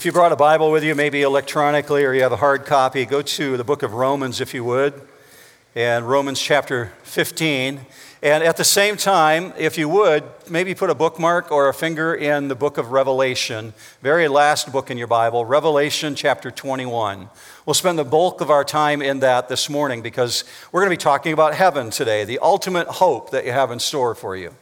If 0.00 0.06
you 0.06 0.12
brought 0.12 0.32
a 0.32 0.36
Bible 0.36 0.70
with 0.70 0.82
you, 0.82 0.94
maybe 0.94 1.20
electronically 1.20 2.06
or 2.06 2.14
you 2.14 2.22
have 2.22 2.32
a 2.32 2.36
hard 2.36 2.64
copy, 2.64 3.04
go 3.04 3.20
to 3.20 3.58
the 3.58 3.64
book 3.64 3.82
of 3.82 3.92
Romans 3.92 4.40
if 4.40 4.54
you 4.54 4.64
would, 4.64 4.94
and 5.74 6.08
Romans 6.08 6.40
chapter 6.40 6.90
15. 7.02 7.80
And 8.22 8.42
at 8.42 8.56
the 8.56 8.64
same 8.64 8.96
time, 8.96 9.52
if 9.58 9.76
you 9.76 9.90
would, 9.90 10.24
maybe 10.48 10.74
put 10.74 10.88
a 10.88 10.94
bookmark 10.94 11.52
or 11.52 11.68
a 11.68 11.74
finger 11.74 12.14
in 12.14 12.48
the 12.48 12.54
book 12.54 12.78
of 12.78 12.92
Revelation, 12.92 13.74
very 14.00 14.26
last 14.26 14.72
book 14.72 14.90
in 14.90 14.96
your 14.96 15.06
Bible, 15.06 15.44
Revelation 15.44 16.14
chapter 16.14 16.50
21. 16.50 17.28
We'll 17.66 17.74
spend 17.74 17.98
the 17.98 18.04
bulk 18.04 18.40
of 18.40 18.48
our 18.48 18.64
time 18.64 19.02
in 19.02 19.20
that 19.20 19.50
this 19.50 19.68
morning 19.68 20.00
because 20.00 20.44
we're 20.72 20.80
going 20.80 20.90
to 20.90 20.96
be 20.96 21.02
talking 21.02 21.34
about 21.34 21.52
heaven 21.52 21.90
today, 21.90 22.24
the 22.24 22.38
ultimate 22.38 22.86
hope 22.86 23.32
that 23.32 23.44
you 23.44 23.52
have 23.52 23.70
in 23.70 23.78
store 23.78 24.14
for 24.14 24.34
you. 24.34 24.54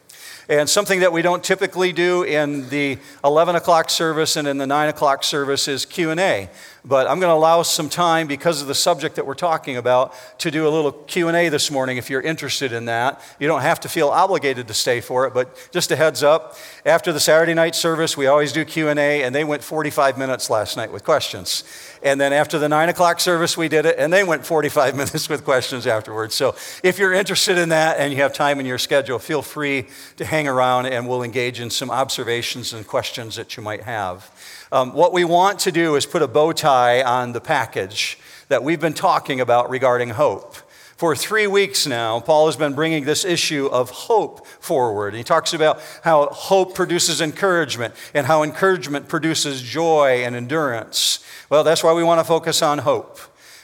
And 0.50 0.68
something 0.68 1.00
that 1.00 1.12
we 1.12 1.20
don't 1.20 1.44
typically 1.44 1.92
do 1.92 2.22
in 2.22 2.70
the 2.70 2.98
11 3.22 3.56
o'clock 3.56 3.90
service 3.90 4.36
and 4.36 4.48
in 4.48 4.56
the 4.56 4.66
9 4.66 4.88
o'clock 4.88 5.22
service 5.22 5.68
is 5.68 5.84
Q&A. 5.84 6.48
But 6.84 7.06
I'm 7.06 7.20
going 7.20 7.30
to 7.30 7.34
allow 7.34 7.62
some 7.62 7.88
time 7.88 8.26
because 8.26 8.62
of 8.62 8.68
the 8.68 8.74
subject 8.74 9.16
that 9.16 9.26
we're 9.26 9.34
talking 9.34 9.76
about 9.76 10.14
to 10.38 10.50
do 10.50 10.66
a 10.66 10.70
little 10.70 10.92
Q&A 10.92 11.48
this 11.48 11.70
morning 11.70 11.96
if 11.96 12.08
you're 12.08 12.20
interested 12.20 12.72
in 12.72 12.84
that. 12.86 13.20
You 13.38 13.48
don't 13.48 13.62
have 13.62 13.80
to 13.80 13.88
feel 13.88 14.08
obligated 14.08 14.68
to 14.68 14.74
stay 14.74 15.00
for 15.00 15.26
it, 15.26 15.34
but 15.34 15.68
just 15.72 15.90
a 15.90 15.96
heads 15.96 16.22
up. 16.22 16.56
After 16.86 17.12
the 17.12 17.20
Saturday 17.20 17.54
night 17.54 17.74
service, 17.74 18.16
we 18.16 18.26
always 18.26 18.52
do 18.52 18.64
Q&A, 18.64 19.22
and 19.22 19.34
they 19.34 19.44
went 19.44 19.62
45 19.64 20.18
minutes 20.18 20.50
last 20.50 20.76
night 20.76 20.92
with 20.92 21.04
questions. 21.04 21.64
And 22.02 22.20
then 22.20 22.32
after 22.32 22.58
the 22.58 22.68
9 22.68 22.88
o'clock 22.88 23.20
service, 23.20 23.56
we 23.56 23.68
did 23.68 23.84
it, 23.84 23.96
and 23.98 24.12
they 24.12 24.24
went 24.24 24.46
45 24.46 24.96
minutes 24.96 25.28
with 25.28 25.44
questions 25.44 25.86
afterwards. 25.86 26.34
So 26.34 26.54
if 26.82 26.98
you're 26.98 27.12
interested 27.12 27.58
in 27.58 27.70
that 27.70 27.98
and 27.98 28.12
you 28.12 28.22
have 28.22 28.32
time 28.32 28.60
in 28.60 28.66
your 28.66 28.78
schedule, 28.78 29.18
feel 29.18 29.42
free 29.42 29.86
to 30.16 30.24
hang 30.24 30.46
around 30.46 30.86
and 30.86 31.08
we'll 31.08 31.22
engage 31.22 31.60
in 31.60 31.70
some 31.70 31.90
observations 31.90 32.72
and 32.72 32.86
questions 32.86 33.36
that 33.36 33.56
you 33.56 33.62
might 33.62 33.82
have. 33.82 34.30
Um, 34.70 34.92
what 34.92 35.12
we 35.12 35.24
want 35.24 35.60
to 35.60 35.72
do 35.72 35.96
is 35.96 36.04
put 36.04 36.22
a 36.22 36.28
bow 36.28 36.52
tie 36.52 37.02
on 37.02 37.32
the 37.32 37.40
package 37.40 38.18
that 38.48 38.62
we've 38.62 38.80
been 38.80 38.94
talking 38.94 39.40
about 39.40 39.70
regarding 39.70 40.10
hope. 40.10 40.56
For 40.98 41.14
three 41.14 41.46
weeks 41.46 41.86
now, 41.86 42.18
Paul 42.18 42.46
has 42.46 42.56
been 42.56 42.74
bringing 42.74 43.04
this 43.04 43.24
issue 43.24 43.66
of 43.66 43.88
hope 43.88 44.46
forward. 44.46 45.14
He 45.14 45.22
talks 45.22 45.54
about 45.54 45.80
how 46.02 46.26
hope 46.26 46.74
produces 46.74 47.20
encouragement 47.20 47.94
and 48.14 48.26
how 48.26 48.42
encouragement 48.42 49.08
produces 49.08 49.62
joy 49.62 50.24
and 50.24 50.34
endurance. 50.34 51.24
Well, 51.48 51.62
that's 51.62 51.84
why 51.84 51.92
we 51.92 52.02
want 52.02 52.18
to 52.18 52.24
focus 52.24 52.62
on 52.62 52.78
hope. 52.78 53.20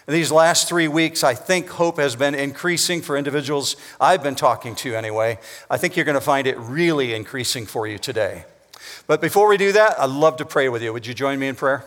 These 0.07 0.31
last 0.31 0.69
three 0.69 0.87
weeks, 0.87 1.25
I 1.25 1.35
think 1.35 1.69
hope 1.71 1.99
has 1.99 2.15
been 2.15 2.35
increasing 2.35 3.03
for 3.03 3.17
individuals 3.17 3.77
I've 4.01 4.23
been 4.23 4.37
talking 4.37 4.75
to 4.77 4.95
anyway. 4.95 5.39
I 5.69 5.77
think 5.77 5.97
you're 5.97 6.05
going 6.05 6.15
to 6.15 6.21
find 6.21 6.47
it 6.47 6.57
really 6.59 7.15
increasing 7.15 7.67
for 7.67 7.87
you 7.87 7.99
today. 7.99 8.45
But 9.07 9.21
before 9.21 9.49
we 9.49 9.59
do 9.59 9.73
that, 9.73 10.01
I'd 10.01 10.09
love 10.09 10.39
to 10.39 10.47
pray 10.47 10.71
with 10.71 10.83
you. 10.83 10.93
Would 10.93 11.07
you 11.07 11.13
join 11.13 11.39
me 11.39 11.49
in 11.49 11.57
prayer? 11.57 11.85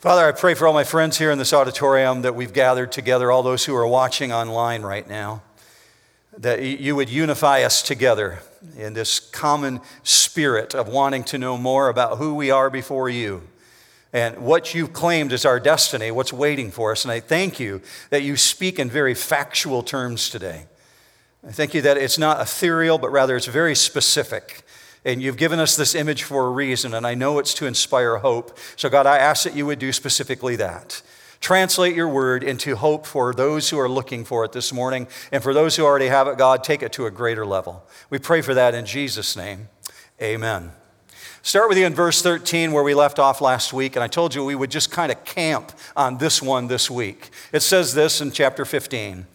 Father, 0.00 0.26
I 0.26 0.32
pray 0.32 0.54
for 0.54 0.66
all 0.66 0.74
my 0.74 0.84
friends 0.84 1.18
here 1.18 1.30
in 1.30 1.38
this 1.38 1.52
auditorium 1.52 2.22
that 2.22 2.34
we've 2.34 2.52
gathered 2.52 2.90
together, 2.90 3.30
all 3.30 3.42
those 3.44 3.64
who 3.64 3.76
are 3.76 3.86
watching 3.86 4.32
online 4.32 4.82
right 4.82 5.08
now, 5.08 5.42
that 6.36 6.62
you 6.62 6.96
would 6.96 7.08
unify 7.08 7.62
us 7.62 7.80
together 7.80 8.40
in 8.76 8.94
this 8.94 9.20
common 9.20 9.80
spirit 10.02 10.74
of 10.74 10.88
wanting 10.88 11.22
to 11.24 11.38
know 11.38 11.56
more 11.56 11.88
about 11.88 12.18
who 12.18 12.34
we 12.34 12.50
are 12.50 12.68
before 12.68 13.08
you 13.08 13.42
and 14.12 14.38
what 14.38 14.74
you've 14.74 14.92
claimed 14.92 15.32
as 15.32 15.44
our 15.44 15.60
destiny, 15.60 16.10
what's 16.10 16.32
waiting 16.32 16.72
for 16.72 16.90
us. 16.90 17.04
And 17.04 17.12
I 17.12 17.20
thank 17.20 17.60
you 17.60 17.82
that 18.10 18.22
you 18.22 18.36
speak 18.36 18.80
in 18.80 18.90
very 18.90 19.14
factual 19.14 19.84
terms 19.84 20.28
today. 20.28 20.66
I 21.46 21.52
thank 21.52 21.72
you 21.72 21.82
that 21.82 21.96
it's 21.98 22.18
not 22.18 22.40
ethereal, 22.40 22.98
but 22.98 23.10
rather 23.10 23.36
it's 23.36 23.46
very 23.46 23.74
specific. 23.74 24.63
And 25.04 25.22
you've 25.22 25.36
given 25.36 25.58
us 25.58 25.76
this 25.76 25.94
image 25.94 26.22
for 26.22 26.46
a 26.46 26.50
reason, 26.50 26.94
and 26.94 27.06
I 27.06 27.14
know 27.14 27.38
it's 27.38 27.54
to 27.54 27.66
inspire 27.66 28.16
hope. 28.18 28.58
So, 28.76 28.88
God, 28.88 29.06
I 29.06 29.18
ask 29.18 29.44
that 29.44 29.54
you 29.54 29.66
would 29.66 29.78
do 29.78 29.92
specifically 29.92 30.56
that. 30.56 31.02
Translate 31.40 31.94
your 31.94 32.08
word 32.08 32.42
into 32.42 32.74
hope 32.74 33.04
for 33.04 33.34
those 33.34 33.68
who 33.68 33.78
are 33.78 33.88
looking 33.88 34.24
for 34.24 34.46
it 34.46 34.52
this 34.52 34.72
morning. 34.72 35.06
And 35.30 35.42
for 35.42 35.52
those 35.52 35.76
who 35.76 35.84
already 35.84 36.06
have 36.06 36.26
it, 36.26 36.38
God, 36.38 36.64
take 36.64 36.82
it 36.82 36.92
to 36.94 37.04
a 37.04 37.10
greater 37.10 37.44
level. 37.44 37.84
We 38.08 38.18
pray 38.18 38.40
for 38.40 38.54
that 38.54 38.74
in 38.74 38.86
Jesus' 38.86 39.36
name. 39.36 39.68
Amen. 40.22 40.72
Start 41.42 41.68
with 41.68 41.76
you 41.76 41.84
in 41.84 41.92
verse 41.92 42.22
13 42.22 42.72
where 42.72 42.82
we 42.82 42.94
left 42.94 43.18
off 43.18 43.42
last 43.42 43.74
week, 43.74 43.96
and 43.96 44.02
I 44.02 44.08
told 44.08 44.34
you 44.34 44.42
we 44.42 44.54
would 44.54 44.70
just 44.70 44.90
kind 44.90 45.12
of 45.12 45.22
camp 45.26 45.72
on 45.94 46.16
this 46.16 46.40
one 46.40 46.68
this 46.68 46.90
week. 46.90 47.28
It 47.52 47.60
says 47.60 47.92
this 47.92 48.22
in 48.22 48.30
chapter 48.30 48.64
15. 48.64 49.26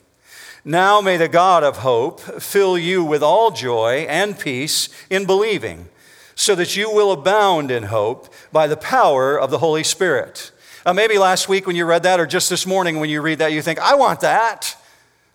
Now 0.66 1.00
may 1.00 1.18
the 1.18 1.30
God 1.30 1.64
of 1.64 1.78
hope 1.78 2.20
fill 2.20 2.78
you 2.78 3.03
with 3.03 3.24
all 3.24 3.52
joy 3.52 4.06
and 4.09 4.38
peace 4.38 4.90
in 5.09 5.25
believing, 5.25 5.88
so 6.36 6.53
that 6.56 6.75
you 6.75 6.92
will 6.92 7.12
abound 7.12 7.72
in 7.72 7.84
hope 7.84 8.34
by 8.52 8.68
the 8.68 8.78
power 8.78 9.40
of 9.40 9.52
the 9.52 9.59
Holy 9.59 9.84
Spirit. 9.84 10.52
Uh, 10.86 10.94
maybe 10.94 11.18
last 11.18 11.50
week 11.50 11.68
when 11.68 11.75
you 11.75 11.86
read 11.86 12.03
that, 12.03 12.19
or 12.19 12.25
just 12.25 12.50
this 12.50 12.66
morning 12.66 13.00
when 13.00 13.09
you 13.09 13.22
read 13.22 13.40
that, 13.40 13.52
you 13.52 13.62
think, 13.62 13.80
I 13.80 13.96
want 13.96 14.22
that. 14.22 14.75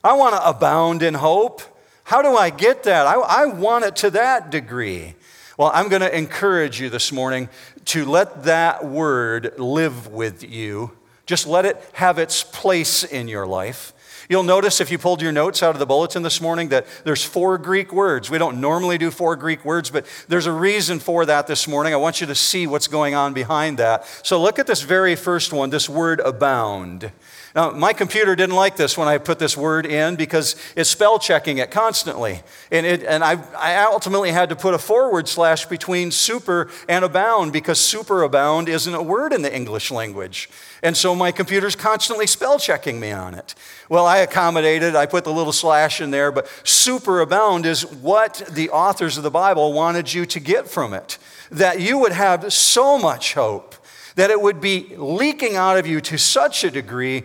I 0.02 0.12
want 0.14 0.34
to 0.34 0.46
abound 0.46 1.02
in 1.02 1.14
hope. 1.14 1.62
How 2.04 2.20
do 2.20 2.36
I 2.36 2.50
get 2.50 2.82
that? 2.82 3.06
I, 3.06 3.14
I 3.14 3.46
want 3.46 3.84
it 3.84 3.96
to 3.96 4.10
that 4.10 4.50
degree. 4.50 5.14
Well, 5.56 5.70
I'm 5.72 5.88
going 5.88 6.02
to 6.02 6.14
encourage 6.14 6.80
you 6.80 6.90
this 6.90 7.12
morning 7.12 7.48
to 7.86 8.04
let 8.04 8.44
that 8.44 8.84
word 8.84 9.58
live 9.58 10.08
with 10.08 10.42
you. 10.42 10.92
Just 11.26 11.46
let 11.46 11.64
it 11.64 11.82
have 11.94 12.18
its 12.18 12.42
place 12.42 13.04
in 13.04 13.28
your 13.28 13.46
life. 13.46 13.92
You'll 14.28 14.42
notice 14.42 14.80
if 14.80 14.90
you 14.90 14.96
pulled 14.96 15.20
your 15.20 15.32
notes 15.32 15.62
out 15.62 15.74
of 15.74 15.78
the 15.78 15.86
bulletin 15.86 16.22
this 16.22 16.40
morning 16.40 16.70
that 16.70 16.86
there's 17.04 17.22
four 17.22 17.58
Greek 17.58 17.92
words. 17.92 18.30
We 18.30 18.38
don't 18.38 18.60
normally 18.60 18.96
do 18.96 19.10
four 19.10 19.36
Greek 19.36 19.64
words, 19.64 19.90
but 19.90 20.06
there's 20.28 20.46
a 20.46 20.52
reason 20.52 20.98
for 20.98 21.26
that 21.26 21.46
this 21.46 21.68
morning. 21.68 21.92
I 21.92 21.98
want 21.98 22.20
you 22.20 22.26
to 22.28 22.34
see 22.34 22.66
what's 22.66 22.88
going 22.88 23.14
on 23.14 23.34
behind 23.34 23.78
that. 23.78 24.06
So 24.22 24.40
look 24.40 24.58
at 24.58 24.66
this 24.66 24.80
very 24.80 25.14
first 25.14 25.52
one, 25.52 25.70
this 25.70 25.88
word 25.88 26.20
abound. 26.20 27.12
Now, 27.54 27.70
my 27.70 27.92
computer 27.92 28.34
didn't 28.34 28.56
like 28.56 28.76
this 28.76 28.98
when 28.98 29.06
I 29.06 29.18
put 29.18 29.38
this 29.38 29.56
word 29.56 29.86
in 29.86 30.16
because 30.16 30.56
it's 30.74 30.90
spell 30.90 31.20
checking 31.20 31.58
it 31.58 31.70
constantly. 31.70 32.42
And, 32.72 32.84
it, 32.84 33.04
and 33.04 33.22
I, 33.22 33.38
I 33.56 33.84
ultimately 33.84 34.32
had 34.32 34.48
to 34.48 34.56
put 34.56 34.74
a 34.74 34.78
forward 34.78 35.28
slash 35.28 35.66
between 35.66 36.10
super 36.10 36.68
and 36.88 37.04
abound 37.04 37.52
because 37.52 37.78
superabound 37.78 38.66
isn't 38.66 38.92
a 38.92 39.02
word 39.02 39.32
in 39.32 39.42
the 39.42 39.54
English 39.54 39.92
language. 39.92 40.50
And 40.82 40.96
so 40.96 41.14
my 41.14 41.30
computer's 41.30 41.76
constantly 41.76 42.26
spell 42.26 42.58
checking 42.58 42.98
me 42.98 43.12
on 43.12 43.34
it. 43.34 43.54
Well, 43.88 44.04
I 44.04 44.18
accommodated, 44.18 44.96
I 44.96 45.06
put 45.06 45.22
the 45.22 45.32
little 45.32 45.52
slash 45.52 46.00
in 46.00 46.10
there, 46.10 46.32
but 46.32 46.46
superabound 46.64 47.66
is 47.66 47.86
what 47.86 48.42
the 48.50 48.70
authors 48.70 49.16
of 49.16 49.22
the 49.22 49.30
Bible 49.30 49.72
wanted 49.72 50.12
you 50.12 50.26
to 50.26 50.40
get 50.40 50.66
from 50.66 50.92
it. 50.92 51.18
That 51.52 51.80
you 51.80 51.98
would 51.98 52.12
have 52.12 52.52
so 52.52 52.98
much 52.98 53.34
hope 53.34 53.76
that 54.14 54.30
it 54.30 54.40
would 54.40 54.60
be 54.60 54.94
leaking 54.96 55.56
out 55.56 55.76
of 55.78 55.86
you 55.86 56.00
to 56.00 56.18
such 56.18 56.64
a 56.64 56.70
degree 56.70 57.24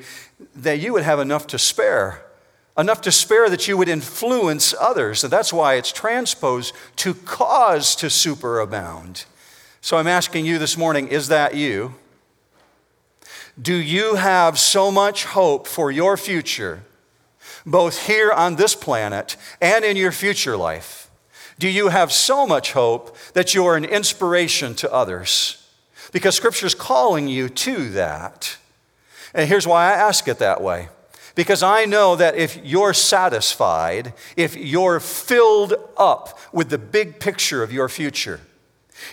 that 0.56 0.80
you 0.80 0.94
would 0.94 1.04
have 1.04 1.20
enough 1.20 1.48
to 1.48 1.60
spare. 1.60 2.26
Enough 2.78 3.02
to 3.02 3.12
spare 3.12 3.50
that 3.50 3.68
you 3.68 3.78
would 3.78 3.90
influence 3.90 4.74
others. 4.80 5.24
And 5.24 5.32
that's 5.32 5.52
why 5.52 5.76
it's 5.76 5.92
transposed 5.92 6.74
to 6.98 7.14
cause 7.14 7.96
to 7.98 8.08
superabound. 8.08 9.26
So 9.82 9.98
I'm 9.98 10.08
asking 10.08 10.46
you 10.46 10.58
this 10.58 10.78
morning 10.78 11.08
is 11.08 11.28
that 11.28 11.56
you? 11.56 11.96
Do 13.62 13.76
you 13.76 14.16
have 14.16 14.58
so 14.58 14.92
much 14.92 15.26
hope 15.26 15.68
for 15.68 15.92
your 15.92 16.16
future, 16.16 16.84
both 17.66 18.08
here 18.08 18.32
on 18.32 18.56
this 18.56 18.74
planet 18.74 19.36
and 19.62 19.84
in 19.84 19.98
your 19.98 20.14
future 20.14 20.56
life? 20.56 21.10
Do 21.58 21.68
you 21.68 21.90
have 21.90 22.14
so 22.14 22.48
much 22.48 22.72
hope 22.72 23.16
that 23.34 23.54
you're 23.54 23.76
an 23.76 23.84
inspiration 23.84 24.76
to 24.76 24.92
others? 24.94 25.59
Because 26.12 26.36
Scripture 26.36 26.66
is 26.66 26.75
calling 26.75 27.28
you 27.28 27.50
to 27.50 27.90
that. 27.90 28.58
And 29.34 29.47
here's 29.47 29.68
why 29.68 29.92
I 29.92 29.94
ask 29.94 30.28
it 30.28 30.40
that 30.40 30.62
way. 30.62 30.90
Because 31.36 31.64
I 31.64 31.86
know 31.86 32.16
that 32.16 32.36
if 32.36 32.59
you're 32.66 32.94
satisfied, 32.94 34.14
if 34.36 34.56
you're 34.56 35.00
filled 35.00 35.74
up 35.96 36.40
with 36.52 36.70
the 36.70 36.78
big 36.78 37.20
picture 37.20 37.64
of 37.64 37.72
your 37.72 37.88
future, 37.88 38.42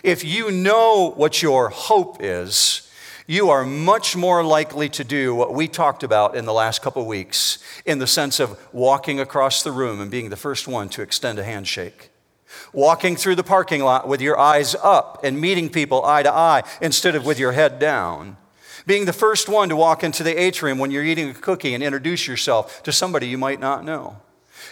if 0.02 0.24
you 0.24 0.50
know 0.50 1.12
what 1.16 1.42
your 1.42 1.68
hope 1.68 2.16
is, 2.20 2.90
you 3.28 3.50
are 3.50 3.64
much 3.64 4.16
more 4.16 4.42
likely 4.42 4.88
to 4.88 5.04
do 5.04 5.34
what 5.34 5.52
we 5.52 5.68
talked 5.68 6.02
about 6.02 6.36
in 6.36 6.44
the 6.44 6.52
last 6.52 6.80
couple 6.80 7.04
weeks 7.06 7.58
in 7.84 7.98
the 7.98 8.06
sense 8.06 8.40
of 8.40 8.58
walking 8.72 9.20
across 9.20 9.62
the 9.62 9.72
room 9.72 10.00
and 10.00 10.10
being 10.10 10.30
the 10.30 10.36
first 10.36 10.66
one 10.66 10.88
to 10.88 11.02
extend 11.02 11.38
a 11.38 11.44
handshake 11.44 12.10
walking 12.72 13.16
through 13.16 13.34
the 13.34 13.44
parking 13.44 13.82
lot 13.82 14.08
with 14.08 14.20
your 14.20 14.38
eyes 14.38 14.74
up 14.82 15.20
and 15.24 15.40
meeting 15.40 15.68
people 15.68 16.04
eye 16.04 16.22
to 16.22 16.32
eye 16.32 16.62
instead 16.80 17.14
of 17.14 17.24
with 17.24 17.38
your 17.38 17.52
head 17.52 17.78
down. 17.78 18.36
Being 18.86 19.04
the 19.04 19.12
first 19.12 19.48
one 19.48 19.68
to 19.68 19.76
walk 19.76 20.04
into 20.04 20.22
the 20.22 20.40
atrium 20.40 20.78
when 20.78 20.90
you're 20.90 21.04
eating 21.04 21.30
a 21.30 21.34
cookie 21.34 21.74
and 21.74 21.82
introduce 21.82 22.28
yourself 22.28 22.82
to 22.84 22.92
somebody 22.92 23.26
you 23.26 23.38
might 23.38 23.60
not 23.60 23.84
know. 23.84 24.18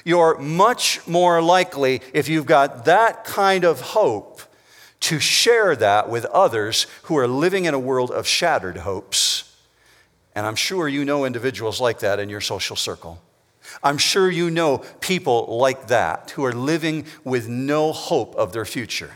You're 0.05 0.39
much 0.39 1.07
more 1.07 1.43
likely, 1.43 2.01
if 2.13 2.29
you've 2.29 2.47
got 2.47 2.85
that 2.85 3.25
kind 3.25 3.65
of 3.65 3.81
hope, 3.81 4.41
to 5.01 5.19
share 5.19 5.77
that 5.77 6.09
with 6.09 6.25
others 6.27 6.87
who 7.05 7.17
are 7.19 7.29
living 7.29 7.65
in 7.67 7.75
a 7.75 7.79
world 7.79 8.11
of 8.11 8.27
shattered 8.27 8.79
hopes. 8.79 9.55
And 10.35 10.47
I'm 10.47 10.57
sure 10.57 10.89
you 10.89 11.05
know 11.05 11.25
individuals 11.25 11.81
like 11.81 11.99
that 12.01 12.19
in 12.19 12.29
your 12.29 12.41
social 12.41 12.77
circle. 12.77 13.21
I'm 13.82 13.99
sure 13.99 14.31
you 14.31 14.50
know 14.50 14.79
people 15.00 15.59
like 15.59 15.88
that 15.88 16.31
who 16.31 16.44
are 16.44 16.53
living 16.53 17.06
with 17.25 17.49
no 17.49 17.93
hope 17.93 18.35
of 18.37 18.53
their 18.53 18.65
future. 18.65 19.12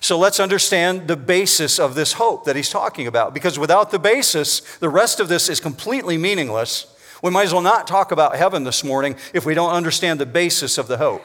So 0.00 0.18
let's 0.18 0.40
understand 0.40 1.08
the 1.08 1.16
basis 1.16 1.78
of 1.78 1.94
this 1.94 2.14
hope 2.14 2.44
that 2.44 2.56
he's 2.56 2.68
talking 2.68 3.06
about, 3.06 3.34
because 3.34 3.58
without 3.58 3.90
the 3.90 3.98
basis, 3.98 4.60
the 4.78 4.88
rest 4.88 5.20
of 5.20 5.28
this 5.28 5.48
is 5.48 5.60
completely 5.60 6.18
meaningless. 6.18 6.86
We 7.22 7.30
might 7.30 7.44
as 7.44 7.52
well 7.52 7.62
not 7.62 7.86
talk 7.86 8.12
about 8.12 8.36
heaven 8.36 8.64
this 8.64 8.84
morning 8.84 9.16
if 9.32 9.46
we 9.46 9.54
don't 9.54 9.72
understand 9.72 10.20
the 10.20 10.26
basis 10.26 10.76
of 10.76 10.88
the 10.88 10.98
hope. 10.98 11.24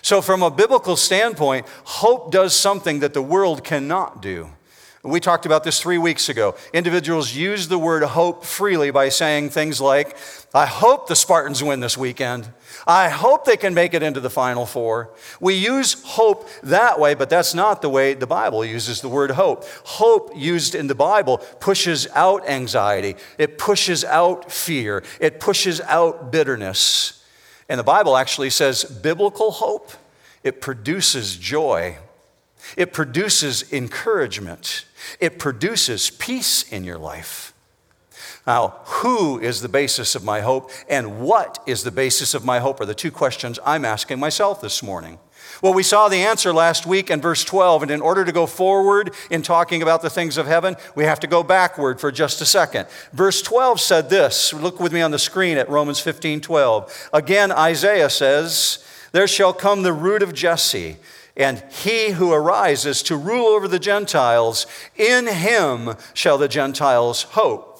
So, 0.00 0.20
from 0.20 0.42
a 0.42 0.50
biblical 0.50 0.96
standpoint, 0.96 1.66
hope 1.84 2.32
does 2.32 2.56
something 2.56 2.98
that 3.00 3.14
the 3.14 3.22
world 3.22 3.62
cannot 3.62 4.20
do. 4.20 4.50
We 5.04 5.18
talked 5.18 5.46
about 5.46 5.64
this 5.64 5.80
three 5.80 5.98
weeks 5.98 6.28
ago. 6.28 6.54
Individuals 6.72 7.34
use 7.34 7.66
the 7.66 7.78
word 7.78 8.04
hope 8.04 8.44
freely 8.44 8.92
by 8.92 9.08
saying 9.08 9.50
things 9.50 9.80
like, 9.80 10.16
I 10.54 10.64
hope 10.66 11.08
the 11.08 11.16
Spartans 11.16 11.60
win 11.60 11.80
this 11.80 11.98
weekend. 11.98 12.48
I 12.86 13.08
hope 13.08 13.44
they 13.44 13.56
can 13.56 13.74
make 13.74 13.94
it 13.94 14.04
into 14.04 14.20
the 14.20 14.30
Final 14.30 14.64
Four. 14.64 15.10
We 15.40 15.54
use 15.54 16.00
hope 16.04 16.48
that 16.62 17.00
way, 17.00 17.14
but 17.14 17.28
that's 17.28 17.52
not 17.52 17.82
the 17.82 17.88
way 17.88 18.14
the 18.14 18.28
Bible 18.28 18.64
uses 18.64 19.00
the 19.00 19.08
word 19.08 19.32
hope. 19.32 19.64
Hope 19.84 20.30
used 20.36 20.76
in 20.76 20.86
the 20.86 20.94
Bible 20.94 21.38
pushes 21.58 22.06
out 22.14 22.48
anxiety, 22.48 23.16
it 23.38 23.58
pushes 23.58 24.04
out 24.04 24.52
fear, 24.52 25.02
it 25.20 25.40
pushes 25.40 25.80
out 25.80 26.30
bitterness. 26.30 27.24
And 27.68 27.80
the 27.80 27.84
Bible 27.84 28.16
actually 28.16 28.50
says 28.50 28.84
biblical 28.84 29.50
hope, 29.50 29.90
it 30.44 30.60
produces 30.60 31.36
joy. 31.36 31.96
It 32.76 32.92
produces 32.92 33.72
encouragement. 33.72 34.84
It 35.20 35.38
produces 35.38 36.10
peace 36.10 36.70
in 36.70 36.84
your 36.84 36.98
life. 36.98 37.52
Now, 38.46 38.80
who 38.84 39.38
is 39.38 39.60
the 39.60 39.68
basis 39.68 40.14
of 40.14 40.24
my 40.24 40.40
hope 40.40 40.70
and 40.88 41.20
what 41.20 41.62
is 41.66 41.84
the 41.84 41.92
basis 41.92 42.34
of 42.34 42.44
my 42.44 42.58
hope 42.58 42.80
are 42.80 42.86
the 42.86 42.94
two 42.94 43.12
questions 43.12 43.58
I'm 43.64 43.84
asking 43.84 44.18
myself 44.18 44.60
this 44.60 44.82
morning. 44.82 45.18
Well, 45.60 45.74
we 45.74 45.84
saw 45.84 46.08
the 46.08 46.16
answer 46.16 46.52
last 46.52 46.86
week 46.86 47.10
in 47.10 47.20
verse 47.20 47.44
12, 47.44 47.82
and 47.82 47.90
in 47.90 48.00
order 48.00 48.24
to 48.24 48.32
go 48.32 48.46
forward 48.46 49.12
in 49.30 49.42
talking 49.42 49.82
about 49.82 50.02
the 50.02 50.10
things 50.10 50.36
of 50.36 50.46
heaven, 50.46 50.76
we 50.96 51.04
have 51.04 51.20
to 51.20 51.26
go 51.28 51.44
backward 51.44 52.00
for 52.00 52.10
just 52.10 52.40
a 52.40 52.44
second. 52.44 52.88
Verse 53.12 53.42
12 53.42 53.80
said 53.80 54.10
this 54.10 54.52
look 54.52 54.80
with 54.80 54.92
me 54.92 55.02
on 55.02 55.10
the 55.10 55.18
screen 55.18 55.58
at 55.58 55.68
Romans 55.68 56.00
15 56.00 56.40
12. 56.40 57.10
Again, 57.12 57.52
Isaiah 57.52 58.10
says, 58.10 58.84
There 59.12 59.28
shall 59.28 59.52
come 59.52 59.82
the 59.82 59.92
root 59.92 60.22
of 60.22 60.34
Jesse 60.34 60.96
and 61.36 61.62
he 61.70 62.10
who 62.10 62.32
arises 62.32 63.02
to 63.04 63.16
rule 63.16 63.46
over 63.46 63.68
the 63.68 63.78
Gentiles, 63.78 64.66
in 64.96 65.26
him 65.26 65.96
shall 66.14 66.38
the 66.38 66.48
Gentiles 66.48 67.22
hope. 67.22 67.72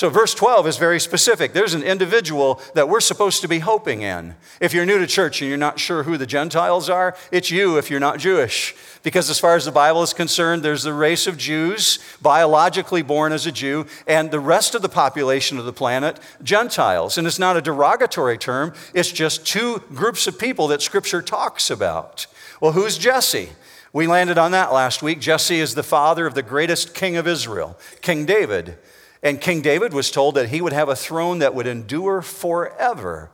So, 0.00 0.08
verse 0.08 0.32
12 0.34 0.66
is 0.66 0.76
very 0.78 0.98
specific. 0.98 1.52
There's 1.52 1.74
an 1.74 1.82
individual 1.82 2.60
that 2.74 2.88
we're 2.88 3.00
supposed 3.00 3.42
to 3.42 3.48
be 3.48 3.58
hoping 3.58 4.00
in. 4.00 4.34
If 4.58 4.72
you're 4.72 4.86
new 4.86 4.98
to 4.98 5.06
church 5.06 5.42
and 5.42 5.48
you're 5.48 5.58
not 5.58 5.78
sure 5.78 6.04
who 6.04 6.16
the 6.16 6.26
Gentiles 6.26 6.88
are, 6.88 7.14
it's 7.30 7.50
you 7.50 7.76
if 7.76 7.90
you're 7.90 8.00
not 8.00 8.18
Jewish. 8.18 8.74
Because, 9.02 9.28
as 9.28 9.38
far 9.38 9.56
as 9.56 9.66
the 9.66 9.72
Bible 9.72 10.02
is 10.02 10.14
concerned, 10.14 10.62
there's 10.62 10.84
the 10.84 10.94
race 10.94 11.26
of 11.26 11.36
Jews, 11.36 11.98
biologically 12.22 13.02
born 13.02 13.32
as 13.32 13.46
a 13.46 13.52
Jew, 13.52 13.84
and 14.06 14.30
the 14.30 14.40
rest 14.40 14.74
of 14.74 14.80
the 14.80 14.88
population 14.88 15.58
of 15.58 15.66
the 15.66 15.72
planet, 15.72 16.18
Gentiles. 16.42 17.18
And 17.18 17.26
it's 17.26 17.38
not 17.38 17.58
a 17.58 17.60
derogatory 17.60 18.38
term, 18.38 18.72
it's 18.94 19.12
just 19.12 19.46
two 19.46 19.82
groups 19.92 20.26
of 20.26 20.38
people 20.38 20.68
that 20.68 20.80
Scripture 20.80 21.20
talks 21.20 21.68
about. 21.68 22.26
Well, 22.60 22.72
who's 22.72 22.98
Jesse? 22.98 23.50
We 23.92 24.06
landed 24.06 24.38
on 24.38 24.52
that 24.52 24.72
last 24.72 25.02
week. 25.02 25.20
Jesse 25.20 25.60
is 25.60 25.74
the 25.74 25.82
father 25.82 26.26
of 26.26 26.34
the 26.34 26.42
greatest 26.42 26.94
king 26.94 27.16
of 27.16 27.26
Israel, 27.26 27.78
King 28.02 28.26
David. 28.26 28.76
And 29.22 29.40
King 29.40 29.62
David 29.62 29.92
was 29.92 30.10
told 30.10 30.34
that 30.36 30.50
he 30.50 30.60
would 30.60 30.72
have 30.72 30.88
a 30.88 30.96
throne 30.96 31.40
that 31.40 31.54
would 31.54 31.66
endure 31.66 32.22
forever. 32.22 33.30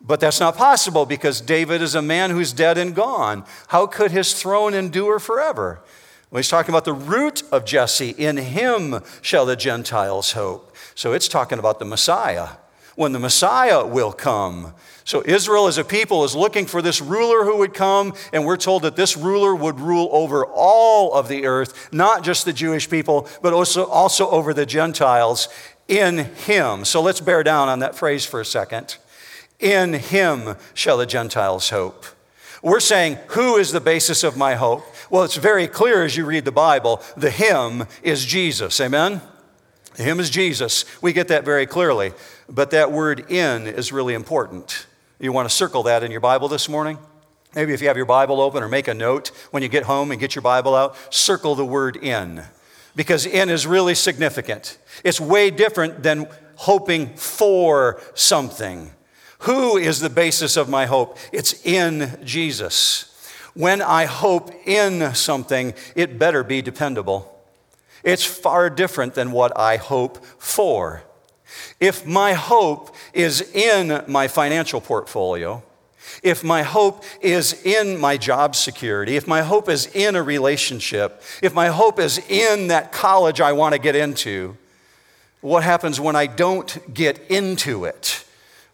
But 0.00 0.20
that's 0.20 0.40
not 0.40 0.56
possible 0.56 1.06
because 1.06 1.40
David 1.40 1.82
is 1.82 1.94
a 1.94 2.02
man 2.02 2.30
who's 2.30 2.52
dead 2.52 2.78
and 2.78 2.94
gone. 2.94 3.44
How 3.68 3.86
could 3.86 4.12
his 4.12 4.32
throne 4.34 4.74
endure 4.74 5.18
forever? 5.18 5.80
Well, 6.30 6.38
he's 6.38 6.48
talking 6.48 6.72
about 6.72 6.84
the 6.84 6.92
root 6.92 7.42
of 7.50 7.64
Jesse. 7.64 8.10
In 8.10 8.36
him 8.36 9.02
shall 9.22 9.44
the 9.44 9.56
Gentiles 9.56 10.32
hope. 10.32 10.74
So 10.94 11.12
it's 11.12 11.28
talking 11.28 11.58
about 11.58 11.78
the 11.78 11.84
Messiah. 11.84 12.50
When 12.98 13.12
the 13.12 13.20
Messiah 13.20 13.86
will 13.86 14.10
come, 14.10 14.74
so 15.04 15.22
Israel 15.24 15.68
as 15.68 15.78
a 15.78 15.84
people 15.84 16.24
is 16.24 16.34
looking 16.34 16.66
for 16.66 16.82
this 16.82 17.00
ruler 17.00 17.44
who 17.44 17.58
would 17.58 17.72
come, 17.72 18.12
and 18.32 18.44
we're 18.44 18.56
told 18.56 18.82
that 18.82 18.96
this 18.96 19.16
ruler 19.16 19.54
would 19.54 19.78
rule 19.78 20.08
over 20.10 20.44
all 20.44 21.14
of 21.14 21.28
the 21.28 21.46
earth, 21.46 21.90
not 21.92 22.24
just 22.24 22.44
the 22.44 22.52
Jewish 22.52 22.90
people, 22.90 23.28
but 23.40 23.52
also, 23.52 23.86
also 23.86 24.28
over 24.30 24.52
the 24.52 24.66
Gentiles 24.66 25.48
in 25.86 26.18
him. 26.18 26.84
So 26.84 27.00
let's 27.00 27.20
bear 27.20 27.44
down 27.44 27.68
on 27.68 27.78
that 27.78 27.94
phrase 27.94 28.26
for 28.26 28.40
a 28.40 28.44
second. 28.44 28.96
In 29.60 29.92
him 29.92 30.56
shall 30.74 30.96
the 30.98 31.06
Gentiles 31.06 31.70
hope. 31.70 32.04
We're 32.64 32.80
saying, 32.80 33.18
who 33.28 33.58
is 33.58 33.70
the 33.70 33.80
basis 33.80 34.24
of 34.24 34.36
my 34.36 34.56
hope? 34.56 34.84
Well, 35.08 35.22
it's 35.22 35.36
very 35.36 35.68
clear 35.68 36.02
as 36.02 36.16
you 36.16 36.26
read 36.26 36.44
the 36.44 36.50
Bible. 36.50 37.00
The 37.16 37.30
him 37.30 37.86
is 38.02 38.26
Jesus. 38.26 38.80
Amen? 38.80 39.22
Him 39.98 40.20
is 40.20 40.30
Jesus. 40.30 40.84
We 41.02 41.12
get 41.12 41.28
that 41.28 41.44
very 41.44 41.66
clearly. 41.66 42.12
But 42.48 42.70
that 42.70 42.92
word 42.92 43.30
in 43.30 43.66
is 43.66 43.92
really 43.92 44.14
important. 44.14 44.86
You 45.18 45.32
want 45.32 45.48
to 45.48 45.54
circle 45.54 45.82
that 45.84 46.02
in 46.02 46.10
your 46.10 46.20
Bible 46.20 46.48
this 46.48 46.68
morning? 46.68 46.98
Maybe 47.54 47.74
if 47.74 47.80
you 47.80 47.88
have 47.88 47.96
your 47.96 48.06
Bible 48.06 48.40
open 48.40 48.62
or 48.62 48.68
make 48.68 48.88
a 48.88 48.94
note 48.94 49.28
when 49.50 49.62
you 49.62 49.68
get 49.68 49.84
home 49.84 50.10
and 50.10 50.20
get 50.20 50.34
your 50.34 50.42
Bible 50.42 50.74
out, 50.74 50.96
circle 51.12 51.54
the 51.54 51.64
word 51.64 51.96
in. 51.96 52.44
Because 52.94 53.26
in 53.26 53.48
is 53.48 53.66
really 53.66 53.94
significant. 53.94 54.78
It's 55.02 55.20
way 55.20 55.50
different 55.50 56.02
than 56.02 56.28
hoping 56.56 57.14
for 57.16 58.00
something. 58.14 58.92
Who 59.40 59.76
is 59.76 60.00
the 60.00 60.10
basis 60.10 60.56
of 60.56 60.68
my 60.68 60.86
hope? 60.86 61.16
It's 61.32 61.64
in 61.64 62.20
Jesus. 62.24 63.04
When 63.54 63.82
I 63.82 64.04
hope 64.04 64.52
in 64.66 65.14
something, 65.14 65.74
it 65.96 66.18
better 66.18 66.44
be 66.44 66.62
dependable. 66.62 67.37
It's 68.04 68.24
far 68.24 68.70
different 68.70 69.14
than 69.14 69.32
what 69.32 69.58
I 69.58 69.76
hope 69.76 70.24
for. 70.24 71.02
If 71.80 72.06
my 72.06 72.34
hope 72.34 72.94
is 73.12 73.40
in 73.54 74.04
my 74.06 74.28
financial 74.28 74.80
portfolio, 74.80 75.62
if 76.22 76.42
my 76.42 76.62
hope 76.62 77.04
is 77.20 77.64
in 77.64 77.98
my 77.98 78.16
job 78.16 78.56
security, 78.56 79.16
if 79.16 79.26
my 79.26 79.42
hope 79.42 79.68
is 79.68 79.86
in 79.94 80.16
a 80.16 80.22
relationship, 80.22 81.22
if 81.42 81.54
my 81.54 81.68
hope 81.68 81.98
is 81.98 82.18
in 82.28 82.68
that 82.68 82.92
college 82.92 83.40
I 83.40 83.52
want 83.52 83.74
to 83.74 83.78
get 83.78 83.94
into, 83.94 84.56
what 85.40 85.62
happens 85.62 86.00
when 86.00 86.16
I 86.16 86.26
don't 86.26 86.92
get 86.92 87.18
into 87.30 87.84
it? 87.84 88.24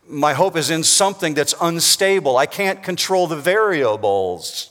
My 0.07 0.35
hope 0.35 0.57
is 0.57 0.71
in 0.71 0.83
something 0.83 1.35
that's 1.35 1.55
unstable. 1.61 2.37
I 2.37 2.47
can't 2.47 2.83
control 2.83 3.27
the 3.27 3.37
variables. 3.37 4.71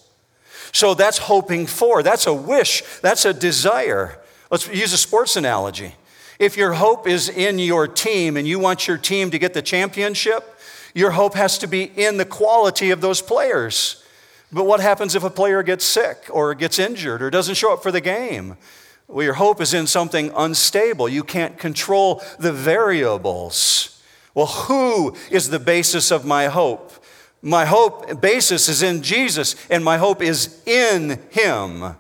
So 0.71 0.93
that's 0.93 1.19
hoping 1.19 1.67
for. 1.67 2.01
That's 2.01 2.25
a 2.25 2.33
wish. 2.33 2.83
That's 3.01 3.25
a 3.25 3.33
desire. 3.33 4.19
Let's 4.53 4.67
use 4.67 4.93
a 4.93 4.99
sports 4.99 5.35
analogy. 5.35 5.95
If 6.37 6.57
your 6.57 6.73
hope 6.73 7.07
is 7.07 7.27
in 7.27 7.57
your 7.57 7.87
team 7.87 8.37
and 8.37 8.47
you 8.47 8.59
want 8.59 8.87
your 8.87 8.99
team 8.99 9.31
to 9.31 9.39
get 9.39 9.55
the 9.55 9.63
championship, 9.63 10.59
your 10.93 11.09
hope 11.09 11.33
has 11.33 11.57
to 11.57 11.65
be 11.65 11.85
in 11.85 12.17
the 12.17 12.25
quality 12.25 12.91
of 12.91 13.01
those 13.01 13.19
players. 13.19 14.05
But 14.51 14.65
what 14.65 14.79
happens 14.79 15.15
if 15.15 15.23
a 15.23 15.31
player 15.31 15.63
gets 15.63 15.83
sick 15.83 16.27
or 16.29 16.53
gets 16.53 16.77
injured 16.77 17.23
or 17.23 17.31
doesn't 17.31 17.55
show 17.55 17.73
up 17.73 17.81
for 17.81 17.91
the 17.91 17.99
game? 17.99 18.55
Well, 19.07 19.25
your 19.25 19.33
hope 19.33 19.59
is 19.59 19.73
in 19.73 19.87
something 19.87 20.31
unstable. 20.35 21.09
You 21.09 21.23
can't 21.23 21.57
control 21.57 22.21
the 22.37 22.53
variables. 22.53 24.03
Well, 24.35 24.45
who 24.45 25.15
is 25.31 25.49
the 25.49 25.57
basis 25.57 26.11
of 26.11 26.25
my 26.25 26.45
hope? 26.45 26.91
My 27.41 27.65
hope 27.65 28.21
basis 28.21 28.69
is 28.69 28.83
in 28.83 29.01
Jesus, 29.01 29.55
and 29.71 29.83
my 29.83 29.97
hope 29.97 30.21
is 30.21 30.61
in 30.67 31.19
Him. 31.31 31.95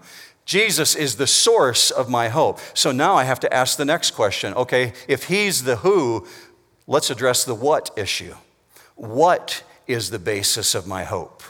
Jesus 0.45 0.95
is 0.95 1.15
the 1.15 1.27
source 1.27 1.89
of 1.89 2.09
my 2.09 2.29
hope. 2.29 2.59
So 2.73 2.91
now 2.91 3.15
I 3.15 3.23
have 3.23 3.39
to 3.41 3.53
ask 3.53 3.77
the 3.77 3.85
next 3.85 4.11
question. 4.11 4.53
Okay, 4.53 4.93
if 5.07 5.25
he's 5.25 5.63
the 5.63 5.77
who, 5.77 6.27
let's 6.85 7.09
address 7.09 7.45
the 7.45 7.55
what 7.55 7.91
issue. 7.95 8.35
What 8.95 9.63
is 9.87 10.09
the 10.09 10.19
basis 10.19 10.75
of 10.75 10.85
my 10.85 11.03
hope? 11.03 11.43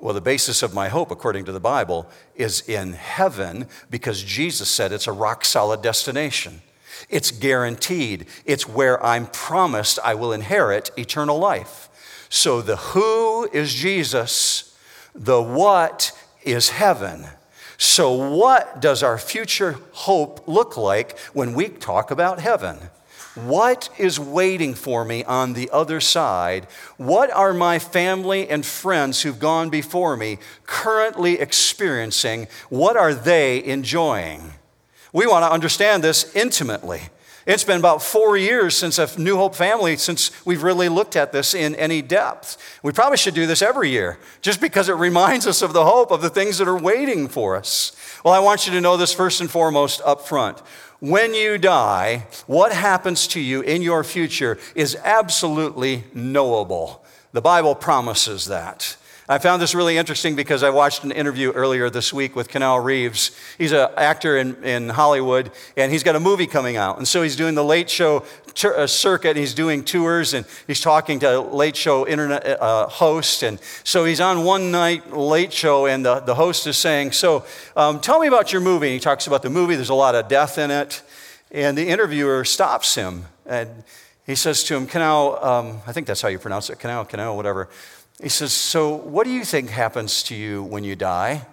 Well, 0.00 0.14
the 0.14 0.20
basis 0.20 0.62
of 0.62 0.72
my 0.72 0.88
hope, 0.88 1.10
according 1.10 1.44
to 1.46 1.52
the 1.52 1.58
Bible, 1.58 2.08
is 2.36 2.60
in 2.68 2.92
heaven 2.92 3.66
because 3.90 4.22
Jesus 4.22 4.70
said 4.70 4.92
it's 4.92 5.08
a 5.08 5.12
rock 5.12 5.44
solid 5.44 5.82
destination. 5.82 6.62
It's 7.08 7.32
guaranteed. 7.32 8.26
It's 8.44 8.68
where 8.68 9.04
I'm 9.04 9.26
promised 9.26 9.98
I 10.04 10.14
will 10.14 10.32
inherit 10.32 10.92
eternal 10.96 11.38
life. 11.38 11.88
So 12.28 12.62
the 12.62 12.76
who 12.76 13.48
is 13.52 13.74
Jesus, 13.74 14.76
the 15.14 15.42
what 15.42 16.12
is 16.44 16.70
heaven. 16.70 17.26
So, 17.80 18.10
what 18.10 18.80
does 18.80 19.04
our 19.04 19.18
future 19.18 19.78
hope 19.92 20.48
look 20.48 20.76
like 20.76 21.16
when 21.32 21.54
we 21.54 21.68
talk 21.68 22.10
about 22.10 22.40
heaven? 22.40 22.90
What 23.36 23.88
is 23.98 24.18
waiting 24.18 24.74
for 24.74 25.04
me 25.04 25.22
on 25.22 25.52
the 25.52 25.70
other 25.72 26.00
side? 26.00 26.66
What 26.96 27.30
are 27.30 27.54
my 27.54 27.78
family 27.78 28.48
and 28.48 28.66
friends 28.66 29.22
who've 29.22 29.38
gone 29.38 29.70
before 29.70 30.16
me 30.16 30.38
currently 30.66 31.38
experiencing? 31.38 32.48
What 32.68 32.96
are 32.96 33.14
they 33.14 33.62
enjoying? 33.64 34.54
We 35.12 35.28
want 35.28 35.44
to 35.44 35.52
understand 35.52 36.02
this 36.02 36.34
intimately. 36.34 37.02
It's 37.48 37.64
been 37.64 37.78
about 37.78 38.02
four 38.02 38.36
years 38.36 38.76
since 38.76 38.98
a 38.98 39.08
New 39.18 39.38
Hope 39.38 39.54
family, 39.54 39.96
since 39.96 40.30
we've 40.44 40.62
really 40.62 40.90
looked 40.90 41.16
at 41.16 41.32
this 41.32 41.54
in 41.54 41.74
any 41.76 42.02
depth. 42.02 42.58
We 42.82 42.92
probably 42.92 43.16
should 43.16 43.32
do 43.32 43.46
this 43.46 43.62
every 43.62 43.88
year, 43.88 44.18
just 44.42 44.60
because 44.60 44.90
it 44.90 44.96
reminds 44.96 45.46
us 45.46 45.62
of 45.62 45.72
the 45.72 45.86
hope 45.86 46.10
of 46.10 46.20
the 46.20 46.28
things 46.28 46.58
that 46.58 46.68
are 46.68 46.76
waiting 46.76 47.26
for 47.26 47.56
us. 47.56 47.96
Well, 48.22 48.34
I 48.34 48.38
want 48.40 48.66
you 48.66 48.74
to 48.74 48.82
know 48.82 48.98
this 48.98 49.14
first 49.14 49.40
and 49.40 49.50
foremost 49.50 50.02
up 50.04 50.28
front. 50.28 50.58
When 51.00 51.32
you 51.32 51.56
die, 51.56 52.26
what 52.46 52.74
happens 52.74 53.26
to 53.28 53.40
you 53.40 53.62
in 53.62 53.80
your 53.80 54.04
future 54.04 54.58
is 54.74 54.94
absolutely 55.02 56.04
knowable. 56.12 57.02
The 57.32 57.40
Bible 57.40 57.74
promises 57.74 58.44
that. 58.48 58.97
I 59.30 59.36
found 59.36 59.60
this 59.60 59.74
really 59.74 59.98
interesting 59.98 60.36
because 60.36 60.62
I 60.62 60.70
watched 60.70 61.04
an 61.04 61.12
interview 61.12 61.50
earlier 61.52 61.90
this 61.90 62.14
week 62.14 62.34
with 62.34 62.48
Keanu 62.48 62.82
Reeves. 62.82 63.30
He's 63.58 63.72
an 63.72 63.90
actor 63.98 64.38
in, 64.38 64.64
in 64.64 64.88
Hollywood, 64.88 65.50
and 65.76 65.92
he's 65.92 66.02
got 66.02 66.16
a 66.16 66.20
movie 66.20 66.46
coming 66.46 66.78
out. 66.78 66.96
And 66.96 67.06
so 67.06 67.20
he's 67.20 67.36
doing 67.36 67.54
the 67.54 67.62
late 67.62 67.90
show 67.90 68.24
uh, 68.64 68.86
circuit, 68.86 69.28
and 69.28 69.38
he's 69.38 69.52
doing 69.52 69.84
tours, 69.84 70.32
and 70.32 70.46
he's 70.66 70.80
talking 70.80 71.18
to 71.18 71.40
late 71.40 71.76
show 71.76 72.08
internet 72.08 72.46
uh, 72.58 72.88
hosts. 72.88 73.42
And 73.42 73.60
so 73.84 74.06
he's 74.06 74.18
on 74.18 74.44
one 74.44 74.70
night 74.70 75.12
late 75.14 75.52
show, 75.52 75.84
and 75.84 76.06
the, 76.06 76.20
the 76.20 76.34
host 76.34 76.66
is 76.66 76.78
saying, 76.78 77.12
So 77.12 77.44
um, 77.76 78.00
tell 78.00 78.20
me 78.20 78.28
about 78.28 78.50
your 78.50 78.62
movie. 78.62 78.86
And 78.86 78.94
he 78.94 79.00
talks 79.00 79.26
about 79.26 79.42
the 79.42 79.50
movie, 79.50 79.74
there's 79.74 79.90
a 79.90 79.94
lot 79.94 80.14
of 80.14 80.28
death 80.28 80.56
in 80.56 80.70
it. 80.70 81.02
And 81.50 81.76
the 81.76 81.86
interviewer 81.86 82.46
stops 82.46 82.94
him, 82.94 83.26
and 83.44 83.84
he 84.26 84.34
says 84.34 84.64
to 84.64 84.76
him, 84.76 84.86
Keanu, 84.86 85.44
um, 85.44 85.80
I 85.86 85.92
think 85.92 86.06
that's 86.06 86.22
how 86.22 86.28
you 86.28 86.38
pronounce 86.38 86.70
it, 86.70 86.78
Keanu, 86.78 87.08
Keanu, 87.10 87.36
whatever. 87.36 87.68
He 88.22 88.28
says, 88.28 88.52
So, 88.52 88.94
what 88.94 89.24
do 89.24 89.30
you 89.30 89.44
think 89.44 89.70
happens 89.70 90.22
to 90.24 90.34
you 90.34 90.62
when 90.62 90.84
you 90.84 90.96
die? 90.96 91.46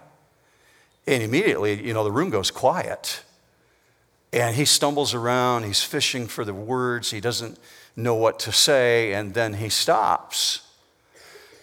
And 1.06 1.22
immediately, 1.22 1.86
you 1.86 1.94
know, 1.94 2.02
the 2.02 2.12
room 2.12 2.30
goes 2.30 2.50
quiet. 2.50 3.22
And 4.32 4.56
he 4.56 4.64
stumbles 4.64 5.14
around, 5.14 5.64
he's 5.64 5.82
fishing 5.82 6.26
for 6.26 6.44
the 6.44 6.52
words, 6.52 7.10
he 7.10 7.20
doesn't 7.20 7.58
know 7.94 8.14
what 8.14 8.38
to 8.40 8.52
say, 8.52 9.12
and 9.12 9.32
then 9.32 9.54
he 9.54 9.68
stops 9.68 10.62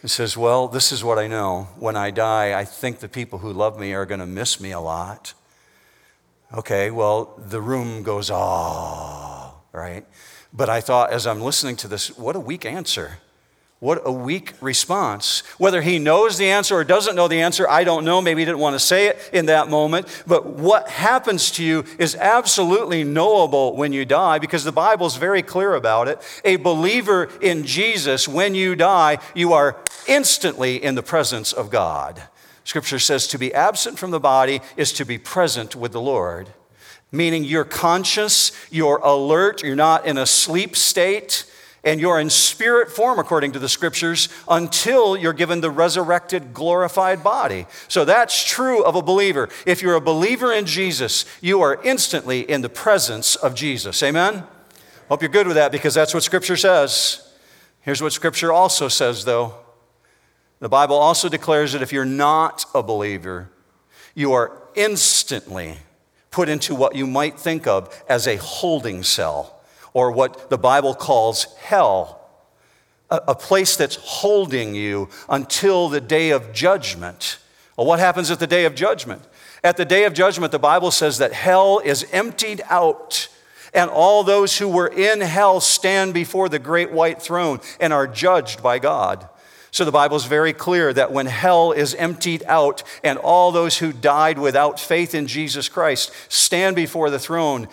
and 0.01 0.09
says, 0.09 0.37
Well, 0.37 0.67
this 0.67 0.91
is 0.91 1.03
what 1.03 1.19
I 1.19 1.27
know. 1.27 1.67
When 1.77 1.95
I 1.95 2.09
die, 2.09 2.57
I 2.57 2.65
think 2.65 2.99
the 2.99 3.09
people 3.09 3.39
who 3.39 3.51
love 3.51 3.79
me 3.79 3.93
are 3.93 4.05
going 4.05 4.21
to 4.21 4.25
miss 4.25 4.59
me 4.59 4.71
a 4.71 4.79
lot. 4.79 5.33
Okay, 6.53 6.91
well, 6.91 7.33
the 7.37 7.61
room 7.61 8.03
goes, 8.03 8.31
Ah, 8.31 9.53
right? 9.71 10.05
But 10.53 10.69
I 10.69 10.81
thought, 10.81 11.11
as 11.11 11.27
I'm 11.27 11.41
listening 11.41 11.75
to 11.77 11.87
this, 11.87 12.15
what 12.17 12.35
a 12.35 12.39
weak 12.39 12.65
answer. 12.65 13.19
What 13.83 14.03
a 14.05 14.13
weak 14.13 14.53
response. 14.61 15.43
Whether 15.57 15.81
he 15.81 15.99
knows 15.99 16.37
the 16.37 16.49
answer 16.51 16.73
or 16.73 16.85
doesn't 16.85 17.17
know 17.17 17.27
the 17.27 17.41
answer, 17.41 17.67
I 17.69 17.83
don't 17.83 18.05
know. 18.05 18.21
Maybe 18.21 18.39
he 18.39 18.45
didn't 18.45 18.59
want 18.59 18.75
to 18.75 18.79
say 18.79 19.07
it 19.07 19.29
in 19.33 19.47
that 19.47 19.67
moment. 19.67 20.23
But 20.25 20.45
what 20.45 20.87
happens 20.87 21.51
to 21.51 21.65
you 21.65 21.83
is 21.99 22.15
absolutely 22.15 23.03
knowable 23.03 23.75
when 23.75 23.91
you 23.91 24.05
die 24.05 24.39
because 24.39 24.63
the 24.63 24.71
Bible 24.71 25.05
is 25.05 25.17
very 25.17 25.41
clear 25.41 25.73
about 25.73 26.07
it. 26.07 26.21
A 26.45 26.55
believer 26.55 27.29
in 27.41 27.65
Jesus, 27.65 28.25
when 28.25 28.55
you 28.55 28.77
die, 28.77 29.17
you 29.35 29.51
are 29.51 29.75
instantly 30.07 30.81
in 30.81 30.95
the 30.95 31.03
presence 31.03 31.51
of 31.51 31.69
God. 31.69 32.23
Scripture 32.63 32.99
says 32.99 33.27
to 33.27 33.37
be 33.37 33.53
absent 33.53 33.99
from 33.99 34.11
the 34.11 34.19
body 34.21 34.61
is 34.77 34.93
to 34.93 35.03
be 35.03 35.17
present 35.17 35.75
with 35.75 35.91
the 35.91 35.99
Lord, 35.99 36.47
meaning 37.11 37.43
you're 37.43 37.65
conscious, 37.65 38.53
you're 38.71 39.01
alert, 39.03 39.61
you're 39.61 39.75
not 39.75 40.05
in 40.05 40.17
a 40.17 40.25
sleep 40.25 40.77
state 40.77 41.43
and 41.83 41.99
you're 41.99 42.19
in 42.19 42.29
spirit 42.29 42.89
form, 42.89 43.19
according 43.19 43.51
to 43.51 43.59
the 43.59 43.67
scriptures, 43.67 44.29
until 44.47 45.17
you're 45.17 45.33
given 45.33 45.61
the 45.61 45.69
resurrected, 45.69 46.53
glorified 46.53 47.23
body. 47.23 47.65
So 47.87 48.05
that's 48.05 48.43
true 48.43 48.83
of 48.83 48.95
a 48.95 49.01
believer. 49.01 49.49
If 49.65 49.81
you're 49.81 49.95
a 49.95 50.01
believer 50.01 50.53
in 50.53 50.65
Jesus, 50.65 51.25
you 51.41 51.61
are 51.61 51.81
instantly 51.83 52.49
in 52.49 52.61
the 52.61 52.69
presence 52.69 53.35
of 53.35 53.53
Jesus. 53.53 54.01
Amen? 54.01 54.43
Hope 55.09 55.21
you're 55.21 55.29
good 55.29 55.47
with 55.47 55.57
that 55.57 55.71
because 55.71 55.93
that's 55.93 56.13
what 56.13 56.23
scripture 56.23 56.55
says. 56.55 57.29
Here's 57.81 58.01
what 58.01 58.13
scripture 58.13 58.53
also 58.53 58.87
says, 58.87 59.25
though 59.25 59.55
the 60.59 60.69
Bible 60.69 60.95
also 60.95 61.27
declares 61.27 61.73
that 61.73 61.81
if 61.81 61.91
you're 61.91 62.05
not 62.05 62.63
a 62.73 62.81
believer, 62.81 63.49
you 64.15 64.31
are 64.31 64.57
instantly 64.75 65.75
put 66.31 66.47
into 66.47 66.73
what 66.73 66.95
you 66.95 67.05
might 67.05 67.37
think 67.37 67.67
of 67.67 68.03
as 68.07 68.25
a 68.25 68.37
holding 68.37 69.03
cell 69.03 69.52
or 69.93 70.11
what 70.11 70.49
the 70.49 70.57
Bible 70.57 70.93
calls 70.93 71.45
hell, 71.55 72.19
a, 73.09 73.35
place 73.35 73.75
that's 73.75 73.95
holding 73.97 74.73
you 74.73 75.07
until 75.29 75.87
the 75.87 76.01
day 76.01 76.31
of 76.31 76.51
judgment. 76.51 77.37
Well, 77.77 77.85
what 77.85 77.99
happens 77.99 78.31
at 78.31 78.39
the 78.39 78.47
day 78.47 78.65
of 78.65 78.75
judgment? 78.75 79.21
At 79.63 79.77
the 79.77 79.85
day 79.85 80.05
of 80.05 80.13
judgment, 80.13 80.51
the 80.51 80.59
Bible 80.59 80.91
says 80.91 81.19
that 81.19 81.31
hell 81.31 81.79
is 81.79 82.07
emptied 82.11 82.61
out, 82.69 83.27
and 83.73 83.89
all 83.89 84.23
those 84.23 84.57
who 84.57 84.67
were 84.67 84.87
in 84.87 85.21
hell 85.21 85.59
stand 85.59 86.13
before 86.13 86.49
the 86.49 86.59
great 86.59 86.91
white 86.91 87.21
throne 87.21 87.59
and 87.79 87.93
are 87.93 88.07
judged 88.07 88.61
by 88.61 88.79
God. 88.79 89.29
So 89.73 89.85
the 89.85 89.91
Bible 89.91 90.17
is 90.17 90.25
very 90.25 90.53
clear 90.53 90.93
that 90.93 91.11
when 91.11 91.25
hell 91.25 91.71
is 91.71 91.95
emptied 91.95 92.43
out 92.45 92.83
and 93.03 93.17
all 93.17 93.51
those 93.51 93.79
who 93.79 93.91
died 93.91 94.37
without 94.37 94.79
faith 94.79 95.15
in 95.15 95.25
Jesus 95.25 95.67
Christ 95.67 96.13
stand 96.29 96.75
before 96.75 97.09
the 97.09 97.17
throne, 97.17 97.67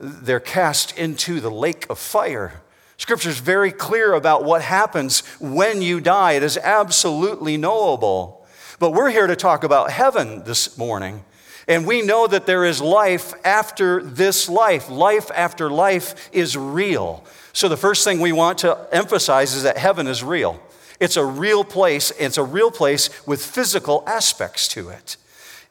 they're 0.00 0.40
cast 0.40 0.96
into 0.96 1.40
the 1.40 1.50
lake 1.50 1.86
of 1.90 1.98
fire. 1.98 2.62
Scripture 2.96 3.28
is 3.28 3.38
very 3.38 3.70
clear 3.70 4.14
about 4.14 4.44
what 4.44 4.62
happens 4.62 5.20
when 5.38 5.82
you 5.82 6.00
die. 6.00 6.32
It 6.32 6.42
is 6.42 6.56
absolutely 6.58 7.56
knowable. 7.56 8.46
But 8.78 8.92
we're 8.92 9.10
here 9.10 9.26
to 9.26 9.36
talk 9.36 9.62
about 9.62 9.90
heaven 9.90 10.44
this 10.44 10.76
morning. 10.78 11.24
And 11.68 11.86
we 11.86 12.02
know 12.02 12.26
that 12.26 12.46
there 12.46 12.64
is 12.64 12.80
life 12.80 13.34
after 13.44 14.02
this 14.02 14.48
life. 14.48 14.88
Life 14.88 15.30
after 15.34 15.70
life 15.70 16.30
is 16.32 16.56
real. 16.56 17.24
So, 17.52 17.68
the 17.68 17.76
first 17.76 18.04
thing 18.04 18.20
we 18.20 18.32
want 18.32 18.58
to 18.58 18.88
emphasize 18.90 19.54
is 19.54 19.64
that 19.64 19.76
heaven 19.76 20.06
is 20.06 20.24
real. 20.24 20.60
It's 20.98 21.16
a 21.16 21.24
real 21.24 21.64
place, 21.64 22.12
it's 22.18 22.38
a 22.38 22.44
real 22.44 22.70
place 22.70 23.08
with 23.26 23.44
physical 23.44 24.02
aspects 24.06 24.68
to 24.68 24.88
it. 24.88 25.16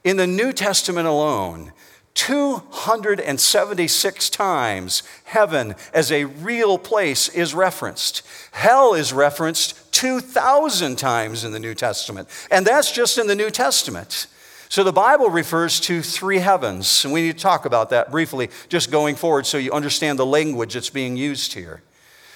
In 0.03 0.17
the 0.17 0.27
New 0.27 0.53
Testament 0.53 1.07
alone, 1.07 1.73
276 2.19 4.29
times 4.29 5.03
heaven 5.23 5.73
as 5.93 6.11
a 6.11 6.25
real 6.25 6.77
place 6.77 7.29
is 7.29 7.53
referenced. 7.53 8.23
Hell 8.51 8.93
is 8.93 9.13
referenced 9.13 9.89
2,000 9.93 10.97
times 10.97 11.45
in 11.45 11.53
the 11.53 11.61
New 11.61 11.73
Testament, 11.73 12.27
and 12.51 12.67
that's 12.67 12.91
just 12.91 13.17
in 13.17 13.27
the 13.27 13.35
New 13.35 13.49
Testament. 13.49 14.27
So 14.67 14.83
the 14.83 14.91
Bible 14.91 15.29
refers 15.29 15.79
to 15.81 16.01
three 16.01 16.39
heavens, 16.39 17.05
and 17.05 17.13
we 17.13 17.21
need 17.21 17.37
to 17.37 17.41
talk 17.41 17.63
about 17.63 17.89
that 17.91 18.11
briefly 18.11 18.49
just 18.67 18.91
going 18.91 19.15
forward 19.15 19.45
so 19.45 19.57
you 19.57 19.71
understand 19.71 20.19
the 20.19 20.25
language 20.25 20.73
that's 20.73 20.89
being 20.89 21.15
used 21.15 21.53
here. 21.53 21.83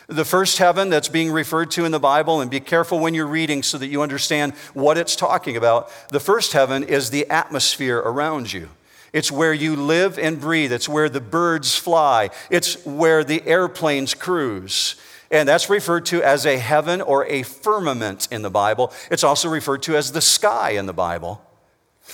The 0.07 0.23
first 0.23 0.59
heaven 0.59 0.89
that's 0.89 1.09
being 1.09 1.29
referred 1.29 1.71
to 1.71 1.83
in 1.83 1.91
the 1.91 1.99
Bible, 1.99 2.39
and 2.39 2.49
be 2.49 2.61
careful 2.61 2.99
when 2.99 3.13
you're 3.13 3.27
reading 3.27 3.63
so 3.63 3.77
that 3.79 3.87
you 3.87 4.01
understand 4.01 4.53
what 4.73 4.97
it's 4.97 5.17
talking 5.17 5.57
about. 5.57 5.91
The 6.07 6.21
first 6.21 6.53
heaven 6.53 6.83
is 6.83 7.09
the 7.09 7.29
atmosphere 7.29 7.97
around 7.97 8.53
you. 8.53 8.69
It's 9.13 9.31
where 9.31 9.53
you 9.53 9.75
live 9.75 10.17
and 10.17 10.41
breathe. 10.41 10.73
It's 10.73 10.89
where 10.89 11.07
the 11.07 11.21
birds 11.21 11.75
fly. 11.75 12.31
It's 12.49 12.83
where 12.85 13.23
the 13.23 13.45
airplanes 13.47 14.15
cruise. 14.15 14.95
And 15.29 15.47
that's 15.47 15.69
referred 15.69 16.05
to 16.07 16.21
as 16.21 16.45
a 16.45 16.57
heaven 16.57 17.01
or 17.01 17.25
a 17.25 17.43
firmament 17.43 18.27
in 18.31 18.41
the 18.41 18.49
Bible. 18.49 18.91
It's 19.09 19.23
also 19.23 19.49
referred 19.49 19.83
to 19.83 19.95
as 19.95 20.11
the 20.11 20.21
sky 20.21 20.71
in 20.71 20.87
the 20.87 20.93
Bible. 20.93 21.41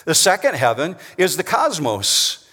The 0.06 0.16
second 0.16 0.56
heaven 0.56 0.98
is 1.18 1.38
the 1.38 1.44
cosmos. 1.44 2.48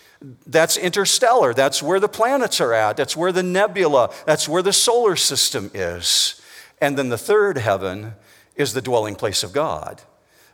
That's 0.46 0.76
interstellar. 0.76 1.52
That's 1.52 1.82
where 1.82 2.00
the 2.00 2.08
planets 2.08 2.60
are 2.60 2.72
at. 2.72 2.96
That's 2.96 3.16
where 3.16 3.32
the 3.32 3.42
nebula, 3.42 4.12
that's 4.24 4.48
where 4.48 4.62
the 4.62 4.72
solar 4.72 5.14
system 5.14 5.70
is. 5.74 6.40
And 6.80 6.96
then 6.96 7.10
the 7.10 7.18
third 7.18 7.58
heaven 7.58 8.14
is 8.54 8.72
the 8.72 8.82
dwelling 8.82 9.14
place 9.14 9.42
of 9.42 9.52
God. 9.52 10.02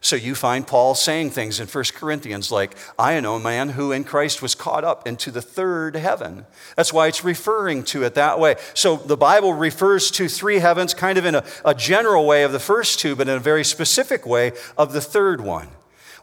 So 0.04 0.16
you 0.16 0.34
find 0.34 0.66
Paul 0.66 0.96
saying 0.96 1.30
things 1.30 1.60
in 1.60 1.68
1 1.68 1.84
Corinthians 1.94 2.50
like, 2.50 2.76
I 2.98 3.18
know 3.20 3.36
a 3.36 3.40
man 3.40 3.70
who 3.70 3.92
in 3.92 4.02
Christ 4.02 4.42
was 4.42 4.56
caught 4.56 4.82
up 4.82 5.06
into 5.06 5.30
the 5.30 5.40
third 5.40 5.94
heaven. 5.94 6.44
That's 6.74 6.92
why 6.92 7.06
it's 7.06 7.22
referring 7.22 7.84
to 7.84 8.02
it 8.02 8.14
that 8.14 8.40
way. 8.40 8.56
So 8.74 8.96
the 8.96 9.16
Bible 9.16 9.54
refers 9.54 10.10
to 10.12 10.26
three 10.26 10.58
heavens 10.58 10.92
kind 10.92 11.18
of 11.18 11.24
in 11.24 11.36
a, 11.36 11.44
a 11.64 11.72
general 11.72 12.26
way 12.26 12.42
of 12.42 12.50
the 12.50 12.58
first 12.58 12.98
two, 12.98 13.14
but 13.14 13.28
in 13.28 13.36
a 13.36 13.40
very 13.40 13.62
specific 13.62 14.26
way 14.26 14.52
of 14.76 14.92
the 14.92 15.00
third 15.00 15.40
one. 15.40 15.68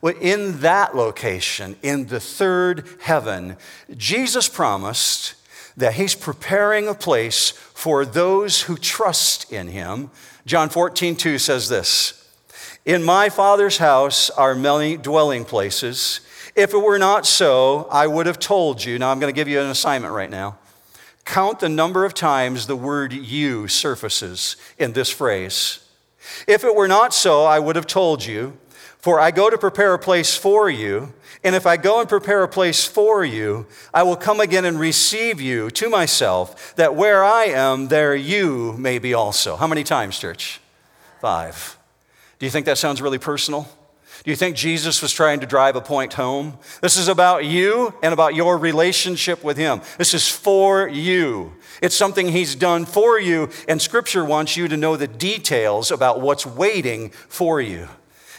Well, 0.01 0.15
in 0.19 0.59
that 0.59 0.93
location, 0.93 1.77
in 1.81 2.07
the 2.07 2.19
third 2.19 2.85
heaven, 2.99 3.55
Jesus 3.95 4.49
promised 4.49 5.35
that 5.77 5.93
he's 5.93 6.15
preparing 6.15 6.89
a 6.89 6.93
place 6.93 7.51
for 7.51 8.03
those 8.03 8.63
who 8.63 8.75
trust 8.75 9.49
in 9.53 9.69
him. 9.69 10.11
John 10.45 10.67
14, 10.67 11.15
2 11.15 11.37
says 11.37 11.69
this. 11.69 12.18
In 12.85 13.03
my 13.03 13.29
Father's 13.29 13.77
house 13.77 14.29
are 14.29 14.55
many 14.55 14.97
dwelling 14.97 15.45
places. 15.45 16.21
If 16.55 16.73
it 16.73 16.77
were 16.77 16.97
not 16.97 17.25
so, 17.25 17.87
I 17.91 18.07
would 18.07 18.25
have 18.25 18.39
told 18.39 18.83
you. 18.83 18.97
Now, 18.97 19.11
I'm 19.11 19.19
going 19.19 19.31
to 19.31 19.35
give 19.35 19.47
you 19.47 19.59
an 19.59 19.69
assignment 19.69 20.13
right 20.13 20.29
now. 20.29 20.57
Count 21.25 21.59
the 21.59 21.69
number 21.69 22.05
of 22.05 22.13
times 22.13 22.67
the 22.67 22.75
word 22.75 23.13
you 23.13 23.67
surfaces 23.67 24.55
in 24.77 24.93
this 24.93 25.09
phrase. 25.09 25.79
If 26.47 26.63
it 26.63 26.75
were 26.75 26.87
not 26.87 27.13
so, 27.13 27.43
I 27.43 27.59
would 27.59 27.75
have 27.75 27.87
told 27.87 28.25
you. 28.25 28.57
For 28.97 29.19
I 29.19 29.31
go 29.31 29.49
to 29.49 29.57
prepare 29.57 29.93
a 29.93 29.99
place 29.99 30.35
for 30.35 30.69
you. 30.69 31.13
And 31.43 31.55
if 31.55 31.65
I 31.65 31.77
go 31.77 32.01
and 32.01 32.09
prepare 32.09 32.43
a 32.43 32.49
place 32.49 32.83
for 32.83 33.23
you, 33.23 33.65
I 33.93 34.03
will 34.03 34.17
come 34.17 34.41
again 34.41 34.65
and 34.65 34.77
receive 34.77 35.39
you 35.39 35.69
to 35.71 35.89
myself, 35.89 36.75
that 36.75 36.95
where 36.95 37.23
I 37.23 37.45
am, 37.45 37.87
there 37.87 38.13
you 38.13 38.73
may 38.73 38.99
be 38.99 39.13
also. 39.13 39.55
How 39.55 39.67
many 39.67 39.85
times, 39.85 40.19
church? 40.19 40.59
Five. 41.21 41.78
Do 42.39 42.45
you 42.45 42.49
think 42.49 42.65
that 42.65 42.77
sounds 42.77 43.01
really 43.01 43.17
personal? 43.17 43.67
Do 44.23 44.31
you 44.31 44.35
think 44.35 44.55
Jesus 44.55 45.01
was 45.01 45.13
trying 45.13 45.39
to 45.41 45.45
drive 45.45 45.75
a 45.75 45.81
point 45.81 46.13
home? 46.13 46.57
This 46.81 46.97
is 46.97 47.07
about 47.07 47.45
you 47.45 47.93
and 48.03 48.13
about 48.13 48.35
your 48.35 48.57
relationship 48.57 49.43
with 49.43 49.57
Him. 49.57 49.81
This 49.97 50.13
is 50.13 50.27
for 50.27 50.87
you. 50.87 51.53
It's 51.81 51.95
something 51.95 52.29
He's 52.29 52.55
done 52.55 52.85
for 52.85 53.19
you, 53.19 53.49
and 53.67 53.81
Scripture 53.81 54.25
wants 54.25 54.57
you 54.57 54.67
to 54.67 54.75
know 54.75 54.97
the 54.97 55.07
details 55.07 55.91
about 55.91 56.19
what's 56.19 56.45
waiting 56.45 57.09
for 57.09 57.61
you. 57.61 57.87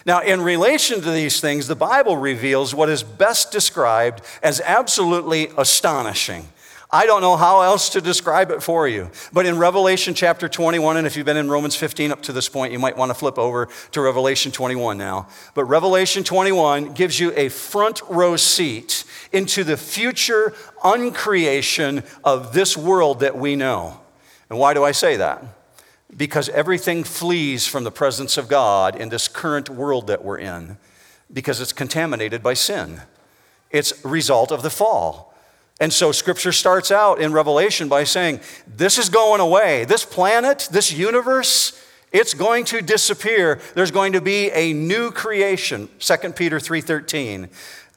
Now, 0.06 0.20
in 0.20 0.40
relation 0.40 1.00
to 1.02 1.10
these 1.10 1.40
things, 1.40 1.66
the 1.66 1.76
Bible 1.76 2.16
reveals 2.16 2.74
what 2.74 2.88
is 2.88 3.02
best 3.02 3.52
described 3.52 4.22
as 4.42 4.60
absolutely 4.62 5.50
astonishing. 5.56 6.48
I 6.92 7.06
don't 7.06 7.20
know 7.20 7.36
how 7.36 7.60
else 7.60 7.90
to 7.90 8.00
describe 8.00 8.50
it 8.50 8.64
for 8.64 8.88
you. 8.88 9.10
But 9.32 9.46
in 9.46 9.58
Revelation 9.58 10.12
chapter 10.12 10.48
21, 10.48 10.96
and 10.96 11.06
if 11.06 11.16
you've 11.16 11.26
been 11.26 11.36
in 11.36 11.48
Romans 11.48 11.76
15 11.76 12.10
up 12.10 12.22
to 12.22 12.32
this 12.32 12.48
point, 12.48 12.72
you 12.72 12.80
might 12.80 12.96
want 12.96 13.10
to 13.10 13.14
flip 13.14 13.38
over 13.38 13.68
to 13.92 14.00
Revelation 14.00 14.50
21 14.50 14.98
now. 14.98 15.28
But 15.54 15.66
Revelation 15.66 16.24
21 16.24 16.94
gives 16.94 17.20
you 17.20 17.32
a 17.36 17.48
front 17.48 18.00
row 18.08 18.34
seat 18.34 19.04
into 19.32 19.62
the 19.62 19.76
future 19.76 20.52
uncreation 20.82 22.04
of 22.24 22.52
this 22.54 22.76
world 22.76 23.20
that 23.20 23.36
we 23.36 23.54
know. 23.54 24.00
And 24.48 24.58
why 24.58 24.74
do 24.74 24.82
I 24.82 24.90
say 24.90 25.16
that? 25.16 25.44
Because 26.16 26.48
everything 26.48 27.04
flees 27.04 27.68
from 27.68 27.84
the 27.84 27.92
presence 27.92 28.36
of 28.36 28.48
God 28.48 28.96
in 28.96 29.10
this 29.10 29.28
current 29.28 29.70
world 29.70 30.08
that 30.08 30.24
we're 30.24 30.38
in 30.38 30.76
because 31.32 31.60
it's 31.60 31.72
contaminated 31.72 32.42
by 32.42 32.54
sin. 32.54 33.02
It's 33.70 34.04
a 34.04 34.08
result 34.08 34.50
of 34.50 34.62
the 34.62 34.70
fall. 34.70 35.29
And 35.80 35.92
so 35.92 36.12
scripture 36.12 36.52
starts 36.52 36.90
out 36.90 37.20
in 37.20 37.32
Revelation 37.32 37.88
by 37.88 38.04
saying, 38.04 38.40
This 38.66 38.98
is 38.98 39.08
going 39.08 39.40
away. 39.40 39.86
This 39.86 40.04
planet, 40.04 40.68
this 40.70 40.92
universe, 40.92 41.72
it's 42.12 42.34
going 42.34 42.66
to 42.66 42.82
disappear. 42.82 43.60
There's 43.74 43.90
going 43.90 44.12
to 44.12 44.20
be 44.20 44.50
a 44.50 44.74
new 44.74 45.10
creation. 45.10 45.88
2 45.98 46.32
Peter 46.32 46.58
3:13. 46.58 47.48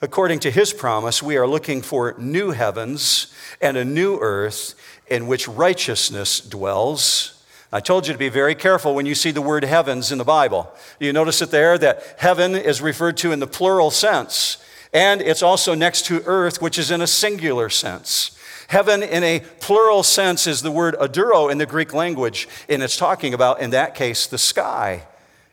According 0.02 0.40
to 0.40 0.52
his 0.52 0.74
promise, 0.74 1.24
we 1.24 1.38
are 1.38 1.48
looking 1.48 1.82
for 1.82 2.16
new 2.18 2.52
heavens 2.52 3.34
and 3.62 3.78
a 3.78 3.86
new 3.86 4.18
earth 4.20 4.76
in 5.08 5.28
which 5.28 5.48
righteousness 5.48 6.40
dwells. 6.42 7.42
I 7.72 7.80
told 7.80 8.06
you 8.06 8.14
to 8.14 8.20
be 8.20 8.30
very 8.30 8.54
careful 8.54 8.94
when 8.94 9.06
you 9.06 9.16
see 9.16 9.32
the 9.32 9.42
word 9.42 9.64
heavens 9.64 10.12
in 10.12 10.18
the 10.20 10.24
Bible. 10.24 10.72
You 11.00 11.12
notice 11.12 11.42
it 11.42 11.52
there 11.52 11.78
that 11.78 12.16
heaven 12.20 12.54
is 12.56 12.82
referred 12.82 13.18
to 13.18 13.32
in 13.32 13.40
the 13.40 13.48
plural 13.48 13.92
sense. 13.92 14.58
And 14.94 15.22
it's 15.22 15.42
also 15.42 15.74
next 15.74 16.06
to 16.06 16.22
earth, 16.26 16.62
which 16.62 16.78
is 16.78 16.92
in 16.92 17.02
a 17.02 17.08
singular 17.08 17.70
sense. 17.70 18.38
Heaven, 18.68 19.04
in 19.04 19.24
a 19.24 19.42
plural 19.60 20.04
sense, 20.04 20.48
is 20.48 20.62
the 20.62 20.72
word 20.72 20.96
aduro 21.00 21.52
in 21.52 21.58
the 21.58 21.66
Greek 21.66 21.94
language, 21.94 22.48
and 22.70 22.82
it's 22.82 22.96
talking 22.96 23.34
about, 23.34 23.60
in 23.60 23.72
that 23.72 23.96
case, 23.96 24.28
the 24.28 24.38
sky. 24.38 25.04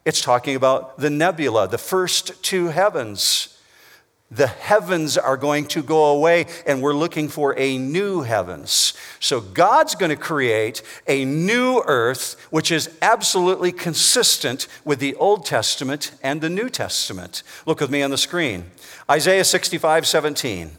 It's 0.04 0.20
talking 0.20 0.56
about 0.56 0.98
the 0.98 1.10
nebula, 1.10 1.68
the 1.68 1.78
first 1.78 2.42
two 2.42 2.68
heavens. 2.68 3.59
The 4.32 4.46
heavens 4.46 5.18
are 5.18 5.36
going 5.36 5.66
to 5.68 5.82
go 5.82 6.04
away, 6.04 6.46
and 6.64 6.80
we're 6.80 6.94
looking 6.94 7.28
for 7.28 7.58
a 7.58 7.76
new 7.78 8.22
heavens. 8.22 8.94
So, 9.18 9.40
God's 9.40 9.96
going 9.96 10.10
to 10.10 10.16
create 10.16 10.82
a 11.08 11.24
new 11.24 11.82
earth, 11.84 12.36
which 12.50 12.70
is 12.70 12.96
absolutely 13.02 13.72
consistent 13.72 14.68
with 14.84 15.00
the 15.00 15.16
Old 15.16 15.46
Testament 15.46 16.12
and 16.22 16.40
the 16.40 16.48
New 16.48 16.68
Testament. 16.68 17.42
Look 17.66 17.80
with 17.80 17.90
me 17.90 18.02
on 18.02 18.10
the 18.10 18.18
screen. 18.18 18.70
Isaiah 19.10 19.44
65, 19.44 20.06
17. 20.06 20.78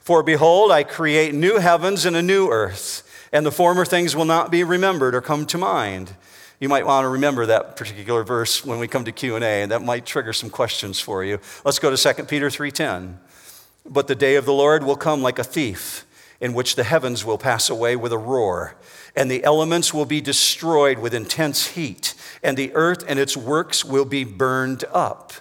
For 0.00 0.24
behold, 0.24 0.72
I 0.72 0.82
create 0.82 1.32
new 1.32 1.58
heavens 1.58 2.04
and 2.04 2.16
a 2.16 2.22
new 2.22 2.48
earth, 2.48 3.08
and 3.32 3.46
the 3.46 3.52
former 3.52 3.84
things 3.84 4.16
will 4.16 4.24
not 4.24 4.50
be 4.50 4.64
remembered 4.64 5.14
or 5.14 5.20
come 5.20 5.46
to 5.46 5.58
mind. 5.58 6.14
You 6.60 6.68
might 6.68 6.86
want 6.86 7.04
to 7.04 7.08
remember 7.08 7.46
that 7.46 7.76
particular 7.76 8.22
verse 8.22 8.64
when 8.64 8.78
we 8.78 8.88
come 8.88 9.04
to 9.04 9.12
Q&A, 9.12 9.62
and 9.62 9.72
that 9.72 9.82
might 9.82 10.06
trigger 10.06 10.32
some 10.32 10.50
questions 10.50 11.00
for 11.00 11.24
you. 11.24 11.40
Let's 11.64 11.78
go 11.78 11.94
to 11.94 11.96
2 11.96 12.28
Peter 12.28 12.48
3:10. 12.48 13.18
But 13.86 14.06
the 14.06 14.14
day 14.14 14.36
of 14.36 14.46
the 14.46 14.52
Lord 14.52 14.82
will 14.84 14.96
come 14.96 15.20
like 15.20 15.38
a 15.38 15.44
thief, 15.44 16.06
in 16.40 16.54
which 16.54 16.76
the 16.76 16.84
heavens 16.84 17.24
will 17.24 17.38
pass 17.38 17.68
away 17.68 17.96
with 17.96 18.12
a 18.12 18.18
roar, 18.18 18.76
and 19.16 19.30
the 19.30 19.44
elements 19.44 19.92
will 19.92 20.06
be 20.06 20.20
destroyed 20.20 20.98
with 20.98 21.12
intense 21.12 21.68
heat, 21.68 22.14
and 22.42 22.56
the 22.56 22.72
earth 22.74 23.04
and 23.06 23.18
its 23.18 23.36
works 23.36 23.84
will 23.84 24.04
be 24.04 24.24
burned 24.24 24.84
up. 24.92 25.32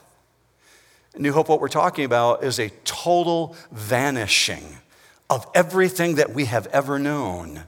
New 1.15 1.31
Hope, 1.31 1.47
what 1.47 1.61
we're 1.61 1.67
talking 1.67 2.05
about 2.05 2.43
is 2.43 2.59
a 2.59 2.69
total 2.85 3.55
vanishing 3.71 4.79
of 5.29 5.45
everything 5.53 6.15
that 6.15 6.33
we 6.33 6.45
have 6.45 6.67
ever 6.67 6.97
known. 6.97 7.63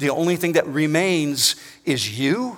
The 0.00 0.10
only 0.10 0.36
thing 0.36 0.52
that 0.52 0.66
remains 0.66 1.56
is 1.84 2.18
you 2.18 2.56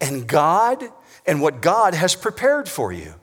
and 0.00 0.26
God 0.26 0.84
and 1.24 1.40
what 1.40 1.62
God 1.62 1.94
has 1.94 2.16
prepared 2.16 2.68
for 2.68 2.92
you. 2.92 3.14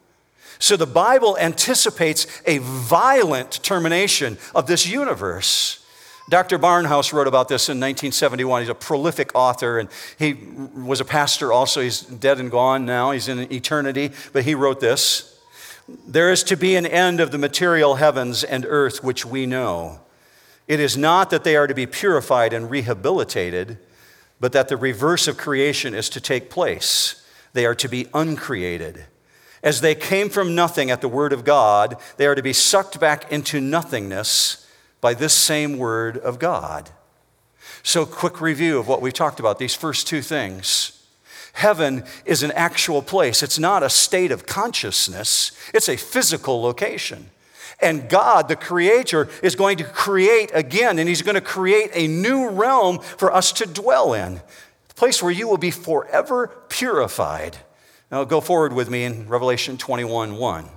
So 0.58 0.78
the 0.78 0.88
Bible 0.88 1.38
anticipates 1.38 2.42
a 2.46 2.60
violent 2.60 3.62
termination 3.62 4.38
of 4.56 4.68
this 4.68 4.88
universe. 4.88 5.86
Dr. 6.30 6.58
Barnhouse 6.58 7.12
wrote 7.12 7.28
about 7.28 7.50
this 7.50 7.68
in 7.68 7.78
1971. 7.78 8.62
He's 8.62 8.70
a 8.70 8.76
prolific 8.76 9.32
author 9.36 9.80
and 9.80 9.90
he 10.18 10.34
was 10.34 11.02
a 11.02 11.06
pastor 11.06 11.52
also. 11.52 11.82
He's 11.82 12.00
dead 12.00 12.40
and 12.40 12.50
gone 12.50 12.86
now, 12.86 13.12
he's 13.12 13.28
in 13.28 13.52
eternity, 13.52 14.12
but 14.32 14.46
he 14.46 14.56
wrote 14.56 14.80
this 14.80 15.42
There 16.08 16.32
is 16.32 16.44
to 16.44 16.56
be 16.56 16.78
an 16.78 16.86
end 16.86 17.20
of 17.20 17.32
the 17.32 17.38
material 17.38 17.96
heavens 17.96 18.46
and 18.46 18.66
earth 18.66 19.04
which 19.04 19.26
we 19.26 19.46
know. 19.46 20.00
It 20.72 20.80
is 20.80 20.96
not 20.96 21.32
that 21.32 21.44
they 21.44 21.58
are 21.58 21.68
to 21.68 21.74
be 21.74 21.86
purified 21.86 22.54
and 22.54 22.72
rehabilitated, 22.72 23.78
but 24.40 24.54
that 24.54 24.70
the 24.70 24.78
reverse 24.78 25.28
of 25.28 25.36
creation 25.36 25.94
is 25.94 26.08
to 26.08 26.22
take 26.22 26.50
place. 26.50 27.28
They 27.52 27.66
are 27.66 27.76
to 27.76 27.90
be 27.90 28.08
uncreated. 28.14 29.04
As 29.62 29.82
they 29.82 29.96
came 29.96 30.30
from 30.30 30.56
nothing 30.56 30.90
at 30.90 31.02
the 31.02 31.10
word 31.10 31.34
of 31.34 31.44
God, 31.44 31.98
they 32.16 32.26
are 32.26 32.36
to 32.36 32.42
be 32.42 32.54
sucked 32.54 33.02
back 33.02 33.30
into 33.30 33.60
nothingness 33.60 34.66
by 35.02 35.14
this 35.14 35.34
same 35.34 35.78
word 35.78 36.18
of 36.18 36.40
God. 36.40 36.92
So, 37.84 38.06
quick 38.06 38.40
review 38.40 38.80
of 38.80 38.88
what 38.88 39.02
we 39.02 39.12
talked 39.12 39.42
about 39.42 39.60
these 39.60 39.76
first 39.76 40.08
two 40.08 40.22
things. 40.22 41.06
Heaven 41.52 42.06
is 42.24 42.44
an 42.44 42.52
actual 42.54 43.02
place. 43.02 43.44
It's 43.44 43.60
not 43.60 43.84
a 43.84 43.90
state 43.90 44.32
of 44.32 44.46
consciousness, 44.46 45.52
it's 45.74 45.90
a 45.90 45.98
physical 45.98 46.62
location. 46.62 47.30
And 47.82 48.08
God, 48.08 48.48
the 48.48 48.56
Creator, 48.56 49.30
is 49.42 49.56
going 49.56 49.78
to 49.78 49.84
create 49.84 50.52
again, 50.54 51.00
and 51.00 51.10
He's 51.10 51.22
going 51.22 51.36
to 51.36 51.42
create 51.42 51.90
a 51.94 52.08
new 52.08 52.50
realm 52.50 53.00
for 53.00 53.34
us 53.34 53.52
to 53.54 53.66
dwell 53.66 54.14
in, 54.14 54.38
a 54.38 54.94
place 54.96 55.22
where 55.24 55.32
you 55.32 55.48
will 55.48 55.58
be 55.58 55.72
forever 55.72 56.48
purified. 56.70 57.58
Now, 58.12 58.24
go 58.24 58.42
forward 58.42 58.74
with 58.74 58.90
me 58.90 59.04
in 59.06 59.28
Revelation 59.28 59.78
21 59.78 60.36
1. 60.36 60.70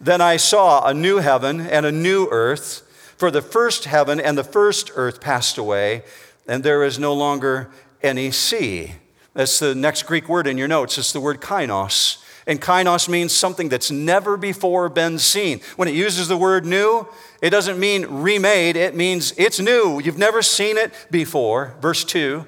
Then 0.00 0.20
I 0.20 0.36
saw 0.36 0.86
a 0.86 0.94
new 0.94 1.18
heaven 1.18 1.60
and 1.60 1.84
a 1.84 1.92
new 1.92 2.28
earth, 2.30 2.86
for 3.16 3.30
the 3.30 3.42
first 3.42 3.84
heaven 3.84 4.18
and 4.18 4.38
the 4.38 4.44
first 4.44 4.90
earth 4.94 5.20
passed 5.20 5.58
away, 5.58 6.02
and 6.46 6.64
there 6.64 6.82
is 6.82 6.98
no 6.98 7.12
longer 7.12 7.70
any 8.02 8.30
sea. 8.30 8.92
That's 9.34 9.58
the 9.58 9.74
next 9.74 10.04
Greek 10.04 10.28
word 10.28 10.46
in 10.46 10.58
your 10.58 10.68
notes. 10.68 10.98
It's 10.98 11.12
the 11.12 11.20
word 11.20 11.40
kainos. 11.40 12.22
And 12.50 12.60
kainos 12.60 13.08
means 13.08 13.32
something 13.32 13.68
that's 13.68 13.92
never 13.92 14.36
before 14.36 14.88
been 14.88 15.20
seen. 15.20 15.60
When 15.76 15.86
it 15.86 15.94
uses 15.94 16.26
the 16.26 16.36
word 16.36 16.66
new, 16.66 17.06
it 17.40 17.50
doesn't 17.50 17.78
mean 17.78 18.04
remade, 18.06 18.74
it 18.74 18.96
means 18.96 19.32
it's 19.36 19.60
new. 19.60 20.00
You've 20.00 20.18
never 20.18 20.42
seen 20.42 20.76
it 20.76 20.92
before. 21.12 21.76
Verse 21.80 22.02
2 22.02 22.44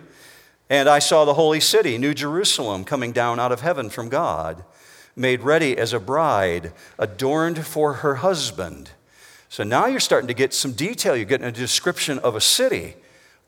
And 0.69 0.89
I 0.89 0.99
saw 0.99 1.25
the 1.25 1.35
holy 1.35 1.61
city, 1.61 1.99
New 1.99 2.15
Jerusalem, 2.15 2.83
coming 2.85 3.13
down 3.13 3.39
out 3.39 3.53
of 3.53 3.61
heaven 3.61 3.91
from 3.91 4.09
God, 4.09 4.65
made 5.15 5.43
ready 5.43 5.79
as 5.79 5.93
a 5.93 6.01
bride, 6.01 6.73
adorned 6.99 7.65
for 7.65 7.93
her 7.95 8.17
husband. 8.17 8.91
So 9.49 9.63
now 9.63 9.87
you're 9.87 10.01
starting 10.01 10.27
to 10.27 10.35
get 10.35 10.53
some 10.53 10.73
detail. 10.73 11.15
You're 11.15 11.27
getting 11.27 11.47
a 11.47 11.53
description 11.53 12.19
of 12.19 12.35
a 12.35 12.41
city, 12.41 12.97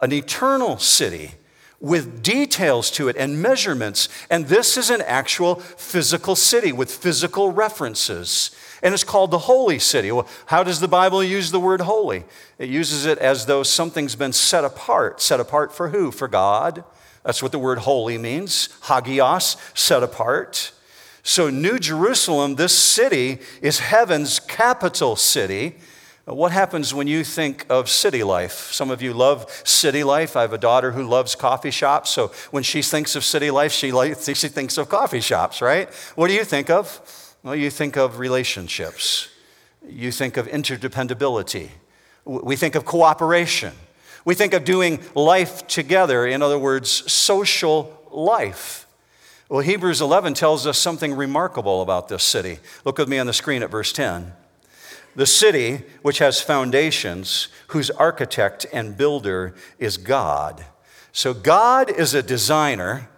an 0.00 0.12
eternal 0.12 0.78
city 0.78 1.32
with 1.80 2.22
details 2.22 2.90
to 2.92 3.08
it 3.08 3.16
and 3.16 3.42
measurements. 3.42 4.08
And 4.30 4.46
this 4.46 4.76
is 4.76 4.90
an 4.90 5.02
actual 5.02 5.56
physical 5.56 6.36
city 6.36 6.72
with 6.72 6.90
physical 6.90 7.50
references. 7.50 8.54
And 8.82 8.94
it's 8.94 9.04
called 9.04 9.30
the 9.30 9.38
Holy 9.38 9.78
City. 9.78 10.12
Well, 10.12 10.28
how 10.46 10.62
does 10.62 10.80
the 10.80 10.88
Bible 10.88 11.22
use 11.22 11.50
the 11.50 11.60
word 11.60 11.82
holy? 11.82 12.24
It 12.58 12.68
uses 12.68 13.06
it 13.06 13.18
as 13.18 13.46
though 13.46 13.62
something's 13.62 14.16
been 14.16 14.32
set 14.32 14.64
apart. 14.64 15.20
Set 15.20 15.40
apart 15.40 15.72
for 15.72 15.88
who? 15.88 16.10
For 16.10 16.28
God. 16.28 16.84
That's 17.24 17.42
what 17.42 17.52
the 17.52 17.58
word 17.58 17.78
holy 17.78 18.18
means. 18.18 18.68
Hagios, 18.82 19.56
set 19.74 20.02
apart. 20.02 20.72
So, 21.22 21.48
New 21.48 21.78
Jerusalem, 21.78 22.56
this 22.56 22.74
city, 22.74 23.38
is 23.62 23.78
heaven's 23.78 24.38
capital 24.38 25.16
city. 25.16 25.76
Uh, 26.26 26.34
what 26.34 26.52
happens 26.52 26.94
when 26.94 27.06
you 27.06 27.22
think 27.22 27.66
of 27.68 27.90
city 27.90 28.22
life? 28.22 28.72
Some 28.72 28.90
of 28.90 29.02
you 29.02 29.12
love 29.12 29.50
city 29.64 30.04
life. 30.04 30.36
I 30.36 30.42
have 30.42 30.52
a 30.52 30.58
daughter 30.58 30.92
who 30.92 31.02
loves 31.02 31.34
coffee 31.34 31.70
shops. 31.70 32.10
So 32.10 32.28
when 32.50 32.62
she 32.62 32.80
thinks 32.80 33.14
of 33.14 33.24
city 33.24 33.50
life, 33.50 33.72
she, 33.72 33.90
she 34.34 34.48
thinks 34.48 34.78
of 34.78 34.88
coffee 34.88 35.20
shops, 35.20 35.60
right? 35.60 35.92
What 36.14 36.28
do 36.28 36.34
you 36.34 36.44
think 36.44 36.70
of? 36.70 37.00
Well, 37.42 37.54
you 37.54 37.68
think 37.68 37.98
of 37.98 38.18
relationships, 38.18 39.28
you 39.86 40.10
think 40.10 40.38
of 40.38 40.48
interdependability, 40.48 41.70
we 42.24 42.56
think 42.56 42.74
of 42.74 42.86
cooperation, 42.86 43.74
we 44.24 44.34
think 44.34 44.54
of 44.54 44.64
doing 44.64 45.00
life 45.14 45.66
together. 45.66 46.26
In 46.26 46.40
other 46.40 46.58
words, 46.58 47.12
social 47.12 47.94
life. 48.10 48.86
Well, 49.50 49.60
Hebrews 49.60 50.00
11 50.00 50.32
tells 50.32 50.66
us 50.66 50.78
something 50.78 51.12
remarkable 51.12 51.82
about 51.82 52.08
this 52.08 52.22
city. 52.22 52.60
Look 52.86 52.96
with 52.96 53.10
me 53.10 53.18
on 53.18 53.26
the 53.26 53.34
screen 53.34 53.62
at 53.62 53.70
verse 53.70 53.92
10. 53.92 54.32
The 55.16 55.26
city, 55.26 55.82
which 56.02 56.18
has 56.18 56.40
foundations, 56.40 57.48
whose 57.68 57.90
architect 57.90 58.66
and 58.72 58.96
builder 58.96 59.54
is 59.78 59.96
God. 59.96 60.64
So, 61.12 61.32
God 61.32 61.90
is 61.90 62.14
a 62.14 62.22
designer, 62.22 63.08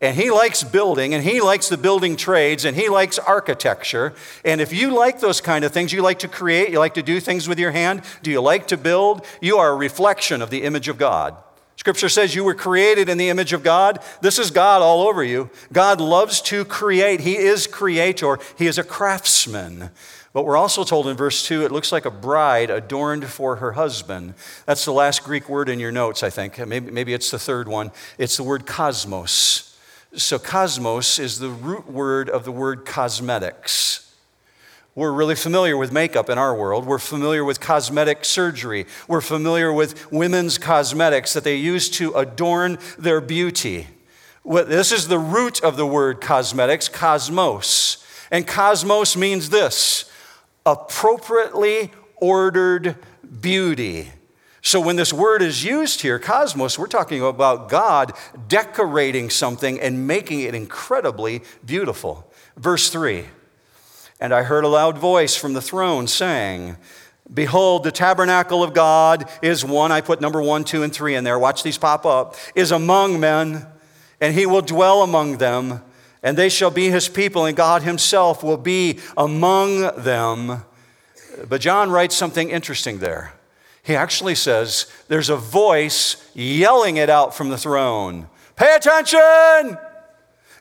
and 0.00 0.16
He 0.16 0.30
likes 0.30 0.62
building, 0.62 1.12
and 1.12 1.24
He 1.24 1.40
likes 1.40 1.68
the 1.68 1.76
building 1.76 2.16
trades, 2.16 2.64
and 2.64 2.76
He 2.76 2.88
likes 2.88 3.18
architecture. 3.18 4.14
And 4.44 4.60
if 4.60 4.72
you 4.72 4.94
like 4.94 5.20
those 5.20 5.40
kind 5.40 5.64
of 5.64 5.72
things, 5.72 5.92
you 5.92 6.02
like 6.02 6.20
to 6.20 6.28
create, 6.28 6.70
you 6.70 6.78
like 6.78 6.94
to 6.94 7.02
do 7.02 7.18
things 7.18 7.48
with 7.48 7.58
your 7.58 7.72
hand, 7.72 8.02
do 8.22 8.30
you 8.30 8.40
like 8.40 8.68
to 8.68 8.76
build? 8.76 9.26
You 9.40 9.58
are 9.58 9.72
a 9.72 9.76
reflection 9.76 10.42
of 10.42 10.50
the 10.50 10.62
image 10.62 10.86
of 10.86 10.96
God. 10.98 11.36
Scripture 11.80 12.10
says 12.10 12.34
you 12.34 12.44
were 12.44 12.54
created 12.54 13.08
in 13.08 13.16
the 13.16 13.30
image 13.30 13.54
of 13.54 13.62
God. 13.62 14.00
This 14.20 14.38
is 14.38 14.50
God 14.50 14.82
all 14.82 15.08
over 15.08 15.24
you. 15.24 15.48
God 15.72 15.98
loves 15.98 16.42
to 16.42 16.66
create. 16.66 17.20
He 17.20 17.38
is 17.38 17.66
creator. 17.66 18.38
He 18.58 18.66
is 18.66 18.76
a 18.76 18.84
craftsman. 18.84 19.88
But 20.32 20.44
we're 20.44 20.56
also 20.56 20.84
told 20.84 21.08
in 21.08 21.16
verse 21.16 21.44
2 21.46 21.64
it 21.64 21.72
looks 21.72 21.90
like 21.90 22.04
a 22.04 22.10
bride 22.10 22.70
adorned 22.70 23.26
for 23.26 23.56
her 23.56 23.72
husband. 23.72 24.34
That's 24.64 24.84
the 24.84 24.92
last 24.92 25.24
Greek 25.24 25.48
word 25.48 25.68
in 25.68 25.80
your 25.80 25.90
notes, 25.90 26.22
I 26.22 26.30
think. 26.30 26.64
Maybe, 26.64 26.90
maybe 26.90 27.14
it's 27.14 27.30
the 27.30 27.38
third 27.38 27.66
one. 27.66 27.90
It's 28.16 28.36
the 28.36 28.44
word 28.44 28.64
cosmos. 28.64 29.76
So, 30.14 30.38
cosmos 30.38 31.18
is 31.18 31.38
the 31.38 31.48
root 31.48 31.90
word 31.90 32.28
of 32.28 32.44
the 32.44 32.52
word 32.52 32.84
cosmetics. 32.84 34.12
We're 34.96 35.12
really 35.12 35.36
familiar 35.36 35.76
with 35.76 35.92
makeup 35.92 36.28
in 36.28 36.36
our 36.36 36.54
world. 36.54 36.84
We're 36.84 36.98
familiar 36.98 37.44
with 37.44 37.60
cosmetic 37.60 38.24
surgery. 38.24 38.86
We're 39.06 39.20
familiar 39.20 39.72
with 39.72 40.10
women's 40.12 40.58
cosmetics 40.58 41.32
that 41.32 41.44
they 41.44 41.56
use 41.56 41.88
to 41.90 42.12
adorn 42.14 42.78
their 42.98 43.20
beauty. 43.20 43.86
This 44.44 44.90
is 44.90 45.06
the 45.06 45.18
root 45.18 45.62
of 45.62 45.76
the 45.76 45.86
word 45.86 46.20
cosmetics, 46.20 46.88
cosmos. 46.88 48.04
And 48.32 48.46
cosmos 48.46 49.16
means 49.16 49.50
this 49.50 50.09
appropriately 50.66 51.90
ordered 52.16 52.96
beauty. 53.40 54.10
So 54.62 54.80
when 54.80 54.96
this 54.96 55.12
word 55.12 55.40
is 55.40 55.64
used 55.64 56.02
here, 56.02 56.18
cosmos, 56.18 56.78
we're 56.78 56.86
talking 56.86 57.22
about 57.22 57.68
God 57.68 58.12
decorating 58.48 59.30
something 59.30 59.80
and 59.80 60.06
making 60.06 60.40
it 60.40 60.54
incredibly 60.54 61.42
beautiful. 61.64 62.30
Verse 62.56 62.90
3 62.90 63.24
and 64.20 64.34
I 64.34 64.42
heard 64.42 64.64
a 64.64 64.68
loud 64.68 64.98
voice 64.98 65.34
from 65.34 65.54
the 65.54 65.62
throne 65.62 66.06
saying, 66.06 66.76
Behold, 67.32 67.84
the 67.84 67.92
tabernacle 67.92 68.62
of 68.62 68.74
God 68.74 69.28
is 69.40 69.64
one. 69.64 69.90
I 69.90 70.02
put 70.02 70.20
number 70.20 70.42
one, 70.42 70.64
two, 70.64 70.82
and 70.82 70.92
three 70.92 71.14
in 71.14 71.24
there. 71.24 71.38
Watch 71.38 71.62
these 71.62 71.78
pop 71.78 72.04
up. 72.04 72.34
Is 72.54 72.70
among 72.70 73.18
men, 73.18 73.66
and 74.20 74.34
he 74.34 74.46
will 74.46 74.60
dwell 74.60 75.02
among 75.02 75.38
them, 75.38 75.82
and 76.22 76.36
they 76.36 76.48
shall 76.48 76.70
be 76.70 76.90
his 76.90 77.08
people, 77.08 77.46
and 77.46 77.56
God 77.56 77.82
himself 77.82 78.42
will 78.42 78.58
be 78.58 78.98
among 79.16 79.80
them. 80.02 80.64
But 81.48 81.60
John 81.60 81.90
writes 81.90 82.16
something 82.16 82.50
interesting 82.50 82.98
there. 82.98 83.34
He 83.82 83.96
actually 83.96 84.34
says, 84.34 84.86
There's 85.08 85.30
a 85.30 85.36
voice 85.36 86.30
yelling 86.34 86.96
it 86.96 87.08
out 87.08 87.34
from 87.34 87.48
the 87.48 87.58
throne 87.58 88.28
Pay 88.56 88.74
attention! 88.74 89.78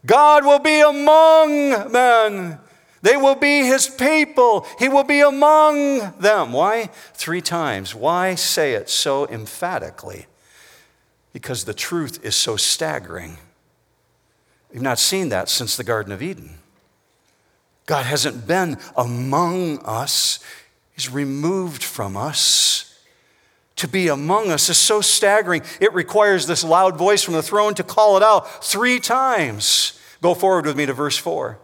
God 0.05 0.45
will 0.45 0.59
be 0.59 0.79
among 0.79 1.91
men. 1.91 2.59
They 3.01 3.17
will 3.17 3.35
be 3.35 3.65
his 3.65 3.87
people. 3.87 4.65
He 4.77 4.87
will 4.87 5.03
be 5.03 5.19
among 5.19 6.13
them. 6.19 6.53
Why? 6.53 6.89
Three 7.13 7.41
times. 7.41 7.93
Why 7.93 8.35
say 8.35 8.73
it 8.73 8.89
so 8.89 9.27
emphatically? 9.27 10.27
Because 11.33 11.65
the 11.65 11.73
truth 11.73 12.23
is 12.23 12.35
so 12.35 12.55
staggering. 12.55 13.37
We've 14.71 14.81
not 14.81 14.99
seen 14.99 15.29
that 15.29 15.49
since 15.49 15.75
the 15.75 15.83
Garden 15.83 16.11
of 16.11 16.21
Eden. 16.21 16.55
God 17.85 18.05
hasn't 18.05 18.45
been 18.47 18.77
among 18.95 19.79
us, 19.79 20.39
He's 20.93 21.09
removed 21.09 21.83
from 21.83 22.17
us. 22.17 22.99
To 23.77 23.87
be 23.87 24.09
among 24.09 24.51
us 24.51 24.69
is 24.69 24.77
so 24.77 24.99
staggering. 24.99 25.61
It 25.79 25.93
requires 25.93 26.45
this 26.45 26.65
loud 26.65 26.97
voice 26.97 27.23
from 27.23 27.33
the 27.33 27.41
throne 27.41 27.73
to 27.75 27.83
call 27.83 28.17
it 28.17 28.23
out 28.23 28.63
three 28.63 28.99
times. 28.99 29.97
Go 30.21 30.33
forward 30.33 30.65
with 30.65 30.75
me 30.75 30.85
to 30.85 30.93
verse 30.93 31.17
4 31.17 31.57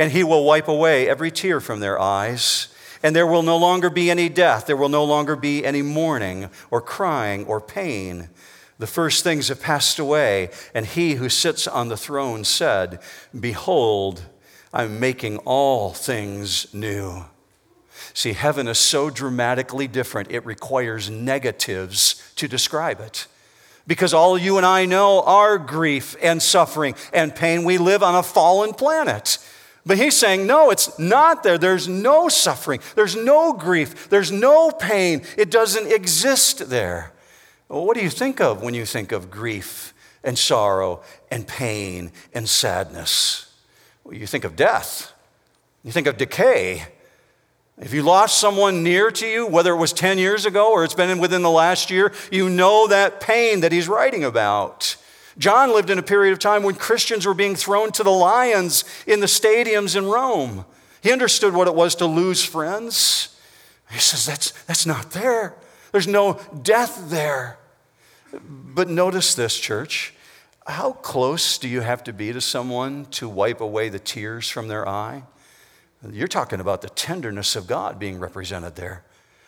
and 0.00 0.12
he 0.12 0.24
will 0.24 0.44
wipe 0.44 0.66
away 0.66 1.06
every 1.06 1.30
tear 1.30 1.60
from 1.60 1.80
their 1.80 2.00
eyes. 2.00 2.74
And 3.02 3.14
there 3.14 3.26
will 3.26 3.42
no 3.42 3.58
longer 3.58 3.90
be 3.90 4.10
any 4.10 4.30
death. 4.30 4.66
There 4.66 4.76
will 4.76 4.88
no 4.88 5.04
longer 5.04 5.36
be 5.36 5.62
any 5.62 5.82
mourning 5.82 6.48
or 6.70 6.80
crying 6.80 7.44
or 7.44 7.60
pain. 7.60 8.30
The 8.80 8.86
first 8.86 9.22
things 9.22 9.48
have 9.48 9.60
passed 9.60 9.98
away. 9.98 10.48
And 10.74 10.86
he 10.86 11.14
who 11.14 11.28
sits 11.28 11.68
on 11.68 11.88
the 11.88 11.98
throne 11.98 12.44
said, 12.44 12.98
Behold, 13.38 14.22
I'm 14.72 14.98
making 14.98 15.36
all 15.38 15.92
things 15.92 16.72
new. 16.72 17.26
See, 18.14 18.32
heaven 18.32 18.66
is 18.66 18.78
so 18.78 19.10
dramatically 19.10 19.86
different, 19.86 20.30
it 20.30 20.46
requires 20.46 21.10
negatives 21.10 22.32
to 22.36 22.48
describe 22.48 23.00
it. 23.00 23.26
Because 23.86 24.14
all 24.14 24.38
you 24.38 24.56
and 24.56 24.64
I 24.64 24.86
know 24.86 25.22
are 25.22 25.58
grief 25.58 26.16
and 26.22 26.42
suffering 26.42 26.94
and 27.12 27.34
pain. 27.34 27.64
We 27.64 27.76
live 27.76 28.02
on 28.02 28.14
a 28.14 28.22
fallen 28.22 28.72
planet. 28.72 29.38
But 29.84 29.98
he's 29.98 30.16
saying, 30.16 30.46
no, 30.46 30.70
it's 30.70 30.98
not 30.98 31.42
there. 31.42 31.58
There's 31.58 31.86
no 31.86 32.30
suffering. 32.30 32.80
There's 32.94 33.16
no 33.16 33.52
grief. 33.52 34.08
There's 34.08 34.32
no 34.32 34.70
pain. 34.70 35.22
It 35.36 35.50
doesn't 35.50 35.92
exist 35.92 36.70
there. 36.70 37.12
What 37.70 37.96
do 37.96 38.02
you 38.02 38.10
think 38.10 38.40
of 38.40 38.62
when 38.62 38.74
you 38.74 38.84
think 38.84 39.12
of 39.12 39.30
grief 39.30 39.94
and 40.24 40.36
sorrow 40.36 41.02
and 41.30 41.46
pain 41.46 42.10
and 42.34 42.48
sadness? 42.48 43.54
Well, 44.02 44.14
you 44.14 44.26
think 44.26 44.42
of 44.42 44.56
death. 44.56 45.12
You 45.84 45.92
think 45.92 46.08
of 46.08 46.16
decay. 46.16 46.86
If 47.78 47.94
you 47.94 48.02
lost 48.02 48.40
someone 48.40 48.82
near 48.82 49.12
to 49.12 49.26
you, 49.26 49.46
whether 49.46 49.72
it 49.72 49.76
was 49.76 49.92
10 49.92 50.18
years 50.18 50.46
ago 50.46 50.72
or 50.72 50.82
it's 50.82 50.94
been 50.94 51.20
within 51.20 51.42
the 51.42 51.50
last 51.50 51.92
year, 51.92 52.12
you 52.32 52.50
know 52.50 52.88
that 52.88 53.20
pain 53.20 53.60
that 53.60 53.70
he's 53.70 53.86
writing 53.86 54.24
about. 54.24 54.96
John 55.38 55.72
lived 55.72 55.90
in 55.90 55.98
a 55.98 56.02
period 56.02 56.32
of 56.32 56.40
time 56.40 56.64
when 56.64 56.74
Christians 56.74 57.24
were 57.24 57.34
being 57.34 57.54
thrown 57.54 57.92
to 57.92 58.02
the 58.02 58.10
lions 58.10 58.84
in 59.06 59.20
the 59.20 59.26
stadiums 59.26 59.94
in 59.94 60.06
Rome. 60.06 60.64
He 61.04 61.12
understood 61.12 61.54
what 61.54 61.68
it 61.68 61.74
was 61.76 61.94
to 61.96 62.06
lose 62.06 62.44
friends. 62.44 63.38
He 63.92 64.00
says, 64.00 64.26
That's, 64.26 64.50
that's 64.64 64.86
not 64.86 65.12
there. 65.12 65.54
There's 65.92 66.08
no 66.08 66.40
death 66.62 67.10
there. 67.10 67.58
But 68.32 68.88
notice 68.88 69.34
this, 69.34 69.58
church. 69.58 70.14
How 70.66 70.92
close 70.92 71.58
do 71.58 71.68
you 71.68 71.80
have 71.80 72.04
to 72.04 72.12
be 72.12 72.32
to 72.32 72.40
someone 72.40 73.06
to 73.12 73.28
wipe 73.28 73.60
away 73.60 73.88
the 73.88 73.98
tears 73.98 74.48
from 74.48 74.68
their 74.68 74.86
eye? 74.86 75.24
You're 76.08 76.28
talking 76.28 76.60
about 76.60 76.82
the 76.82 76.88
tenderness 76.88 77.56
of 77.56 77.66
God 77.66 77.98
being 77.98 78.18
represented 78.18 78.76
there. 78.76 79.04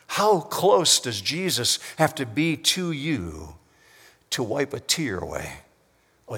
How 0.09 0.41
close 0.41 1.01
does 1.01 1.21
Jesus 1.21 1.79
have 1.97 2.15
to 2.17 2.27
be 2.27 2.57
to 2.57 2.93
you 2.93 3.55
to 4.31 4.43
wipe 4.43 4.75
a 4.75 4.81
tear 4.81 5.19
away? 5.19 5.53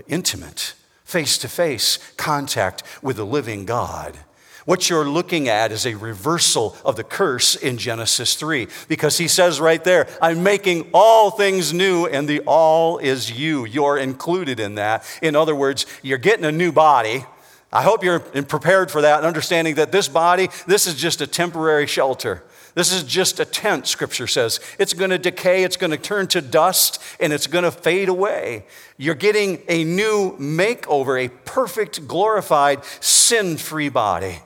intimate, 0.09 0.75
face 1.05 1.39
to 1.39 1.49
face 1.49 1.99
contact 2.17 2.83
with 3.03 3.17
the 3.17 3.27
living 3.27 3.65
God. 3.65 4.19
What 4.64 4.88
you're 4.88 5.09
looking 5.09 5.48
at 5.48 5.72
is 5.72 5.85
a 5.85 5.94
reversal 5.94 6.77
of 6.85 6.96
the 6.96 7.05
curse 7.05 7.55
in 7.55 7.77
Genesis 7.77 8.35
3 8.35 8.68
because 8.88 9.18
he 9.18 9.29
says 9.29 9.61
right 9.61 9.83
there, 9.85 10.09
I'm 10.22 10.42
making 10.42 10.90
all 10.94 11.31
things 11.31 11.74
new, 11.74 12.07
and 12.07 12.27
the 12.27 12.40
all 12.40 12.96
is 12.98 13.31
you. 13.31 13.66
You're 13.66 13.98
included 13.98 14.59
in 14.59 14.77
that. 14.77 15.05
In 15.20 15.37
other 15.37 15.55
words, 15.55 15.85
you're 16.03 16.18
getting 16.18 16.46
a 16.46 16.53
new 16.53 16.72
body. 16.72 17.27
I 17.70 17.83
hope 17.83 18.03
you're 18.03 18.20
prepared 18.20 18.90
for 18.90 19.03
that 19.03 19.18
and 19.18 19.27
understanding 19.27 19.74
that 19.74 19.92
this 19.92 20.09
body, 20.09 20.48
this 20.66 20.87
is 20.87 20.94
just 20.94 21.20
a 21.20 21.27
temporary 21.27 21.87
shelter. 21.87 22.42
This 22.74 22.92
is 22.92 23.05
just 23.05 23.38
a 23.38 23.44
tent, 23.44 23.87
scripture 23.87 24.27
says. 24.27 24.61
It's 24.79 24.94
going 24.94 25.11
to 25.11 25.18
decay, 25.18 25.62
it's 25.62 25.77
going 25.77 25.92
to 25.92 25.96
turn 25.96 26.27
to 26.29 26.40
dust, 26.40 27.00
and 27.20 27.33
it's 27.33 27.46
going 27.46 27.64
to 27.64 27.70
fade 27.70 28.09
away. 28.09 28.64
You're 28.96 29.14
getting 29.14 29.62
a 29.68 29.85
new 29.85 30.37
makeover, 30.38 31.24
a 31.24 31.29
perfect, 31.29 32.09
glorified, 32.09 32.85
sin 33.00 33.59
free 33.59 33.88
body, 33.90 34.40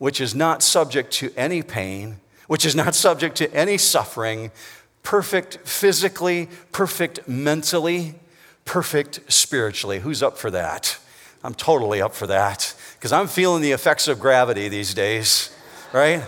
which 0.00 0.18
is 0.18 0.34
not 0.34 0.62
subject 0.62 1.12
to 1.12 1.30
any 1.36 1.62
pain, 1.62 2.16
which 2.46 2.64
is 2.64 2.74
not 2.74 2.94
subject 2.94 3.36
to 3.36 3.54
any 3.54 3.76
suffering, 3.76 4.50
perfect 5.02 5.58
physically, 5.68 6.48
perfect 6.72 7.28
mentally, 7.28 8.14
perfect 8.64 9.20
spiritually. 9.30 9.98
Who's 10.00 10.22
up 10.22 10.38
for 10.38 10.50
that? 10.52 10.96
I'm 11.44 11.52
totally 11.52 12.00
up 12.00 12.14
for 12.14 12.26
that 12.28 12.74
because 12.94 13.12
I'm 13.12 13.28
feeling 13.28 13.60
the 13.60 13.72
effects 13.72 14.08
of 14.08 14.18
gravity 14.18 14.70
these 14.70 14.94
days, 14.94 15.54
right? 15.92 16.22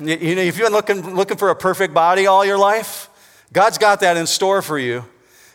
You 0.00 0.34
know, 0.34 0.42
if 0.42 0.56
you've 0.56 0.66
been 0.66 0.72
looking, 0.72 1.14
looking 1.14 1.36
for 1.36 1.50
a 1.50 1.54
perfect 1.54 1.92
body 1.92 2.26
all 2.26 2.46
your 2.46 2.56
life, 2.56 3.10
God's 3.52 3.76
got 3.76 4.00
that 4.00 4.16
in 4.16 4.26
store 4.26 4.62
for 4.62 4.78
you. 4.78 5.04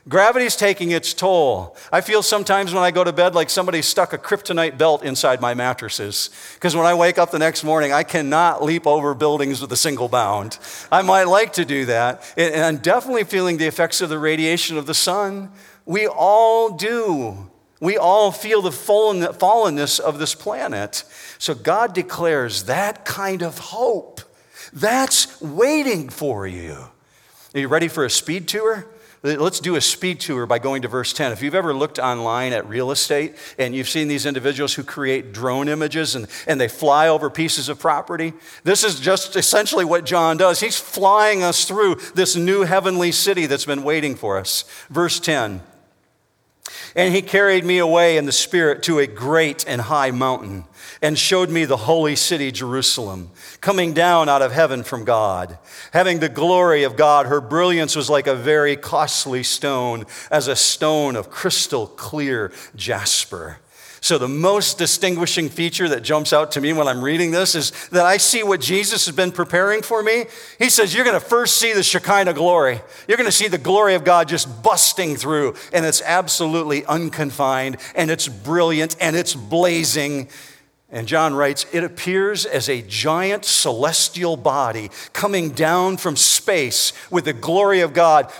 Gravity's 0.07 0.55
taking 0.55 0.91
its 0.91 1.13
toll. 1.13 1.75
I 1.91 1.99
feel 1.99 2.23
sometimes 2.23 2.73
when 2.73 2.81
I 2.81 2.91
go 2.91 3.03
to 3.03 3.11
bed 3.11 3.35
like 3.35 3.49
somebody 3.49 3.81
stuck 3.81 4.13
a 4.13 4.17
kryptonite 4.17 4.77
belt 4.77 5.03
inside 5.03 5.41
my 5.41 5.53
mattresses. 5.53 6.29
Because 6.53 6.77
when 6.77 6.85
I 6.85 6.93
wake 6.93 7.17
up 7.17 7.31
the 7.31 7.39
next 7.39 7.65
morning, 7.65 7.91
I 7.91 8.03
cannot 8.03 8.63
leap 8.63 8.87
over 8.87 9.13
buildings 9.13 9.59
with 9.59 9.71
a 9.73 9.75
single 9.75 10.07
bound. 10.07 10.59
I 10.91 11.01
might 11.01 11.25
like 11.25 11.53
to 11.53 11.65
do 11.65 11.85
that. 11.87 12.23
And 12.37 12.63
I'm 12.63 12.77
definitely 12.77 13.25
feeling 13.25 13.57
the 13.57 13.67
effects 13.67 13.99
of 13.99 14.07
the 14.07 14.19
radiation 14.19 14.77
of 14.77 14.85
the 14.85 14.93
sun. 14.93 15.51
We 15.85 16.07
all 16.07 16.77
do. 16.77 17.49
We 17.81 17.97
all 17.97 18.31
feel 18.31 18.61
the 18.61 18.69
fallenness 18.69 19.99
of 19.99 20.19
this 20.19 20.35
planet. 20.35 21.03
So 21.37 21.53
God 21.53 21.93
declares 21.93 22.63
that 22.63 23.03
kind 23.03 23.41
of 23.41 23.57
hope. 23.57 24.21
That's 24.71 25.41
waiting 25.41 26.07
for 26.07 26.47
you. 26.47 26.87
Are 27.53 27.59
you 27.59 27.67
ready 27.67 27.89
for 27.89 28.05
a 28.05 28.09
speed 28.09 28.47
tour? 28.47 28.87
Let's 29.23 29.59
do 29.59 29.75
a 29.75 29.81
speed 29.81 30.19
tour 30.19 30.45
by 30.45 30.59
going 30.59 30.83
to 30.83 30.87
verse 30.87 31.11
10. 31.11 31.31
If 31.31 31.41
you've 31.41 31.55
ever 31.55 31.73
looked 31.73 31.97
online 31.97 32.53
at 32.53 32.67
real 32.69 32.91
estate 32.91 33.35
and 33.57 33.75
you've 33.75 33.89
seen 33.89 34.07
these 34.07 34.25
individuals 34.27 34.75
who 34.75 34.83
create 34.83 35.33
drone 35.33 35.67
images 35.67 36.15
and, 36.15 36.27
and 36.45 36.61
they 36.61 36.67
fly 36.67 37.07
over 37.07 37.29
pieces 37.29 37.67
of 37.67 37.79
property, 37.79 38.33
this 38.63 38.83
is 38.83 38.99
just 38.99 39.35
essentially 39.35 39.85
what 39.85 40.05
John 40.05 40.37
does. 40.37 40.59
He's 40.59 40.77
flying 40.77 41.41
us 41.41 41.65
through 41.65 41.95
this 42.13 42.35
new 42.35 42.61
heavenly 42.61 43.11
city 43.11 43.47
that's 43.47 43.65
been 43.65 43.83
waiting 43.83 44.15
for 44.15 44.37
us. 44.37 44.63
Verse 44.89 45.19
10 45.19 45.61
And 46.97 47.13
he 47.13 47.21
carried 47.21 47.63
me 47.63 47.77
away 47.77 48.17
in 48.17 48.25
the 48.25 48.31
Spirit 48.31 48.81
to 48.83 48.97
a 48.97 49.05
great 49.05 49.63
and 49.67 49.79
high 49.79 50.09
mountain 50.09 50.65
and 50.99 51.17
showed 51.17 51.47
me 51.47 51.63
the 51.63 51.77
holy 51.77 52.15
city, 52.15 52.51
Jerusalem, 52.51 53.29
coming 53.61 53.93
down 53.93 54.29
out 54.29 54.41
of 54.41 54.51
heaven 54.51 54.81
from 54.81 55.05
God. 55.05 55.59
Having 55.93 56.19
the 56.19 56.27
glory 56.27 56.81
of 56.81 56.95
God, 56.95 57.27
her 57.27 57.39
brilliance 57.39 57.95
was 57.95 58.09
like 58.09 58.25
a 58.25 58.33
very 58.33 58.75
costly 58.75 59.43
stone, 59.43 60.05
as 60.31 60.47
a 60.47 60.55
stone 60.55 61.15
of 61.15 61.29
crystal 61.29 61.85
clear 61.85 62.51
jasper. 62.75 63.59
So, 64.07 64.17
the 64.17 64.29
most 64.29 64.77
distinguishing 64.77 65.49
feature 65.49 65.89
that 65.89 66.01
jumps 66.01 66.31
out 66.31 66.51
to 66.51 66.61
me 66.61 66.71
when 66.71 66.87
I'm 66.87 67.03
reading 67.03 67.31
this 67.31 67.55
is 67.55 67.71
that 67.89 68.05
I 68.05 68.15
see 68.15 68.41
what 68.41 68.61
Jesus 68.61 69.05
has 69.05 69.13
been 69.13 69.33
preparing 69.33 69.81
for 69.81 70.01
me. 70.01 70.27
He 70.59 70.69
says, 70.69 70.95
You're 70.95 71.03
going 71.03 71.19
to 71.19 71.25
first 71.25 71.57
see 71.57 71.73
the 71.73 71.83
Shekinah 71.83 72.31
glory. 72.31 72.79
You're 73.09 73.17
going 73.17 73.27
to 73.27 73.35
see 73.35 73.49
the 73.49 73.57
glory 73.57 73.95
of 73.95 74.05
God 74.05 74.29
just 74.29 74.63
busting 74.63 75.17
through, 75.17 75.55
and 75.73 75.85
it's 75.85 76.01
absolutely 76.01 76.85
unconfined, 76.85 77.81
and 77.95 78.09
it's 78.09 78.29
brilliant, 78.29 78.95
and 79.01 79.13
it's 79.13 79.35
blazing. 79.35 80.29
And 80.89 81.05
John 81.05 81.35
writes, 81.35 81.65
it 81.73 81.83
appears 81.83 82.45
as 82.45 82.69
a 82.69 82.81
giant 82.83 83.43
celestial 83.43 84.37
body 84.37 84.89
coming 85.11 85.49
down 85.49 85.97
from 85.97 86.15
space 86.15 86.93
with 87.11 87.25
the 87.25 87.33
glory 87.33 87.81
of 87.81 87.91
God 87.91 88.31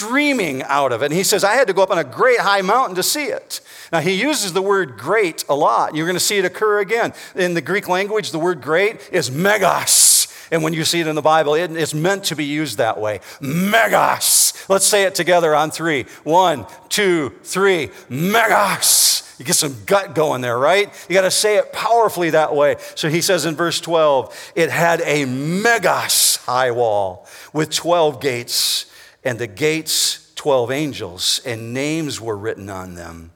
streaming 0.00 0.62
out 0.62 0.92
of 0.92 1.02
it. 1.02 1.06
And 1.06 1.14
he 1.14 1.22
says, 1.22 1.44
I 1.44 1.54
had 1.54 1.66
to 1.66 1.74
go 1.74 1.82
up 1.82 1.90
on 1.90 1.98
a 1.98 2.04
great 2.04 2.40
high 2.40 2.62
mountain 2.62 2.96
to 2.96 3.02
see 3.02 3.26
it. 3.26 3.60
Now, 3.92 4.00
he 4.00 4.20
uses 4.20 4.52
the 4.52 4.62
word 4.62 4.96
great 4.96 5.44
a 5.48 5.54
lot. 5.54 5.94
You're 5.94 6.06
going 6.06 6.16
to 6.16 6.20
see 6.20 6.38
it 6.38 6.44
occur 6.44 6.80
again. 6.80 7.12
In 7.34 7.54
the 7.54 7.60
Greek 7.60 7.88
language, 7.88 8.30
the 8.30 8.38
word 8.38 8.62
great 8.62 9.10
is 9.12 9.30
megas. 9.30 10.28
And 10.50 10.62
when 10.62 10.72
you 10.72 10.84
see 10.84 11.00
it 11.00 11.06
in 11.06 11.14
the 11.14 11.22
Bible, 11.22 11.54
it's 11.54 11.94
meant 11.94 12.24
to 12.24 12.36
be 12.36 12.44
used 12.44 12.78
that 12.78 12.98
way. 12.98 13.20
Megas. 13.40 14.68
Let's 14.68 14.86
say 14.86 15.04
it 15.04 15.14
together 15.14 15.54
on 15.54 15.70
three. 15.70 16.06
One, 16.24 16.66
two, 16.88 17.30
three. 17.44 17.90
Megas. 18.08 19.36
You 19.38 19.44
get 19.44 19.56
some 19.56 19.76
gut 19.86 20.14
going 20.14 20.40
there, 20.40 20.58
right? 20.58 20.92
You 21.08 21.14
got 21.14 21.22
to 21.22 21.30
say 21.30 21.56
it 21.56 21.72
powerfully 21.72 22.30
that 22.30 22.54
way. 22.54 22.76
So 22.94 23.08
he 23.08 23.20
says 23.20 23.46
in 23.46 23.54
verse 23.54 23.80
12, 23.80 24.52
it 24.54 24.70
had 24.70 25.00
a 25.02 25.24
megas 25.24 26.36
high 26.36 26.70
wall 26.70 27.26
with 27.52 27.70
12 27.70 28.20
gates, 28.20 28.86
and 29.24 29.38
the 29.38 29.46
gates, 29.46 30.32
12 30.34 30.70
angels, 30.70 31.40
and 31.44 31.74
names 31.74 32.20
were 32.20 32.36
written 32.36 32.70
on 32.70 32.94
them, 32.94 33.32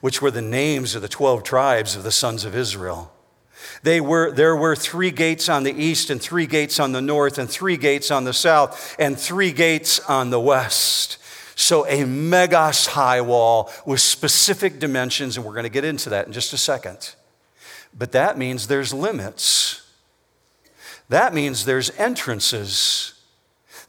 which 0.00 0.22
were 0.22 0.30
the 0.30 0.42
names 0.42 0.94
of 0.94 1.02
the 1.02 1.08
12 1.08 1.42
tribes 1.42 1.96
of 1.96 2.02
the 2.02 2.12
sons 2.12 2.44
of 2.44 2.54
Israel. 2.54 3.12
They 3.82 4.00
were, 4.00 4.30
there 4.30 4.56
were 4.56 4.76
three 4.76 5.10
gates 5.10 5.48
on 5.48 5.64
the 5.64 5.72
east, 5.72 6.10
and 6.10 6.20
three 6.20 6.46
gates 6.46 6.78
on 6.78 6.92
the 6.92 7.00
north, 7.00 7.38
and 7.38 7.48
three 7.48 7.76
gates 7.76 8.10
on 8.10 8.24
the 8.24 8.32
south, 8.32 8.96
and 8.98 9.18
three 9.18 9.52
gates 9.52 10.00
on 10.00 10.30
the 10.30 10.40
west. 10.40 11.18
So, 11.56 11.86
a 11.86 12.04
megas 12.04 12.86
high 12.86 13.20
wall 13.20 13.70
with 13.84 14.00
specific 14.00 14.78
dimensions, 14.78 15.36
and 15.36 15.44
we're 15.44 15.52
going 15.52 15.64
to 15.64 15.68
get 15.68 15.84
into 15.84 16.08
that 16.10 16.26
in 16.26 16.32
just 16.32 16.52
a 16.52 16.56
second. 16.56 17.14
But 17.96 18.12
that 18.12 18.38
means 18.38 18.66
there's 18.66 18.94
limits. 18.94 19.86
That 21.08 21.34
means 21.34 21.64
there's 21.64 21.90
entrances. 21.98 23.19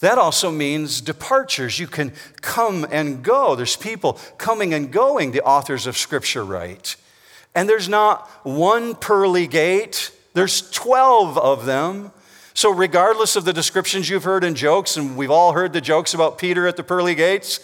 That 0.02 0.18
also 0.18 0.52
means 0.52 1.00
departures. 1.00 1.80
You 1.80 1.88
can 1.88 2.12
come 2.42 2.86
and 2.92 3.24
go. 3.24 3.56
There's 3.56 3.76
people 3.76 4.20
coming 4.38 4.74
and 4.74 4.92
going, 4.92 5.32
the 5.32 5.44
authors 5.44 5.88
of 5.88 5.96
Scripture 5.96 6.44
write. 6.44 6.96
And 7.54 7.70
there's 7.70 7.88
not 7.88 8.28
one 8.44 8.96
pearly 8.96 9.48
gate, 9.48 10.12
there's 10.34 10.70
12 10.72 11.38
of 11.38 11.66
them. 11.66 12.12
So, 12.54 12.70
regardless 12.70 13.36
of 13.36 13.46
the 13.46 13.54
descriptions 13.54 14.10
you've 14.10 14.26
heard 14.26 14.44
in 14.44 14.56
jokes, 14.56 14.98
and 14.98 15.16
we've 15.16 15.32
all 15.32 15.54
heard 15.54 15.72
the 15.72 15.80
jokes 15.80 16.14
about 16.14 16.38
Peter 16.38 16.68
at 16.68 16.76
the 16.76 16.84
pearly 16.84 17.16
gates, 17.16 17.60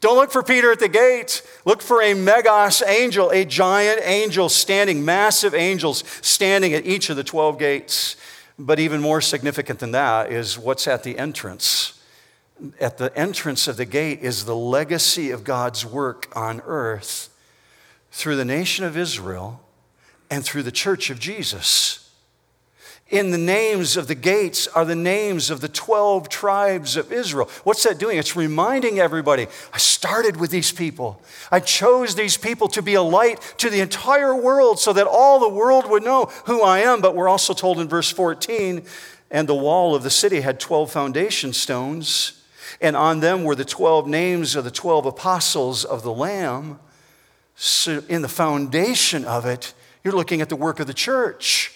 don't 0.00 0.16
look 0.16 0.30
for 0.30 0.42
Peter 0.42 0.70
at 0.70 0.78
the 0.78 0.88
gate. 0.88 1.42
Look 1.64 1.82
for 1.82 2.02
a 2.02 2.14
megas 2.14 2.82
angel, 2.86 3.30
a 3.30 3.44
giant 3.44 4.00
angel 4.04 4.48
standing, 4.48 5.04
massive 5.04 5.54
angels 5.54 6.04
standing 6.22 6.72
at 6.74 6.86
each 6.86 7.10
of 7.10 7.16
the 7.16 7.24
12 7.24 7.58
gates. 7.58 8.16
But 8.58 8.80
even 8.80 9.00
more 9.00 9.20
significant 9.20 9.78
than 9.78 9.92
that 9.92 10.32
is 10.32 10.58
what's 10.58 10.88
at 10.88 11.04
the 11.04 11.18
entrance. 11.18 12.00
At 12.80 12.98
the 12.98 13.16
entrance 13.16 13.68
of 13.68 13.76
the 13.76 13.84
gate 13.84 14.20
is 14.20 14.44
the 14.44 14.56
legacy 14.56 15.30
of 15.30 15.44
God's 15.44 15.86
work 15.86 16.28
on 16.34 16.60
earth 16.66 17.28
through 18.10 18.36
the 18.36 18.44
nation 18.44 18.84
of 18.84 18.96
Israel 18.96 19.60
and 20.30 20.44
through 20.44 20.64
the 20.64 20.72
church 20.72 21.08
of 21.10 21.20
Jesus. 21.20 22.07
In 23.10 23.30
the 23.30 23.38
names 23.38 23.96
of 23.96 24.06
the 24.06 24.14
gates 24.14 24.66
are 24.68 24.84
the 24.84 24.94
names 24.94 25.48
of 25.48 25.62
the 25.62 25.68
12 25.68 26.28
tribes 26.28 26.94
of 26.94 27.10
Israel. 27.10 27.48
What's 27.64 27.82
that 27.84 27.98
doing? 27.98 28.18
It's 28.18 28.36
reminding 28.36 28.98
everybody 28.98 29.46
I 29.72 29.78
started 29.78 30.36
with 30.36 30.50
these 30.50 30.72
people. 30.72 31.22
I 31.50 31.60
chose 31.60 32.14
these 32.14 32.36
people 32.36 32.68
to 32.68 32.82
be 32.82 32.94
a 32.94 33.02
light 33.02 33.40
to 33.58 33.70
the 33.70 33.80
entire 33.80 34.34
world 34.34 34.78
so 34.78 34.92
that 34.92 35.06
all 35.06 35.40
the 35.40 35.48
world 35.48 35.88
would 35.88 36.02
know 36.02 36.26
who 36.44 36.60
I 36.62 36.80
am. 36.80 37.00
But 37.00 37.14
we're 37.14 37.30
also 37.30 37.54
told 37.54 37.80
in 37.80 37.88
verse 37.88 38.10
14, 38.10 38.84
and 39.30 39.48
the 39.48 39.54
wall 39.54 39.94
of 39.94 40.02
the 40.02 40.10
city 40.10 40.42
had 40.42 40.60
12 40.60 40.92
foundation 40.92 41.54
stones, 41.54 42.44
and 42.78 42.94
on 42.94 43.20
them 43.20 43.42
were 43.42 43.54
the 43.54 43.64
12 43.64 44.06
names 44.06 44.54
of 44.54 44.64
the 44.64 44.70
12 44.70 45.06
apostles 45.06 45.82
of 45.82 46.02
the 46.02 46.12
Lamb. 46.12 46.78
So 47.56 48.02
in 48.06 48.20
the 48.20 48.28
foundation 48.28 49.24
of 49.24 49.46
it, 49.46 49.72
you're 50.04 50.14
looking 50.14 50.42
at 50.42 50.50
the 50.50 50.56
work 50.56 50.78
of 50.78 50.86
the 50.86 50.94
church. 50.94 51.72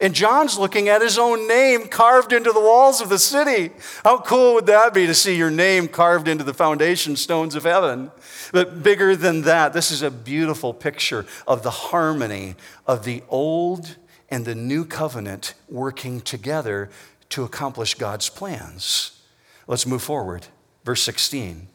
And 0.00 0.14
John's 0.14 0.58
looking 0.58 0.88
at 0.88 1.00
his 1.00 1.18
own 1.18 1.48
name 1.48 1.88
carved 1.88 2.32
into 2.32 2.52
the 2.52 2.60
walls 2.60 3.00
of 3.00 3.08
the 3.08 3.18
city. 3.18 3.72
How 4.04 4.18
cool 4.18 4.54
would 4.54 4.66
that 4.66 4.92
be 4.92 5.06
to 5.06 5.14
see 5.14 5.36
your 5.36 5.50
name 5.50 5.88
carved 5.88 6.28
into 6.28 6.44
the 6.44 6.52
foundation 6.52 7.16
stones 7.16 7.54
of 7.54 7.64
heaven? 7.64 8.10
But 8.52 8.82
bigger 8.82 9.16
than 9.16 9.42
that, 9.42 9.72
this 9.72 9.90
is 9.90 10.02
a 10.02 10.10
beautiful 10.10 10.74
picture 10.74 11.24
of 11.46 11.62
the 11.62 11.70
harmony 11.70 12.56
of 12.86 13.04
the 13.04 13.22
old 13.28 13.96
and 14.28 14.44
the 14.44 14.54
new 14.54 14.84
covenant 14.84 15.54
working 15.68 16.20
together 16.20 16.90
to 17.30 17.44
accomplish 17.44 17.94
God's 17.94 18.28
plans. 18.28 19.22
Let's 19.66 19.86
move 19.86 20.02
forward. 20.02 20.46
Verse 20.84 21.02
16. 21.02 21.68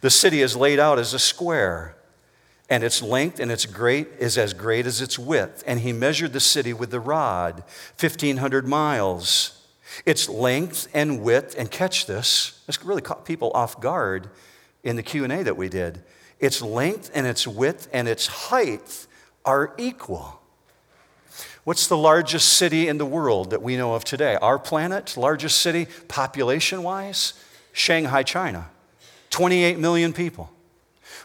The 0.00 0.10
city 0.10 0.40
is 0.40 0.56
laid 0.56 0.78
out 0.78 0.98
as 0.98 1.12
a 1.12 1.18
square 1.18 1.96
and 2.68 2.82
its 2.82 3.00
length 3.00 3.38
and 3.38 3.50
its 3.52 3.64
great 3.64 4.08
is 4.18 4.36
as 4.36 4.52
great 4.52 4.86
as 4.86 5.00
its 5.00 5.18
width. 5.18 5.62
And 5.66 5.80
he 5.80 5.92
measured 5.92 6.32
the 6.32 6.40
city 6.40 6.72
with 6.72 6.90
the 6.90 7.00
rod, 7.00 7.62
1,500 7.98 8.66
miles. 8.66 9.62
Its 10.04 10.28
length 10.28 10.88
and 10.92 11.22
width, 11.22 11.54
and 11.56 11.70
catch 11.70 12.06
this, 12.06 12.60
this 12.66 12.84
really 12.84 13.02
caught 13.02 13.24
people 13.24 13.50
off 13.54 13.80
guard 13.80 14.28
in 14.82 14.96
the 14.96 15.02
Q&A 15.02 15.42
that 15.42 15.56
we 15.56 15.68
did. 15.68 16.02
Its 16.40 16.60
length 16.60 17.10
and 17.14 17.26
its 17.26 17.46
width 17.46 17.88
and 17.92 18.08
its 18.08 18.26
height 18.26 19.06
are 19.44 19.72
equal. 19.78 20.40
What's 21.64 21.86
the 21.86 21.96
largest 21.96 22.52
city 22.52 22.88
in 22.88 22.98
the 22.98 23.06
world 23.06 23.50
that 23.50 23.62
we 23.62 23.76
know 23.76 23.94
of 23.94 24.04
today? 24.04 24.36
Our 24.36 24.58
planet, 24.58 25.16
largest 25.16 25.60
city 25.60 25.86
population 26.08 26.82
wise? 26.82 27.32
Shanghai, 27.72 28.22
China. 28.22 28.68
28 29.30 29.78
million 29.78 30.12
people. 30.12 30.50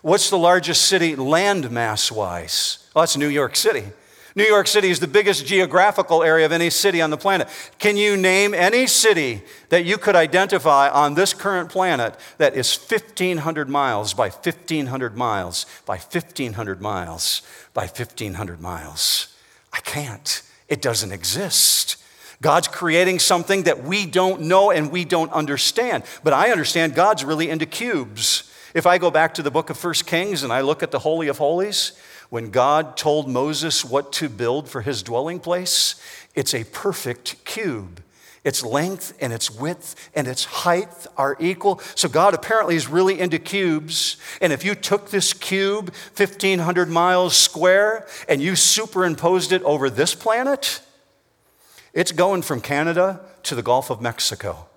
What's 0.02 0.30
the 0.30 0.38
largest 0.38 0.86
city 0.86 1.16
land 1.16 1.70
mass 1.70 2.12
wise? 2.12 2.90
Well, 2.96 3.04
that's 3.04 3.18
New 3.18 3.28
York 3.28 3.56
City. 3.56 3.84
New 4.34 4.46
York 4.46 4.66
City 4.68 4.90
is 4.90 5.00
the 5.00 5.08
biggest 5.08 5.46
geographical 5.46 6.24
area 6.24 6.46
of 6.46 6.54
any 6.54 6.70
city 6.70 7.02
on 7.02 7.10
the 7.10 7.18
planet. 7.18 7.50
Can 7.80 7.98
you 7.98 8.16
name 8.16 8.54
any 8.54 8.88
city 8.88 9.42
that 9.70 9.84
you 9.84 9.98
could 9.98 10.16
identify 10.16 10.90
on 10.90 11.16
this 11.16 11.34
current 11.34 11.70
planet 11.70 12.16
that 12.38 12.56
is 12.56 12.76
1,500 12.76 13.70
miles 13.70 14.14
by 14.14 14.30
1,500 14.30 15.18
miles 15.18 15.66
by 15.86 15.98
1,500 15.98 16.82
miles 16.82 17.42
by 17.74 17.84
1,500 17.84 18.62
miles? 18.62 19.36
I 19.74 19.80
can't. 19.82 20.42
It 20.70 20.82
doesn't 20.82 21.12
exist. 21.12 21.98
God's 22.42 22.70
creating 22.70 23.20
something 23.20 23.64
that 23.64 23.84
we 23.84 24.06
don't 24.06 24.42
know 24.44 24.72
and 24.72 24.92
we 24.92 25.06
don't 25.06 25.32
understand. 25.32 26.04
But 26.24 26.34
I 26.34 26.52
understand 26.52 26.96
God's 26.96 27.26
really 27.26 27.50
into 27.50 27.66
cubes. 27.66 28.51
If 28.74 28.86
I 28.86 28.98
go 28.98 29.12
back 29.12 29.34
to 29.34 29.44
the 29.44 29.52
book 29.52 29.70
of 29.70 29.78
First 29.78 30.08
Kings 30.08 30.44
and 30.44 30.54
I 30.54 30.62
look 30.62 30.82
at 30.82 30.92
the 30.92 31.00
Holy 31.00 31.28
of 31.28 31.38
Holies, 31.38 31.92
when 32.30 32.52
God 32.52 32.96
told 32.96 33.28
Moses 33.28 33.84
what 33.84 34.14
to 34.14 34.30
build 34.30 34.70
for 34.70 34.82
his 34.82 35.04
dwelling 35.04 35.42
place, 35.42 36.02
it's 36.36 36.54
a 36.54 36.64
perfect 36.64 37.44
cube. 37.44 38.02
Its 38.46 38.64
length 38.64 39.16
and 39.20 39.34
its 39.34 39.52
width 39.52 40.10
and 40.16 40.26
its 40.26 40.46
height 40.46 41.06
are 41.18 41.36
equal. 41.40 41.82
So 41.96 42.08
God 42.08 42.34
apparently 42.34 42.76
is 42.78 42.88
really 42.88 43.20
into 43.20 43.40
cubes. 43.40 44.16
And 44.40 44.54
if 44.54 44.64
you 44.64 44.74
took 44.74 45.10
this 45.10 45.34
cube, 45.34 45.94
1,500 46.16 46.90
miles 46.90 47.36
square, 47.36 48.08
and 48.30 48.42
you 48.42 48.56
superimposed 48.56 49.52
it 49.52 49.62
over 49.64 49.90
this 49.90 50.16
planet, 50.16 50.80
it's 51.94 52.14
going 52.14 52.42
from 52.42 52.62
Canada 52.62 53.20
to 53.44 53.54
the 53.54 53.62
Gulf 53.62 53.90
of 53.90 54.00
Mexico. 54.02 54.68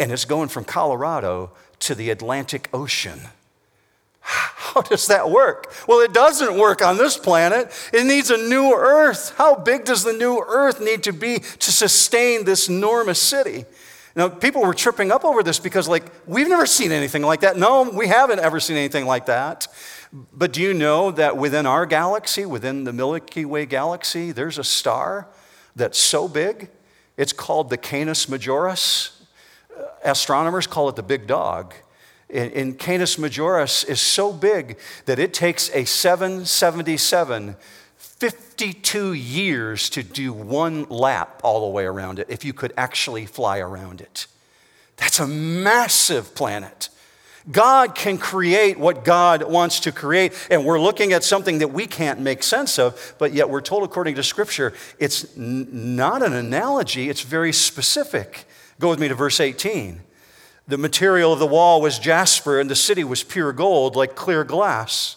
And 0.00 0.10
it's 0.10 0.24
going 0.24 0.48
from 0.48 0.64
Colorado 0.64 1.52
to 1.80 1.94
the 1.94 2.10
Atlantic 2.10 2.68
Ocean. 2.72 3.20
How 4.20 4.82
does 4.82 5.06
that 5.08 5.30
work? 5.30 5.72
Well, 5.88 6.00
it 6.00 6.12
doesn't 6.12 6.56
work 6.56 6.82
on 6.82 6.96
this 6.96 7.16
planet. 7.16 7.72
It 7.92 8.06
needs 8.06 8.30
a 8.30 8.36
new 8.36 8.72
earth. 8.74 9.34
How 9.36 9.56
big 9.56 9.84
does 9.84 10.04
the 10.04 10.12
new 10.12 10.44
earth 10.46 10.80
need 10.80 11.02
to 11.04 11.12
be 11.12 11.38
to 11.38 11.72
sustain 11.72 12.44
this 12.44 12.68
enormous 12.68 13.18
city? 13.18 13.64
Now, 14.14 14.28
people 14.28 14.62
were 14.62 14.74
tripping 14.74 15.10
up 15.10 15.24
over 15.24 15.42
this 15.42 15.58
because, 15.58 15.88
like, 15.88 16.04
we've 16.26 16.48
never 16.48 16.66
seen 16.66 16.92
anything 16.92 17.22
like 17.22 17.40
that. 17.40 17.56
No, 17.56 17.82
we 17.82 18.08
haven't 18.08 18.40
ever 18.40 18.60
seen 18.60 18.76
anything 18.76 19.06
like 19.06 19.26
that. 19.26 19.66
But 20.12 20.52
do 20.52 20.60
you 20.60 20.74
know 20.74 21.10
that 21.12 21.36
within 21.36 21.64
our 21.66 21.86
galaxy, 21.86 22.44
within 22.44 22.84
the 22.84 22.92
Milky 22.92 23.44
Way 23.44 23.66
galaxy, 23.66 24.32
there's 24.32 24.58
a 24.58 24.64
star 24.64 25.28
that's 25.76 25.98
so 25.98 26.28
big, 26.28 26.68
it's 27.16 27.32
called 27.32 27.70
the 27.70 27.76
Canis 27.76 28.26
Majoris. 28.26 29.19
Astronomers 30.04 30.66
call 30.66 30.88
it 30.88 30.96
the 30.96 31.02
big 31.02 31.26
dog 31.26 31.74
in, 32.30 32.74
Canis 32.74 33.16
Majoris 33.16 33.86
is 33.88 34.00
so 34.00 34.32
big 34.32 34.78
that 35.06 35.18
it 35.18 35.34
takes 35.34 35.70
a 35.74 35.84
777 35.84 37.56
52 37.96 39.14
years 39.14 39.88
to 39.90 40.02
do 40.02 40.32
one 40.32 40.84
lap 40.84 41.40
all 41.42 41.62
the 41.62 41.72
way 41.72 41.84
around 41.84 42.18
it 42.18 42.26
if 42.28 42.44
you 42.44 42.52
could 42.52 42.72
actually 42.76 43.24
fly 43.24 43.58
around 43.58 44.02
it. 44.02 44.26
That's 44.98 45.18
a 45.18 45.26
massive 45.26 46.34
planet. 46.34 46.90
God 47.50 47.94
can 47.94 48.18
create 48.18 48.78
what 48.78 49.04
God 49.04 49.42
wants 49.50 49.80
to 49.80 49.92
create, 49.92 50.34
and 50.50 50.66
we're 50.66 50.78
looking 50.78 51.14
at 51.14 51.24
something 51.24 51.58
that 51.58 51.68
we 51.68 51.86
can't 51.86 52.20
make 52.20 52.42
sense 52.42 52.78
of, 52.78 53.14
but 53.18 53.32
yet 53.32 53.48
we're 53.48 53.62
told, 53.62 53.82
according 53.84 54.16
to 54.16 54.22
Scripture, 54.22 54.74
it's 54.98 55.34
n- 55.38 55.96
not 55.96 56.22
an 56.22 56.34
analogy, 56.34 57.08
it's 57.08 57.22
very 57.22 57.54
specific. 57.54 58.46
Go 58.80 58.88
with 58.88 58.98
me 58.98 59.08
to 59.08 59.14
verse 59.14 59.40
18. 59.40 60.00
The 60.66 60.78
material 60.78 61.34
of 61.34 61.38
the 61.38 61.46
wall 61.46 61.82
was 61.82 61.98
jasper, 61.98 62.58
and 62.58 62.70
the 62.70 62.74
city 62.74 63.04
was 63.04 63.22
pure 63.22 63.52
gold, 63.52 63.94
like 63.94 64.14
clear 64.14 64.42
glass. 64.42 65.16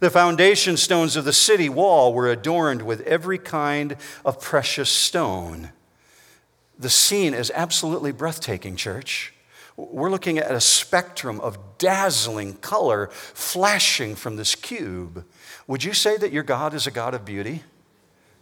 The 0.00 0.10
foundation 0.10 0.76
stones 0.76 1.14
of 1.14 1.24
the 1.24 1.32
city 1.32 1.68
wall 1.68 2.12
were 2.12 2.28
adorned 2.28 2.82
with 2.82 3.00
every 3.02 3.38
kind 3.38 3.96
of 4.24 4.40
precious 4.40 4.90
stone. 4.90 5.70
The 6.78 6.90
scene 6.90 7.32
is 7.32 7.52
absolutely 7.54 8.10
breathtaking, 8.10 8.74
church. 8.74 9.32
We're 9.76 10.10
looking 10.10 10.38
at 10.38 10.50
a 10.50 10.60
spectrum 10.60 11.40
of 11.40 11.78
dazzling 11.78 12.54
color 12.54 13.08
flashing 13.12 14.16
from 14.16 14.34
this 14.34 14.56
cube. 14.56 15.24
Would 15.68 15.84
you 15.84 15.92
say 15.92 16.16
that 16.16 16.32
your 16.32 16.42
God 16.42 16.74
is 16.74 16.88
a 16.88 16.90
God 16.90 17.14
of 17.14 17.24
beauty? 17.24 17.62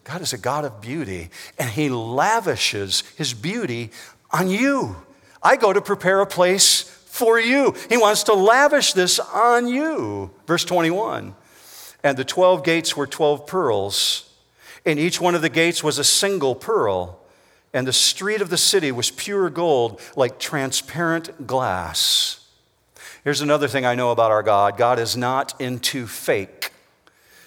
God 0.05 0.23
is 0.23 0.33
a 0.33 0.39
God 0.39 0.65
of 0.65 0.81
beauty, 0.81 1.31
and 1.59 1.71
He 1.71 1.89
lavishes 1.89 3.03
His 3.17 3.35
beauty 3.35 3.91
on 4.35 4.49
you. 4.49 4.97
I 5.43 5.57
go 5.57 5.73
to 5.73 5.81
prepare 5.81 6.21
a 6.21 6.27
place 6.27 6.83
for 6.83 7.39
you. 7.39 7.75
He 7.89 7.97
wants 7.97 8.25
to 8.25 8.35
lavish 8.35 8.93
this 8.93 9.19
on 9.21 9.69
you. 9.69 10.31
Verse 10.47 10.65
21 10.65 11.35
And 12.03 12.17
the 12.17 12.25
12 12.25 12.65
gates 12.65 12.97
were 12.97 13.07
12 13.07 13.47
pearls, 13.47 14.31
and 14.85 14.99
each 14.99 15.21
one 15.21 15.35
of 15.35 15.43
the 15.43 15.49
gates 15.49 15.85
was 15.85 15.99
a 15.99 16.05
single 16.05 16.55
pearl. 16.55 17.21
And 17.73 17.89
the 17.89 17.93
street 17.93 18.41
of 18.41 18.51
the 18.51 18.57
city 18.57 18.93
was 18.93 19.11
pure 19.11 19.51
gold, 19.51 20.01
like 20.15 20.39
transparent 20.39 21.45
glass. 21.45 22.47
Here's 23.25 23.41
another 23.41 23.67
thing 23.67 23.85
I 23.85 23.97
know 23.97 24.13
about 24.13 24.31
our 24.31 24.43
God 24.43 24.77
God 24.77 24.99
is 24.99 25.17
not 25.17 25.61
into 25.61 26.07
fake. 26.07 26.71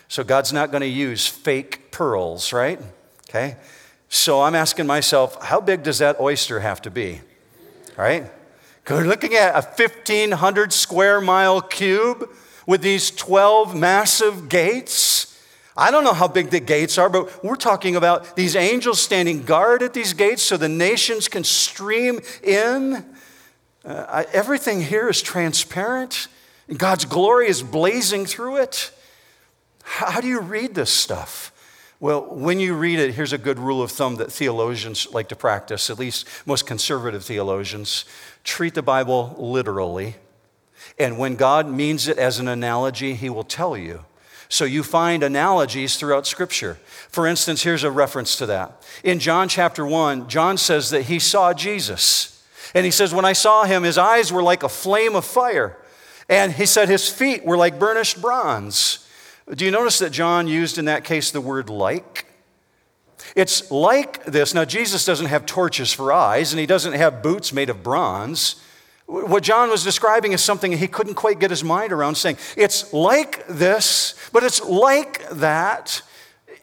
So 0.09 0.23
God's 0.23 0.53
not 0.53 0.71
going 0.71 0.81
to 0.81 0.87
use 0.87 1.27
fake 1.27 1.91
pearls, 1.91 2.53
right? 2.53 2.79
Okay? 3.29 3.57
So 4.09 4.41
I'm 4.41 4.55
asking 4.55 4.87
myself, 4.87 5.41
how 5.43 5.59
big 5.59 5.83
does 5.83 5.99
that 5.99 6.19
oyster 6.19 6.59
have 6.59 6.81
to 6.83 6.91
be? 6.91 7.21
All 7.97 8.03
right? 8.05 8.31
We're 8.89 9.03
looking 9.03 9.35
at 9.35 9.51
a 9.51 9.61
1,500 9.61 10.71
square 10.71 11.19
mile 11.19 11.61
cube 11.61 12.29
with 12.65 12.81
these 12.81 13.11
12 13.11 13.75
massive 13.75 14.47
gates. 14.47 15.37
I 15.75 15.91
don't 15.91 16.03
know 16.03 16.13
how 16.13 16.27
big 16.27 16.49
the 16.51 16.59
gates 16.59 16.97
are, 16.97 17.09
but 17.09 17.43
we're 17.43 17.55
talking 17.55 17.95
about 17.95 18.35
these 18.35 18.55
angels 18.55 19.01
standing 19.01 19.43
guard 19.43 19.83
at 19.83 19.93
these 19.93 20.13
gates 20.13 20.41
so 20.41 20.57
the 20.57 20.69
nations 20.69 21.27
can 21.27 21.43
stream 21.43 22.21
in. 22.41 23.05
Uh, 23.83 24.05
I, 24.07 24.23
everything 24.33 24.81
here 24.81 25.09
is 25.09 25.21
transparent. 25.21 26.27
And 26.67 26.79
God's 26.79 27.05
glory 27.05 27.47
is 27.47 27.61
blazing 27.61 28.25
through 28.25 28.57
it. 28.57 28.91
How, 29.83 30.11
how 30.11 30.21
do 30.21 30.27
you 30.27 30.39
read 30.39 30.75
this 30.75 30.89
stuff? 30.89 31.51
Well, 31.99 32.21
when 32.25 32.59
you 32.59 32.75
read 32.75 32.99
it, 32.99 33.15
here's 33.15 33.33
a 33.33 33.39
good 33.39 33.57
rule 33.57 33.81
of 33.81 33.91
thumb 33.91 34.17
that 34.17 34.31
theologians 34.31 35.11
like 35.11 35.29
to 35.29 35.35
practice, 35.35 35.89
at 35.89 35.97
least 35.97 36.27
most 36.45 36.67
conservative 36.67 37.23
theologians. 37.23 38.05
Treat 38.43 38.75
the 38.75 38.83
Bible 38.83 39.35
literally. 39.37 40.15
And 40.99 41.17
when 41.17 41.35
God 41.35 41.67
means 41.67 42.07
it 42.07 42.19
as 42.19 42.37
an 42.39 42.47
analogy, 42.47 43.15
He 43.15 43.29
will 43.29 43.43
tell 43.43 43.75
you. 43.75 44.05
So 44.49 44.63
you 44.63 44.83
find 44.83 45.23
analogies 45.23 45.97
throughout 45.97 46.25
Scripture. 46.25 46.75
For 47.09 47.27
instance, 47.27 47.63
here's 47.63 47.83
a 47.83 47.91
reference 47.91 48.35
to 48.37 48.45
that. 48.45 48.83
In 49.03 49.19
John 49.19 49.49
chapter 49.49 49.85
1, 49.85 50.29
John 50.29 50.57
says 50.57 50.89
that 50.91 51.03
he 51.03 51.19
saw 51.19 51.53
Jesus. 51.53 52.45
And 52.73 52.85
he 52.85 52.91
says, 52.91 53.13
When 53.13 53.25
I 53.25 53.33
saw 53.33 53.65
him, 53.65 53.83
his 53.83 53.97
eyes 53.97 54.31
were 54.31 54.43
like 54.43 54.63
a 54.63 54.69
flame 54.69 55.15
of 55.15 55.25
fire. 55.25 55.77
And 56.29 56.53
he 56.53 56.65
said, 56.65 56.87
His 56.89 57.09
feet 57.09 57.43
were 57.43 57.57
like 57.57 57.79
burnished 57.79 58.21
bronze. 58.21 59.06
Do 59.55 59.63
you 59.63 59.71
notice 59.71 59.99
that 59.99 60.11
John 60.11 60.47
used 60.47 60.77
in 60.77 60.85
that 60.85 61.03
case 61.03 61.31
the 61.31 61.41
word 61.41 61.69
like? 61.69 62.25
It's 63.35 63.71
like 63.71 64.25
this. 64.25 64.53
Now, 64.53 64.65
Jesus 64.65 65.05
doesn't 65.05 65.27
have 65.27 65.45
torches 65.45 65.93
for 65.93 66.11
eyes, 66.11 66.53
and 66.53 66.59
he 66.59 66.65
doesn't 66.65 66.93
have 66.93 67.23
boots 67.23 67.53
made 67.53 67.69
of 67.69 67.81
bronze. 67.81 68.61
What 69.05 69.43
John 69.43 69.69
was 69.69 69.83
describing 69.83 70.33
is 70.33 70.43
something 70.43 70.73
he 70.73 70.87
couldn't 70.87 71.15
quite 71.15 71.39
get 71.39 71.49
his 71.49 71.63
mind 71.63 71.93
around, 71.93 72.15
saying, 72.15 72.37
It's 72.57 72.91
like 72.91 73.47
this, 73.47 74.15
but 74.33 74.43
it's 74.43 74.61
like 74.63 75.27
that. 75.29 76.01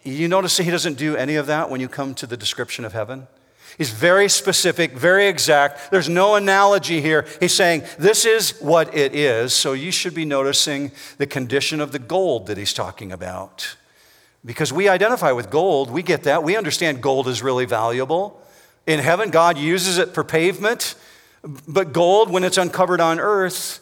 You 0.02 0.28
notice 0.28 0.58
that 0.58 0.64
he 0.64 0.70
doesn't 0.70 0.98
do 0.98 1.16
any 1.16 1.36
of 1.36 1.46
that 1.46 1.70
when 1.70 1.80
you 1.80 1.88
come 1.88 2.14
to 2.16 2.26
the 2.26 2.36
description 2.36 2.84
of 2.84 2.92
heaven? 2.92 3.26
He's 3.76 3.90
very 3.90 4.28
specific, 4.28 4.92
very 4.92 5.26
exact. 5.26 5.90
There's 5.90 6.08
no 6.08 6.36
analogy 6.36 7.00
here. 7.00 7.26
He's 7.40 7.54
saying, 7.54 7.82
This 7.98 8.24
is 8.24 8.58
what 8.60 8.94
it 8.94 9.14
is. 9.14 9.52
So 9.52 9.72
you 9.72 9.90
should 9.90 10.14
be 10.14 10.24
noticing 10.24 10.92
the 11.18 11.26
condition 11.26 11.80
of 11.80 11.92
the 11.92 11.98
gold 11.98 12.46
that 12.46 12.56
he's 12.56 12.72
talking 12.72 13.10
about. 13.10 13.76
Because 14.44 14.72
we 14.72 14.88
identify 14.88 15.32
with 15.32 15.50
gold, 15.50 15.90
we 15.90 16.02
get 16.02 16.24
that. 16.24 16.42
We 16.42 16.56
understand 16.56 17.02
gold 17.02 17.28
is 17.28 17.42
really 17.42 17.64
valuable. 17.64 18.40
In 18.86 19.00
heaven, 19.00 19.30
God 19.30 19.56
uses 19.56 19.98
it 19.98 20.12
for 20.12 20.22
pavement, 20.22 20.94
but 21.66 21.92
gold, 21.92 22.30
when 22.30 22.44
it's 22.44 22.58
uncovered 22.58 23.00
on 23.00 23.18
earth, 23.18 23.80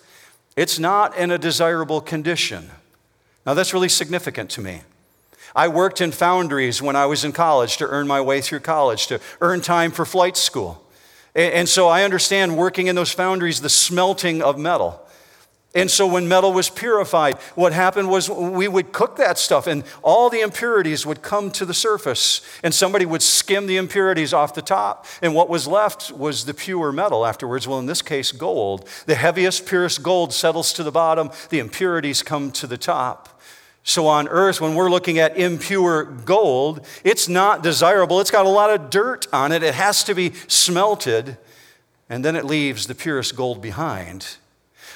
it's 0.56 0.78
not 0.78 1.16
in 1.16 1.30
a 1.30 1.38
desirable 1.38 2.00
condition. 2.00 2.70
Now, 3.44 3.54
that's 3.54 3.74
really 3.74 3.88
significant 3.88 4.50
to 4.50 4.60
me. 4.60 4.82
I 5.54 5.68
worked 5.68 6.00
in 6.00 6.12
foundries 6.12 6.80
when 6.80 6.96
I 6.96 7.06
was 7.06 7.24
in 7.24 7.32
college 7.32 7.76
to 7.78 7.86
earn 7.86 8.06
my 8.06 8.20
way 8.20 8.40
through 8.40 8.60
college, 8.60 9.06
to 9.08 9.20
earn 9.40 9.60
time 9.60 9.90
for 9.90 10.04
flight 10.04 10.36
school. 10.36 10.84
And 11.34 11.68
so 11.68 11.88
I 11.88 12.04
understand 12.04 12.56
working 12.56 12.88
in 12.88 12.94
those 12.94 13.12
foundries, 13.12 13.60
the 13.60 13.70
smelting 13.70 14.42
of 14.42 14.58
metal. 14.58 15.02
And 15.74 15.90
so 15.90 16.06
when 16.06 16.28
metal 16.28 16.52
was 16.52 16.68
purified, 16.68 17.36
what 17.54 17.72
happened 17.72 18.10
was 18.10 18.28
we 18.28 18.68
would 18.68 18.92
cook 18.92 19.16
that 19.16 19.38
stuff 19.38 19.66
and 19.66 19.84
all 20.02 20.28
the 20.28 20.40
impurities 20.40 21.06
would 21.06 21.22
come 21.22 21.50
to 21.52 21.64
the 21.64 21.72
surface 21.72 22.42
and 22.62 22.74
somebody 22.74 23.06
would 23.06 23.22
skim 23.22 23.66
the 23.66 23.78
impurities 23.78 24.34
off 24.34 24.52
the 24.52 24.60
top. 24.60 25.06
And 25.22 25.34
what 25.34 25.48
was 25.48 25.66
left 25.66 26.10
was 26.10 26.44
the 26.44 26.52
pure 26.52 26.92
metal 26.92 27.24
afterwards. 27.24 27.66
Well, 27.66 27.78
in 27.78 27.86
this 27.86 28.02
case, 28.02 28.32
gold. 28.32 28.86
The 29.06 29.14
heaviest, 29.14 29.64
purest 29.64 30.02
gold 30.02 30.34
settles 30.34 30.74
to 30.74 30.82
the 30.82 30.92
bottom, 30.92 31.30
the 31.48 31.58
impurities 31.58 32.22
come 32.22 32.52
to 32.52 32.66
the 32.66 32.76
top. 32.76 33.40
So 33.84 34.06
on 34.06 34.28
earth, 34.28 34.60
when 34.60 34.74
we're 34.74 34.90
looking 34.90 35.18
at 35.18 35.36
impure 35.36 36.04
gold, 36.04 36.86
it's 37.02 37.28
not 37.28 37.62
desirable. 37.62 38.20
It's 38.20 38.30
got 38.30 38.46
a 38.46 38.50
lot 38.50 38.70
of 38.70 38.90
dirt 38.90 39.26
on 39.32 39.50
it. 39.50 39.62
It 39.62 39.74
has 39.74 40.04
to 40.04 40.14
be 40.14 40.32
smelted, 40.46 41.36
and 42.08 42.24
then 42.24 42.36
it 42.36 42.44
leaves 42.44 42.86
the 42.86 42.94
purest 42.94 43.34
gold 43.34 43.60
behind. 43.60 44.36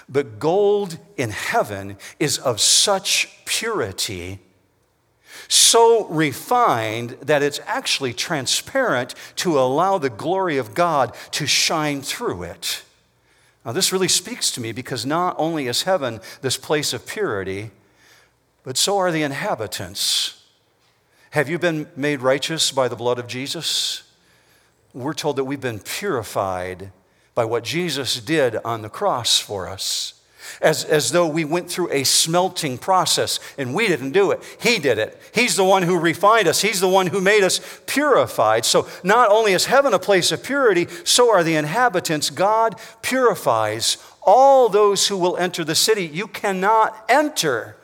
But 0.09 0.39
gold 0.39 0.99
in 1.17 1.31
heaven 1.31 1.97
is 2.21 2.39
of 2.39 2.61
such 2.61 3.45
purity, 3.45 4.39
so 5.49 6.07
refined 6.07 7.17
that 7.23 7.43
it's 7.43 7.61
actually 7.67 8.13
transparent 8.13 9.15
to 9.37 9.59
allow 9.59 9.99
the 9.99 10.11
glory 10.11 10.59
of 10.59 10.75
God 10.75 11.13
to 11.33 11.47
shine 11.47 12.03
through 12.03 12.45
it. 12.45 12.83
Now, 13.65 13.73
this 13.73 13.93
really 13.93 14.07
speaks 14.07 14.53
to 14.53 14.61
me 14.61 14.71
because 14.71 15.05
not 15.05 15.35
only 15.39 15.67
is 15.67 15.83
heaven 15.83 16.21
this 16.41 16.57
place 16.57 16.93
of 16.93 17.05
purity, 17.05 17.73
but 18.67 18.77
so 18.77 18.99
are 18.99 19.11
the 19.11 19.23
inhabitants. 19.23 20.45
Have 21.31 21.49
you 21.49 21.59
been 21.59 21.87
made 21.97 22.21
righteous 22.21 22.71
by 22.71 22.89
the 22.89 22.97
blood 22.97 23.19
of 23.19 23.27
Jesus? 23.27 24.03
we're 24.97 25.13
told 25.13 25.37
that 25.37 25.45
we've 25.45 25.61
been 25.61 25.79
purified 25.79 26.91
by 27.35 27.45
what 27.45 27.63
Jesus 27.63 28.19
did 28.19 28.57
on 28.65 28.81
the 28.81 28.89
cross 28.89 29.39
for 29.39 29.69
us. 29.69 30.15
As, 30.63 30.85
as 30.85 31.13
though 31.13 31.27
we 31.27 31.45
went 31.45 31.69
through 31.69 31.93
a 31.93 32.05
smelting 32.05 32.79
process 32.79 33.39
and 33.59 33.75
we 33.75 33.89
didn't 33.89 34.13
do 34.13 34.31
it. 34.31 34.43
He 34.59 34.79
did 34.79 34.97
it. 34.97 35.21
He's 35.35 35.55
the 35.55 35.65
one 35.65 35.83
who 35.83 35.99
refined 35.99 36.49
us, 36.49 36.63
He's 36.63 36.81
the 36.81 36.89
one 36.89 37.09
who 37.09 37.21
made 37.21 37.43
us 37.43 37.61
purified. 37.87 38.65
So, 38.65 38.89
not 39.03 39.31
only 39.31 39.53
is 39.53 39.67
heaven 39.67 39.93
a 39.93 39.99
place 39.99 40.33
of 40.33 40.43
purity, 40.43 40.87
so 41.05 41.31
are 41.31 41.45
the 41.45 41.57
inhabitants. 41.57 42.31
God 42.31 42.77
purifies 43.03 43.99
all 44.23 44.69
those 44.69 45.09
who 45.09 45.19
will 45.19 45.37
enter 45.37 45.63
the 45.63 45.75
city. 45.75 46.07
You 46.07 46.27
cannot 46.27 47.05
enter 47.09 47.77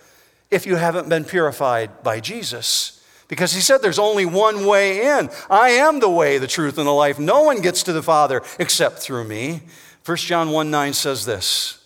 if 0.53 0.67
you 0.67 0.77
haven't 0.77 1.09
been 1.09 1.25
purified 1.25 2.03
by 2.03 2.21
Jesus. 2.21 3.03
Because 3.27 3.55
he 3.55 3.63
said 3.63 3.79
there's 3.79 3.99
only 3.99 4.27
one 4.27 4.67
way 4.67 5.19
in. 5.19 5.31
I 5.49 5.71
am 5.71 6.01
the 6.01 6.11
way, 6.11 6.37
the 6.37 6.47
truth, 6.47 6.77
and 6.77 6.87
the 6.87 6.93
life. 6.93 7.19
No 7.19 7.43
one 7.43 7.63
gets 7.63 7.83
to 7.85 7.93
the 7.95 8.03
Father 8.03 8.43
except 8.59 8.99
through 8.99 9.25
me. 9.25 9.63
1 10.05 10.17
John 10.19 10.51
1 10.51 10.71
9 10.71 10.93
says 10.93 11.25
this 11.25 11.83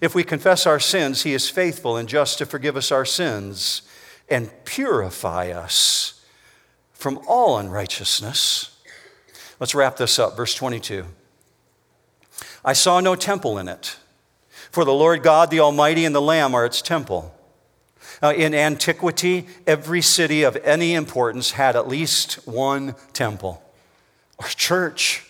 If 0.00 0.14
we 0.14 0.24
confess 0.24 0.66
our 0.66 0.80
sins, 0.80 1.24
he 1.24 1.34
is 1.34 1.50
faithful 1.50 1.98
and 1.98 2.08
just 2.08 2.38
to 2.38 2.46
forgive 2.46 2.76
us 2.76 2.90
our 2.90 3.04
sins 3.04 3.82
and 4.30 4.50
purify 4.64 5.50
us 5.50 6.24
from 6.94 7.20
all 7.28 7.58
unrighteousness. 7.58 8.74
Let's 9.60 9.74
wrap 9.74 9.98
this 9.98 10.18
up. 10.18 10.38
Verse 10.38 10.54
22. 10.54 11.04
I 12.64 12.72
saw 12.72 13.00
no 13.00 13.14
temple 13.14 13.58
in 13.58 13.68
it, 13.68 13.98
for 14.70 14.86
the 14.86 14.94
Lord 14.94 15.22
God, 15.22 15.50
the 15.50 15.60
Almighty, 15.60 16.06
and 16.06 16.14
the 16.14 16.22
Lamb 16.22 16.54
are 16.54 16.64
its 16.64 16.80
temple. 16.80 17.35
Uh, 18.22 18.32
in 18.34 18.54
antiquity, 18.54 19.46
every 19.66 20.00
city 20.00 20.42
of 20.42 20.56
any 20.64 20.94
importance 20.94 21.52
had 21.52 21.76
at 21.76 21.88
least 21.88 22.46
one 22.46 22.94
temple 23.12 23.62
or 24.38 24.46
church. 24.46 25.24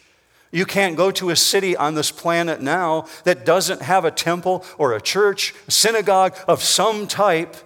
You 0.53 0.65
can't 0.65 0.97
go 0.97 1.11
to 1.11 1.31
a 1.31 1.37
city 1.37 1.77
on 1.77 1.95
this 1.95 2.11
planet 2.11 2.63
now 2.63 3.07
that 3.25 3.45
doesn't 3.45 3.83
have 3.83 4.05
a 4.05 4.11
temple 4.11 4.65
or 4.79 4.95
a 4.95 5.01
church, 5.01 5.55
a 5.67 5.71
synagogue 5.71 6.35
of 6.47 6.63
some 6.63 7.07
type. 7.07 7.57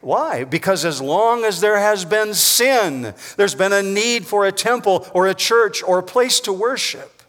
Why? 0.00 0.44
Because 0.44 0.84
as 0.86 1.00
long 1.00 1.44
as 1.44 1.60
there 1.60 1.78
has 1.78 2.04
been 2.04 2.32
sin, 2.32 3.14
there's 3.36 3.54
been 3.54 3.72
a 3.72 3.82
need 3.82 4.26
for 4.26 4.46
a 4.46 4.52
temple 4.52 5.06
or 5.12 5.28
a 5.28 5.34
church 5.34 5.82
or 5.82 5.98
a 5.98 6.02
place 6.02 6.40
to 6.40 6.52
worship. 6.52 7.22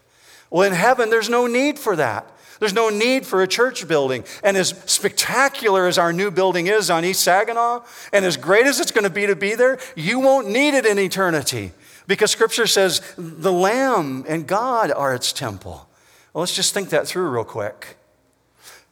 Well, 0.50 0.66
in 0.66 0.72
heaven, 0.72 1.10
there's 1.10 1.28
no 1.28 1.46
need 1.46 1.78
for 1.78 1.96
that. 1.96 2.26
There's 2.62 2.72
no 2.72 2.90
need 2.90 3.26
for 3.26 3.42
a 3.42 3.48
church 3.48 3.88
building. 3.88 4.22
And 4.44 4.56
as 4.56 4.68
spectacular 4.86 5.88
as 5.88 5.98
our 5.98 6.12
new 6.12 6.30
building 6.30 6.68
is 6.68 6.90
on 6.90 7.04
East 7.04 7.24
Saginaw, 7.24 7.82
and 8.12 8.24
as 8.24 8.36
great 8.36 8.66
as 8.66 8.78
it's 8.78 8.92
going 8.92 9.02
to 9.02 9.10
be 9.10 9.26
to 9.26 9.34
be 9.34 9.56
there, 9.56 9.80
you 9.96 10.20
won't 10.20 10.48
need 10.48 10.74
it 10.74 10.86
in 10.86 10.96
eternity 10.96 11.72
because 12.06 12.30
Scripture 12.30 12.68
says 12.68 13.00
the 13.18 13.50
Lamb 13.50 14.24
and 14.28 14.46
God 14.46 14.92
are 14.92 15.12
its 15.12 15.32
temple. 15.32 15.88
Well, 16.32 16.42
let's 16.42 16.54
just 16.54 16.72
think 16.72 16.90
that 16.90 17.08
through 17.08 17.30
real 17.30 17.42
quick. 17.42 17.96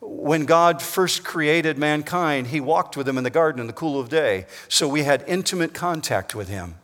When 0.00 0.46
God 0.46 0.82
first 0.82 1.22
created 1.22 1.78
mankind, 1.78 2.48
He 2.48 2.58
walked 2.58 2.96
with 2.96 3.06
them 3.06 3.18
in 3.18 3.22
the 3.22 3.30
garden 3.30 3.60
in 3.60 3.68
the 3.68 3.72
cool 3.72 4.00
of 4.00 4.08
day. 4.08 4.46
So 4.66 4.88
we 4.88 5.04
had 5.04 5.22
intimate 5.28 5.74
contact 5.74 6.34
with 6.34 6.48
Him. 6.48 6.74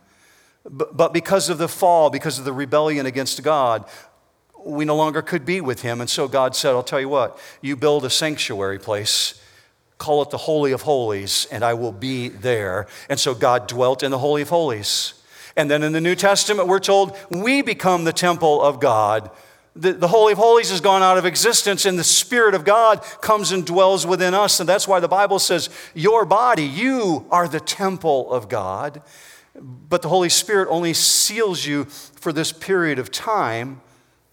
But 0.69 1.13
because 1.13 1.49
of 1.49 1.57
the 1.57 1.67
fall, 1.67 2.09
because 2.09 2.39
of 2.39 2.45
the 2.45 2.53
rebellion 2.53 3.05
against 3.05 3.41
God, 3.43 3.85
we 4.67 4.85
no 4.85 4.95
longer 4.95 5.21
could 5.21 5.45
be 5.45 5.61
with 5.61 5.81
him. 5.81 6.01
And 6.01 6.09
so 6.09 6.27
God 6.27 6.55
said, 6.55 6.71
I'll 6.71 6.83
tell 6.83 6.99
you 6.99 7.09
what, 7.09 7.39
you 7.61 7.75
build 7.75 8.05
a 8.05 8.09
sanctuary 8.09 8.79
place, 8.79 9.41
call 9.97 10.21
it 10.21 10.29
the 10.29 10.37
Holy 10.37 10.71
of 10.71 10.81
Holies, 10.81 11.47
and 11.51 11.63
I 11.63 11.73
will 11.73 11.91
be 11.91 12.29
there. 12.29 12.87
And 13.09 13.19
so 13.19 13.33
God 13.33 13.67
dwelt 13.67 14.03
in 14.03 14.11
the 14.11 14.19
Holy 14.19 14.41
of 14.41 14.49
Holies. 14.49 15.13
And 15.55 15.71
then 15.71 15.81
in 15.83 15.93
the 15.93 16.01
New 16.01 16.15
Testament, 16.15 16.67
we're 16.67 16.79
told 16.79 17.17
we 17.29 17.61
become 17.61 18.03
the 18.03 18.13
temple 18.13 18.61
of 18.61 18.79
God. 18.79 19.31
The, 19.75 19.93
the, 19.93 20.07
Holy 20.07 20.33
of 20.33 20.39
Holies 20.39 20.71
has 20.71 20.81
gone 20.81 21.03
out 21.03 21.17
of 21.17 21.25
existence, 21.25 21.85
and 21.85 21.97
the 21.97 22.03
Spirit 22.03 22.55
of 22.55 22.65
God 22.65 23.01
comes 23.21 23.51
and 23.51 23.65
dwells 23.65 24.05
within 24.05 24.33
us. 24.33 24.59
And 24.59 24.67
that's 24.67 24.87
why 24.87 24.99
the 24.99 25.07
Bible 25.07 25.39
says, 25.39 25.69
Your 25.93 26.25
body, 26.25 26.63
you 26.63 27.25
are 27.29 27.47
the 27.47 27.59
temple 27.59 28.31
of 28.31 28.49
God. 28.49 29.01
But 29.55 30.01
the 30.01 30.09
Holy 30.09 30.29
Spirit 30.29 30.67
only 30.69 30.93
seals 30.93 31.65
you 31.65 31.85
for 31.85 32.33
this 32.33 32.51
period 32.51 32.99
of 32.99 33.11
time 33.11 33.81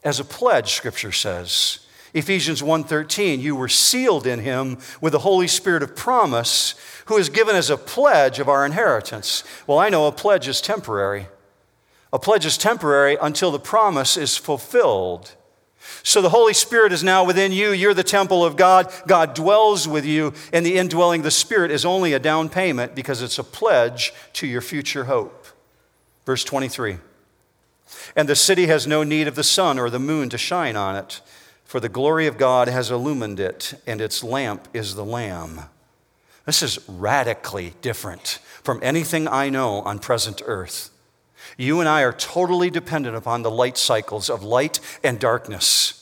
as 0.05 0.21
a 0.21 0.25
pledge, 0.25 0.73
scripture 0.73 1.13
says. 1.13 1.81
Ephesians 2.13 2.63
1:13, 2.63 3.41
you 3.41 3.57
were 3.57 3.69
sealed 3.69 4.27
in 4.27 4.39
him 4.39 4.79
with 5.01 5.13
the 5.13 5.21
Holy 5.21 5.49
Spirit 5.49 5.83
of 5.83 5.97
promise, 5.97 6.75
who 7.07 7.17
is 7.17 7.29
given 7.29 7.57
as 7.57 7.71
a 7.71 7.77
pledge 7.77 8.39
of 8.39 8.49
our 8.49 8.65
inheritance. 8.65 9.43
Well, 9.67 9.79
I 9.79 9.89
know 9.89 10.07
a 10.07 10.13
pledge 10.13 10.47
is 10.47 10.61
temporary. 10.61 11.27
A 12.13 12.19
pledge 12.19 12.47
is 12.47 12.57
temporary 12.57 13.19
until 13.21 13.51
the 13.51 13.59
promise 13.59 14.17
is 14.17 14.37
fulfilled. 14.37 15.33
So 16.03 16.23
the 16.23 16.31
Holy 16.31 16.55
Spirit 16.55 16.93
is 16.93 17.03
now 17.03 17.25
within 17.25 17.51
you. 17.51 17.73
You're 17.73 17.93
the 17.93 18.05
temple 18.05 18.45
of 18.45 18.57
God. 18.57 18.93
God 19.07 19.35
dwells 19.35 19.89
with 19.89 20.05
you, 20.05 20.33
and 20.53 20.65
the 20.65 20.79
indwelling 20.79 21.21
of 21.21 21.25
the 21.25 21.31
Spirit 21.31 21.71
is 21.71 21.85
only 21.85 22.13
a 22.13 22.19
down 22.19 22.49
payment 22.49 22.95
because 22.95 23.21
it's 23.21 23.39
a 23.39 23.45
pledge 23.45 24.13
to 24.35 24.47
your 24.47 24.61
future 24.61 25.05
hope. 25.05 25.47
Verse 26.25 26.45
23. 26.45 26.99
And 28.17 28.29
the 28.29 28.37
city 28.37 28.67
has 28.67 28.87
no 28.87 29.03
need 29.03 29.29
of 29.29 29.35
the 29.35 29.43
sun 29.43 29.79
or 29.79 29.91
the 29.91 29.99
moon 29.99 30.29
to 30.31 30.39
shine 30.39 30.77
on 30.77 30.97
it, 30.97 31.21
for 31.65 31.81
the 31.81 31.89
glory 31.89 32.27
of 32.27 32.39
God 32.39 32.69
has 32.69 32.91
illumined 32.91 33.41
it, 33.41 33.75
and 33.87 34.01
its 34.01 34.23
lamp 34.23 34.69
is 34.73 34.95
the 34.95 35.05
Lamb. 35.05 35.63
This 36.47 36.63
is 36.63 36.79
radically 36.89 37.75
different 37.81 38.39
from 38.63 38.81
anything 38.83 39.27
I 39.27 39.49
know 39.49 39.81
on 39.81 39.99
present 39.99 40.43
earth. 40.45 40.91
You 41.57 41.81
and 41.81 41.89
I 41.89 42.03
are 42.03 42.13
totally 42.13 42.71
dependent 42.71 43.17
upon 43.17 43.43
the 43.43 43.51
light 43.51 43.79
cycles 43.79 44.29
of 44.29 44.43
light 44.43 44.81
and 45.03 45.19
darkness. 45.19 46.01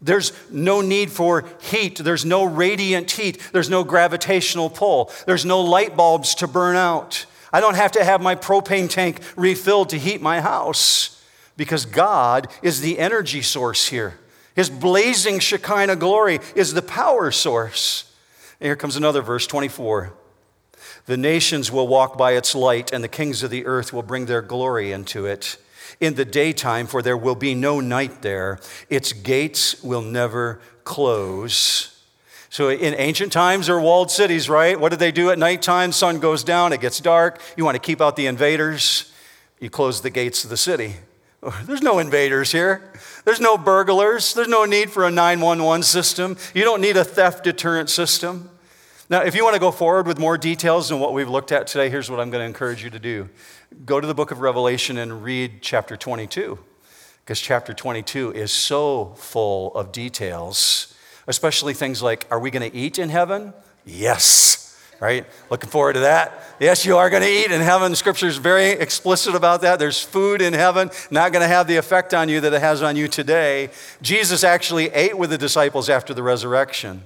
There's 0.00 0.32
no 0.50 0.80
need 0.80 1.10
for 1.10 1.44
heat. 1.60 1.98
There's 1.98 2.24
no 2.24 2.44
radiant 2.44 3.10
heat. 3.12 3.40
There's 3.52 3.70
no 3.70 3.84
gravitational 3.84 4.70
pull. 4.70 5.12
There's 5.26 5.44
no 5.44 5.60
light 5.60 5.96
bulbs 5.96 6.34
to 6.36 6.48
burn 6.48 6.76
out. 6.76 7.26
I 7.52 7.60
don't 7.60 7.76
have 7.76 7.92
to 7.92 8.04
have 8.04 8.20
my 8.20 8.34
propane 8.34 8.90
tank 8.90 9.20
refilled 9.36 9.90
to 9.90 9.98
heat 9.98 10.20
my 10.20 10.40
house 10.40 11.21
because 11.56 11.84
God 11.84 12.48
is 12.62 12.80
the 12.80 12.98
energy 12.98 13.42
source 13.42 13.88
here. 13.88 14.18
His 14.54 14.68
blazing 14.68 15.38
Shekinah 15.38 15.96
glory 15.96 16.40
is 16.54 16.74
the 16.74 16.82
power 16.82 17.30
source. 17.30 18.12
And 18.60 18.66
here 18.66 18.76
comes 18.76 18.96
another 18.96 19.22
verse 19.22 19.46
24. 19.46 20.12
The 21.06 21.16
nations 21.16 21.72
will 21.72 21.88
walk 21.88 22.16
by 22.16 22.32
its 22.32 22.54
light, 22.54 22.92
and 22.92 23.02
the 23.02 23.08
kings 23.08 23.42
of 23.42 23.50
the 23.50 23.66
earth 23.66 23.92
will 23.92 24.02
bring 24.02 24.26
their 24.26 24.42
glory 24.42 24.92
into 24.92 25.26
it. 25.26 25.56
In 26.00 26.14
the 26.14 26.24
daytime, 26.24 26.86
for 26.86 27.02
there 27.02 27.16
will 27.16 27.34
be 27.34 27.54
no 27.54 27.80
night 27.80 28.22
there, 28.22 28.60
its 28.88 29.12
gates 29.12 29.82
will 29.82 30.02
never 30.02 30.60
close. 30.84 31.88
So, 32.50 32.68
in 32.70 32.94
ancient 32.94 33.32
times, 33.32 33.66
there 33.66 33.76
were 33.76 33.80
walled 33.80 34.10
cities, 34.10 34.48
right? 34.48 34.78
What 34.78 34.90
did 34.90 34.98
they 34.98 35.10
do 35.10 35.30
at 35.30 35.38
nighttime? 35.38 35.90
Sun 35.90 36.20
goes 36.20 36.44
down, 36.44 36.72
it 36.72 36.80
gets 36.80 37.00
dark. 37.00 37.40
You 37.56 37.64
want 37.64 37.76
to 37.76 37.80
keep 37.80 38.00
out 38.00 38.14
the 38.14 38.26
invaders, 38.26 39.12
you 39.58 39.70
close 39.70 40.02
the 40.02 40.10
gates 40.10 40.44
of 40.44 40.50
the 40.50 40.56
city. 40.56 40.96
There's 41.64 41.82
no 41.82 41.98
invaders 41.98 42.52
here. 42.52 42.82
There's 43.24 43.40
no 43.40 43.58
burglars. 43.58 44.34
There's 44.34 44.48
no 44.48 44.64
need 44.64 44.90
for 44.90 45.04
a 45.04 45.10
911 45.10 45.82
system. 45.82 46.36
You 46.54 46.62
don't 46.62 46.80
need 46.80 46.96
a 46.96 47.04
theft 47.04 47.44
deterrent 47.44 47.90
system. 47.90 48.50
Now, 49.10 49.22
if 49.22 49.34
you 49.34 49.42
want 49.42 49.54
to 49.54 49.60
go 49.60 49.72
forward 49.72 50.06
with 50.06 50.18
more 50.18 50.38
details 50.38 50.88
than 50.88 51.00
what 51.00 51.12
we've 51.12 51.28
looked 51.28 51.52
at 51.52 51.66
today, 51.66 51.90
here's 51.90 52.10
what 52.10 52.20
I'm 52.20 52.30
going 52.30 52.42
to 52.42 52.46
encourage 52.46 52.84
you 52.84 52.90
to 52.90 52.98
do 52.98 53.28
go 53.84 54.00
to 54.00 54.06
the 54.06 54.14
book 54.14 54.30
of 54.30 54.40
Revelation 54.40 54.98
and 54.98 55.24
read 55.24 55.62
chapter 55.62 55.96
22, 55.96 56.58
because 57.24 57.40
chapter 57.40 57.74
22 57.74 58.32
is 58.32 58.52
so 58.52 59.14
full 59.16 59.74
of 59.74 59.92
details, 59.92 60.94
especially 61.26 61.74
things 61.74 62.02
like 62.02 62.26
are 62.30 62.38
we 62.38 62.50
going 62.50 62.70
to 62.70 62.76
eat 62.76 62.98
in 62.98 63.08
heaven? 63.08 63.52
Yes 63.84 64.61
right? 65.02 65.26
Looking 65.50 65.68
forward 65.68 65.94
to 65.94 66.00
that. 66.00 66.54
Yes, 66.60 66.86
you 66.86 66.96
are 66.96 67.10
going 67.10 67.24
to 67.24 67.28
eat 67.28 67.50
in 67.50 67.60
heaven. 67.60 67.96
Scripture 67.96 68.28
is 68.28 68.36
very 68.36 68.70
explicit 68.70 69.34
about 69.34 69.62
that. 69.62 69.80
There's 69.80 70.00
food 70.00 70.40
in 70.40 70.52
heaven, 70.52 70.92
not 71.10 71.32
going 71.32 71.42
to 71.42 71.48
have 71.48 71.66
the 71.66 71.74
effect 71.76 72.14
on 72.14 72.28
you 72.28 72.40
that 72.40 72.52
it 72.52 72.60
has 72.60 72.82
on 72.82 72.94
you 72.94 73.08
today. 73.08 73.70
Jesus 74.00 74.44
actually 74.44 74.90
ate 74.90 75.18
with 75.18 75.30
the 75.30 75.38
disciples 75.38 75.88
after 75.88 76.14
the 76.14 76.22
resurrection. 76.22 77.02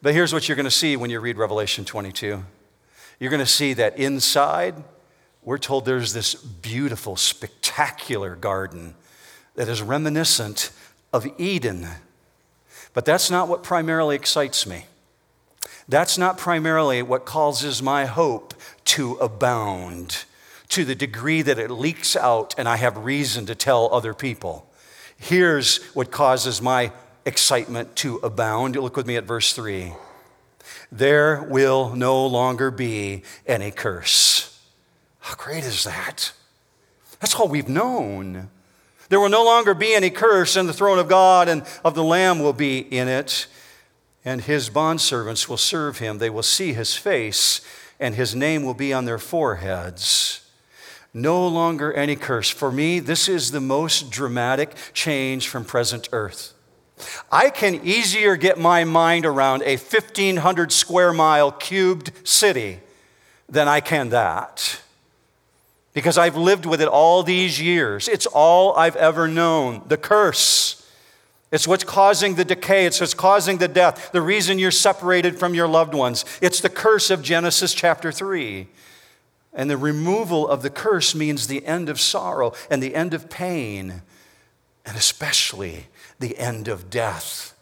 But 0.00 0.14
here's 0.14 0.32
what 0.32 0.48
you're 0.48 0.54
going 0.54 0.66
to 0.66 0.70
see 0.70 0.96
when 0.96 1.10
you 1.10 1.18
read 1.18 1.36
Revelation 1.36 1.84
22 1.84 2.44
you're 3.18 3.30
going 3.30 3.40
to 3.40 3.44
see 3.44 3.74
that 3.74 3.98
inside, 3.98 4.74
we're 5.42 5.58
told 5.58 5.84
there's 5.84 6.14
this 6.14 6.34
beautiful, 6.34 7.16
spectacular 7.16 8.34
garden 8.34 8.94
that 9.56 9.68
is 9.68 9.82
reminiscent 9.82 10.70
of 11.12 11.26
Eden. 11.38 11.86
But 12.94 13.04
that's 13.04 13.30
not 13.30 13.46
what 13.46 13.62
primarily 13.62 14.16
excites 14.16 14.66
me. 14.66 14.86
That's 15.90 16.16
not 16.16 16.38
primarily 16.38 17.02
what 17.02 17.24
causes 17.24 17.82
my 17.82 18.06
hope 18.06 18.54
to 18.84 19.14
abound 19.14 20.24
to 20.68 20.84
the 20.84 20.94
degree 20.94 21.42
that 21.42 21.58
it 21.58 21.68
leaks 21.68 22.14
out 22.14 22.54
and 22.56 22.68
I 22.68 22.76
have 22.76 22.96
reason 22.98 23.44
to 23.46 23.56
tell 23.56 23.92
other 23.92 24.14
people. 24.14 24.70
Here's 25.16 25.82
what 25.86 26.12
causes 26.12 26.62
my 26.62 26.92
excitement 27.26 27.96
to 27.96 28.18
abound. 28.18 28.76
Look 28.76 28.96
with 28.96 29.08
me 29.08 29.16
at 29.16 29.24
verse 29.24 29.52
3. 29.52 29.92
There 30.92 31.42
will 31.42 31.96
no 31.96 32.24
longer 32.24 32.70
be 32.70 33.24
any 33.44 33.72
curse. 33.72 34.62
How 35.18 35.34
great 35.34 35.64
is 35.64 35.82
that? 35.82 36.32
That's 37.18 37.34
all 37.34 37.48
we've 37.48 37.68
known. 37.68 38.48
There 39.08 39.18
will 39.18 39.28
no 39.28 39.44
longer 39.44 39.74
be 39.74 39.92
any 39.92 40.10
curse, 40.10 40.54
and 40.54 40.68
the 40.68 40.72
throne 40.72 41.00
of 41.00 41.08
God 41.08 41.48
and 41.48 41.64
of 41.84 41.96
the 41.96 42.04
Lamb 42.04 42.38
will 42.38 42.52
be 42.52 42.78
in 42.78 43.08
it, 43.08 43.48
and 44.24 44.42
his 44.42 44.70
bondservants 44.70 45.48
will 45.48 45.56
serve 45.56 45.98
him. 45.98 46.18
They 46.18 46.30
will 46.30 46.42
see 46.42 46.72
his 46.72 46.94
face, 46.94 47.60
and 47.98 48.14
his 48.14 48.34
name 48.34 48.64
will 48.64 48.74
be 48.74 48.92
on 48.92 49.04
their 49.04 49.18
foreheads. 49.18 50.46
No 51.12 51.46
longer 51.46 51.92
any 51.92 52.16
curse. 52.16 52.50
For 52.50 52.70
me, 52.70 53.00
this 53.00 53.28
is 53.28 53.50
the 53.50 53.60
most 53.60 54.10
dramatic 54.10 54.74
change 54.92 55.48
from 55.48 55.64
present 55.64 56.08
earth. 56.12 56.54
I 57.32 57.50
can 57.50 57.80
easier 57.84 58.36
get 58.36 58.58
my 58.58 58.84
mind 58.84 59.24
around 59.26 59.62
a 59.62 59.76
1,500 59.76 60.70
square 60.70 61.12
mile 61.12 61.50
cubed 61.50 62.12
city 62.24 62.80
than 63.48 63.68
I 63.68 63.80
can 63.80 64.10
that. 64.10 64.80
Because 65.92 66.18
I've 66.18 66.36
lived 66.36 66.66
with 66.66 66.80
it 66.80 66.88
all 66.88 67.22
these 67.22 67.60
years. 67.60 68.06
It's 68.06 68.26
all 68.26 68.76
I've 68.76 68.96
ever 68.96 69.26
known. 69.26 69.82
The 69.88 69.96
curse. 69.96 70.79
It's 71.52 71.66
what's 71.66 71.84
causing 71.84 72.36
the 72.36 72.44
decay. 72.44 72.86
It's 72.86 73.00
what's 73.00 73.14
causing 73.14 73.58
the 73.58 73.68
death. 73.68 74.12
The 74.12 74.22
reason 74.22 74.58
you're 74.58 74.70
separated 74.70 75.38
from 75.38 75.54
your 75.54 75.66
loved 75.66 75.94
ones. 75.94 76.24
It's 76.40 76.60
the 76.60 76.68
curse 76.68 77.10
of 77.10 77.22
Genesis 77.22 77.74
chapter 77.74 78.12
3. 78.12 78.68
And 79.52 79.68
the 79.68 79.76
removal 79.76 80.46
of 80.46 80.62
the 80.62 80.70
curse 80.70 81.14
means 81.14 81.46
the 81.46 81.66
end 81.66 81.88
of 81.88 82.00
sorrow 82.00 82.52
and 82.70 82.80
the 82.80 82.94
end 82.94 83.14
of 83.14 83.28
pain, 83.28 84.02
and 84.86 84.96
especially 84.96 85.86
the 86.20 86.38
end 86.38 86.68
of 86.68 86.88
death. 86.88 87.56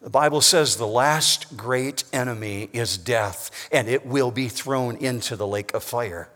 The 0.00 0.08
Bible 0.08 0.40
says 0.40 0.76
the 0.76 0.86
last 0.86 1.56
great 1.56 2.04
enemy 2.12 2.70
is 2.72 2.96
death, 2.96 3.68
and 3.70 3.88
it 3.88 4.06
will 4.06 4.30
be 4.30 4.48
thrown 4.48 4.96
into 4.96 5.36
the 5.36 5.46
lake 5.46 5.74
of 5.74 5.82
fire, 5.82 6.30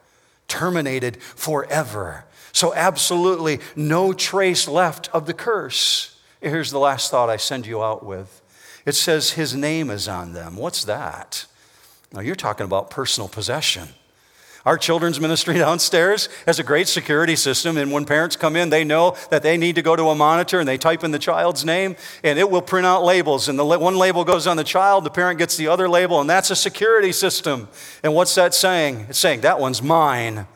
terminated 0.46 1.22
forever. 1.22 2.24
So, 2.52 2.74
absolutely 2.74 3.60
no 3.74 4.12
trace 4.12 4.68
left 4.68 5.08
of 5.14 5.24
the 5.24 5.32
curse. 5.32 6.11
Here's 6.42 6.70
the 6.70 6.78
last 6.78 7.10
thought 7.10 7.30
I 7.30 7.36
send 7.36 7.66
you 7.66 7.82
out 7.82 8.04
with 8.04 8.40
it 8.84 8.94
says, 8.96 9.32
His 9.32 9.54
name 9.54 9.90
is 9.90 10.08
on 10.08 10.32
them. 10.32 10.56
What's 10.56 10.84
that? 10.84 11.46
Now, 12.12 12.20
you're 12.20 12.34
talking 12.34 12.64
about 12.64 12.90
personal 12.90 13.28
possession. 13.28 13.88
Our 14.64 14.76
children's 14.76 15.20
ministry 15.20 15.54
downstairs 15.58 16.28
has 16.46 16.58
a 16.58 16.64
great 16.64 16.88
security 16.88 17.36
system, 17.36 17.76
and 17.76 17.90
when 17.90 18.04
parents 18.04 18.36
come 18.36 18.56
in, 18.56 18.70
they 18.70 18.84
know 18.84 19.16
that 19.30 19.42
they 19.42 19.56
need 19.56 19.76
to 19.76 19.82
go 19.82 19.96
to 19.96 20.08
a 20.08 20.14
monitor 20.14 20.60
and 20.60 20.68
they 20.68 20.78
type 20.78 21.04
in 21.04 21.10
the 21.10 21.18
child's 21.18 21.64
name, 21.64 21.96
and 22.22 22.38
it 22.38 22.50
will 22.50 22.62
print 22.62 22.86
out 22.86 23.04
labels. 23.04 23.48
And 23.48 23.58
the 23.58 23.64
one 23.64 23.96
label 23.96 24.24
goes 24.24 24.46
on 24.46 24.56
the 24.56 24.64
child, 24.64 25.04
the 25.04 25.10
parent 25.10 25.38
gets 25.38 25.56
the 25.56 25.68
other 25.68 25.88
label, 25.88 26.20
and 26.20 26.28
that's 26.28 26.50
a 26.50 26.56
security 26.56 27.12
system. 27.12 27.68
And 28.02 28.14
what's 28.14 28.34
that 28.34 28.54
saying? 28.54 29.06
It's 29.10 29.18
saying, 29.18 29.42
that 29.42 29.60
one's 29.60 29.82
mine. 29.82 30.46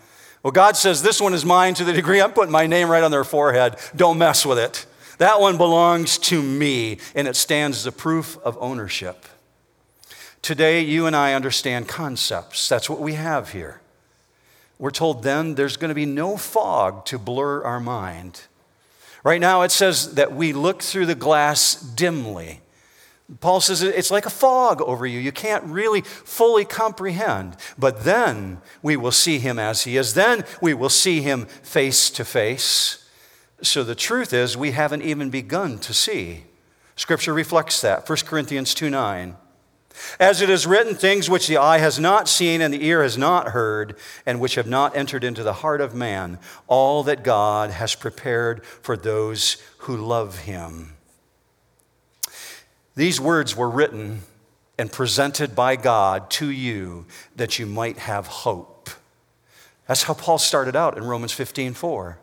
Well, 0.42 0.52
God 0.52 0.76
says, 0.76 1.02
this 1.02 1.20
one 1.20 1.34
is 1.34 1.44
mine 1.44 1.74
to 1.74 1.84
the 1.84 1.92
degree 1.92 2.20
I'm 2.20 2.32
putting 2.32 2.52
my 2.52 2.66
name 2.66 2.88
right 2.88 3.02
on 3.02 3.10
their 3.10 3.24
forehead. 3.24 3.76
Don't 3.96 4.18
mess 4.18 4.44
with 4.44 4.58
it. 4.58 4.86
That 5.18 5.40
one 5.40 5.56
belongs 5.56 6.18
to 6.18 6.42
me, 6.42 6.98
and 7.14 7.26
it 7.26 7.36
stands 7.36 7.78
as 7.78 7.86
a 7.86 7.92
proof 7.92 8.38
of 8.44 8.58
ownership. 8.60 9.24
Today, 10.42 10.80
you 10.80 11.06
and 11.06 11.16
I 11.16 11.34
understand 11.34 11.88
concepts. 11.88 12.68
That's 12.68 12.90
what 12.90 13.00
we 13.00 13.14
have 13.14 13.52
here. 13.52 13.80
We're 14.78 14.90
told 14.90 15.22
then 15.22 15.54
there's 15.54 15.76
going 15.76 15.88
to 15.88 15.94
be 15.94 16.06
no 16.06 16.36
fog 16.36 17.06
to 17.06 17.18
blur 17.18 17.64
our 17.64 17.80
mind. 17.80 18.42
Right 19.24 19.40
now, 19.40 19.62
it 19.62 19.70
says 19.70 20.14
that 20.14 20.34
we 20.34 20.52
look 20.52 20.82
through 20.82 21.06
the 21.06 21.14
glass 21.14 21.74
dimly. 21.74 22.60
Paul 23.40 23.60
says 23.60 23.82
it's 23.82 24.10
like 24.10 24.26
a 24.26 24.30
fog 24.30 24.80
over 24.82 25.04
you. 25.06 25.18
You 25.18 25.32
can't 25.32 25.64
really 25.64 26.02
fully 26.02 26.64
comprehend. 26.64 27.56
But 27.76 28.04
then 28.04 28.60
we 28.82 28.96
will 28.96 29.10
see 29.10 29.38
him 29.38 29.58
as 29.58 29.82
he 29.82 29.96
is. 29.96 30.14
Then 30.14 30.44
we 30.60 30.74
will 30.74 30.90
see 30.90 31.22
him 31.22 31.46
face 31.46 32.08
to 32.10 32.24
face. 32.24 33.05
So 33.62 33.82
the 33.82 33.94
truth 33.94 34.32
is, 34.32 34.56
we 34.56 34.72
haven't 34.72 35.02
even 35.02 35.30
begun 35.30 35.78
to 35.80 35.94
see. 35.94 36.44
Scripture 36.94 37.32
reflects 37.34 37.80
that. 37.80 38.08
1 38.08 38.18
Corinthians 38.26 38.74
2 38.74 38.90
9. 38.90 39.36
As 40.20 40.42
it 40.42 40.50
is 40.50 40.66
written, 40.66 40.94
things 40.94 41.30
which 41.30 41.46
the 41.46 41.56
eye 41.56 41.78
has 41.78 41.98
not 41.98 42.28
seen 42.28 42.60
and 42.60 42.72
the 42.72 42.84
ear 42.84 43.02
has 43.02 43.16
not 43.16 43.48
heard, 43.48 43.96
and 44.26 44.40
which 44.40 44.56
have 44.56 44.66
not 44.66 44.94
entered 44.94 45.24
into 45.24 45.42
the 45.42 45.54
heart 45.54 45.80
of 45.80 45.94
man, 45.94 46.38
all 46.66 47.02
that 47.04 47.24
God 47.24 47.70
has 47.70 47.94
prepared 47.94 48.64
for 48.64 48.96
those 48.96 49.56
who 49.78 49.96
love 49.96 50.40
him. 50.40 50.96
These 52.94 53.20
words 53.20 53.56
were 53.56 53.70
written 53.70 54.22
and 54.78 54.92
presented 54.92 55.54
by 55.54 55.76
God 55.76 56.30
to 56.32 56.50
you 56.50 57.06
that 57.36 57.58
you 57.58 57.66
might 57.66 57.98
have 57.98 58.26
hope. 58.26 58.90
That's 59.86 60.02
how 60.02 60.14
Paul 60.14 60.38
started 60.38 60.76
out 60.76 60.96
in 60.96 61.04
Romans 61.04 61.32
15 61.32 61.74
4. 61.74 62.18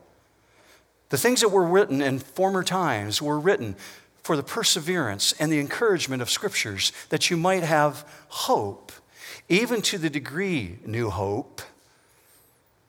The 1.13 1.19
things 1.19 1.41
that 1.41 1.49
were 1.49 1.67
written 1.67 2.01
in 2.01 2.17
former 2.17 2.63
times 2.63 3.21
were 3.21 3.39
written 3.39 3.75
for 4.23 4.35
the 4.35 4.41
perseverance 4.41 5.31
and 5.33 5.51
the 5.51 5.59
encouragement 5.59 6.23
of 6.23 6.29
scriptures 6.31 6.91
that 7.09 7.29
you 7.29 7.37
might 7.37 7.61
have 7.61 8.03
hope, 8.29 8.91
even 9.47 9.83
to 9.83 9.99
the 9.99 10.09
degree, 10.09 10.79
new 10.87 11.11
hope, 11.11 11.61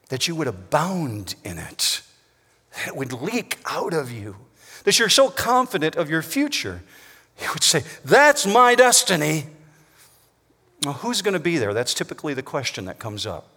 that 0.09 0.27
you 0.27 0.35
would 0.37 0.47
abound 0.47 1.35
in 1.45 1.59
it, 1.59 2.01
that 2.75 2.89
it 2.89 2.97
would 2.97 3.13
leak 3.13 3.59
out 3.67 3.93
of 3.93 4.11
you, 4.11 4.37
that 4.85 4.99
you're 4.99 5.11
so 5.11 5.29
confident 5.29 5.95
of 5.95 6.09
your 6.09 6.23
future. 6.23 6.83
You 7.43 7.49
would 7.53 7.63
say, 7.63 7.83
That's 8.07 8.47
my 8.47 8.75
destiny. 8.75 9.49
Well, 10.83 10.95
who's 10.95 11.21
going 11.21 11.35
to 11.35 11.41
be 11.41 11.59
there? 11.59 11.75
That's 11.75 11.93
typically 11.93 12.33
the 12.33 12.43
question 12.43 12.87
that 12.87 12.99
comes 12.99 13.27
up. 13.27 13.54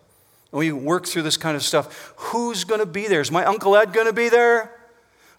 When 0.52 0.60
we 0.60 0.72
work 0.72 1.06
through 1.06 1.24
this 1.24 1.38
kind 1.38 1.56
of 1.56 1.64
stuff, 1.64 2.14
who's 2.18 2.64
going 2.64 2.80
to 2.80 2.86
be 2.86 3.08
there? 3.08 3.22
Is 3.22 3.32
my 3.32 3.46
Uncle 3.46 3.76
Ed 3.76 3.94
going 3.94 4.08
to 4.08 4.14
be 4.14 4.30
there? 4.30 4.74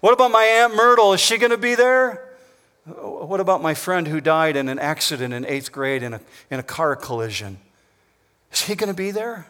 What 0.00 0.12
about 0.12 0.30
my 0.30 0.44
Aunt 0.44 0.74
Myrtle? 0.74 1.12
Is 1.12 1.20
she 1.20 1.38
going 1.38 1.50
to 1.50 1.58
be 1.58 1.74
there? 1.74 2.24
What 2.84 3.40
about 3.40 3.62
my 3.62 3.74
friend 3.74 4.06
who 4.06 4.20
died 4.20 4.56
in 4.56 4.68
an 4.68 4.78
accident 4.78 5.34
in 5.34 5.44
eighth 5.44 5.72
grade 5.72 6.02
in 6.02 6.14
a, 6.14 6.20
in 6.50 6.58
a 6.58 6.62
car 6.62 6.96
collision? 6.96 7.58
Is 8.52 8.62
he 8.62 8.74
going 8.74 8.88
to 8.88 8.96
be 8.96 9.10
there? 9.10 9.46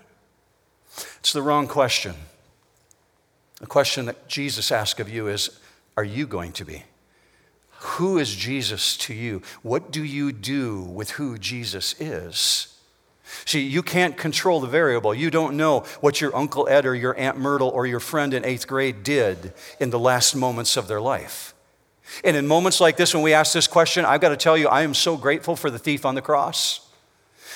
It's 1.20 1.32
the 1.32 1.42
wrong 1.42 1.68
question. 1.68 2.14
The 3.60 3.66
question 3.66 4.06
that 4.06 4.28
Jesus 4.28 4.72
asks 4.72 5.00
of 5.00 5.08
you 5.08 5.28
is 5.28 5.60
Are 5.96 6.04
you 6.04 6.26
going 6.26 6.52
to 6.52 6.64
be? 6.64 6.84
Who 7.80 8.18
is 8.18 8.34
Jesus 8.34 8.96
to 8.98 9.14
you? 9.14 9.42
What 9.62 9.92
do 9.92 10.02
you 10.02 10.32
do 10.32 10.82
with 10.82 11.12
who 11.12 11.38
Jesus 11.38 11.94
is? 12.00 12.77
See, 13.44 13.60
you 13.60 13.82
can't 13.82 14.16
control 14.16 14.60
the 14.60 14.66
variable. 14.66 15.14
You 15.14 15.30
don't 15.30 15.56
know 15.56 15.80
what 16.00 16.20
your 16.20 16.34
Uncle 16.34 16.68
Ed 16.68 16.86
or 16.86 16.94
your 16.94 17.16
Aunt 17.18 17.38
Myrtle 17.38 17.68
or 17.68 17.86
your 17.86 18.00
friend 18.00 18.32
in 18.34 18.44
eighth 18.44 18.66
grade 18.66 19.02
did 19.02 19.52
in 19.80 19.90
the 19.90 19.98
last 19.98 20.34
moments 20.34 20.76
of 20.76 20.88
their 20.88 21.00
life. 21.00 21.54
And 22.24 22.36
in 22.36 22.46
moments 22.46 22.80
like 22.80 22.96
this, 22.96 23.12
when 23.12 23.22
we 23.22 23.34
ask 23.34 23.52
this 23.52 23.66
question, 23.66 24.04
I've 24.04 24.20
got 24.20 24.30
to 24.30 24.36
tell 24.36 24.56
you, 24.56 24.68
I 24.68 24.82
am 24.82 24.94
so 24.94 25.16
grateful 25.16 25.56
for 25.56 25.70
the 25.70 25.78
thief 25.78 26.06
on 26.06 26.14
the 26.14 26.22
cross. 26.22 26.80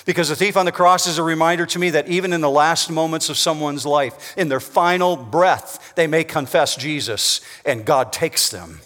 Because 0.05 0.29
the 0.29 0.37
thief 0.37 0.57
on 0.57 0.67
the 0.67 0.73
cross 0.73 1.07
is 1.07 1.19
a 1.19 1.23
reminder 1.23 1.65
to 1.67 1.79
me 1.79 1.91
that 1.91 2.09
even 2.09 2.33
in 2.33 2.41
the 2.41 2.51
last 2.51 2.91
moments 2.91 3.29
of 3.29 3.39
someone's 3.39 3.87
life, 3.87 4.35
in 4.37 4.49
their 4.49 4.61
final 4.61 5.17
breath, 5.17 5.95
they 5.95 6.07
may 6.07 6.25
confess 6.25 6.77
Jesus 6.77 7.41
and 7.65 7.85
God 7.85 8.13
takes 8.13 8.51
them. 8.51 8.81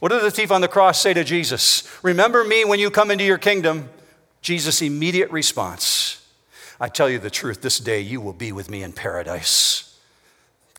What 0.00 0.10
did 0.10 0.22
the 0.22 0.30
thief 0.30 0.50
on 0.50 0.60
the 0.60 0.68
cross 0.68 1.00
say 1.00 1.12
to 1.12 1.24
Jesus? 1.24 1.88
Remember 2.02 2.44
me 2.44 2.64
when 2.64 2.78
you 2.78 2.90
come 2.90 3.10
into 3.10 3.24
your 3.24 3.38
kingdom. 3.38 3.90
Jesus' 4.40 4.80
immediate 4.80 5.30
response 5.30 5.97
I 6.80 6.88
tell 6.88 7.08
you 7.10 7.18
the 7.18 7.30
truth, 7.30 7.60
this 7.60 7.78
day 7.78 8.00
you 8.00 8.20
will 8.20 8.32
be 8.32 8.52
with 8.52 8.70
me 8.70 8.82
in 8.82 8.92
paradise. 8.92 9.98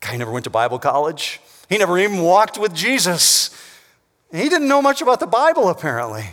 Guy 0.00 0.16
never 0.16 0.30
went 0.30 0.44
to 0.44 0.50
Bible 0.50 0.78
college, 0.78 1.40
he 1.68 1.78
never 1.78 1.98
even 1.98 2.22
walked 2.22 2.58
with 2.58 2.74
Jesus. 2.74 3.50
He 4.32 4.48
didn't 4.48 4.68
know 4.68 4.80
much 4.80 5.02
about 5.02 5.20
the 5.20 5.26
Bible, 5.26 5.68
apparently. 5.68 6.24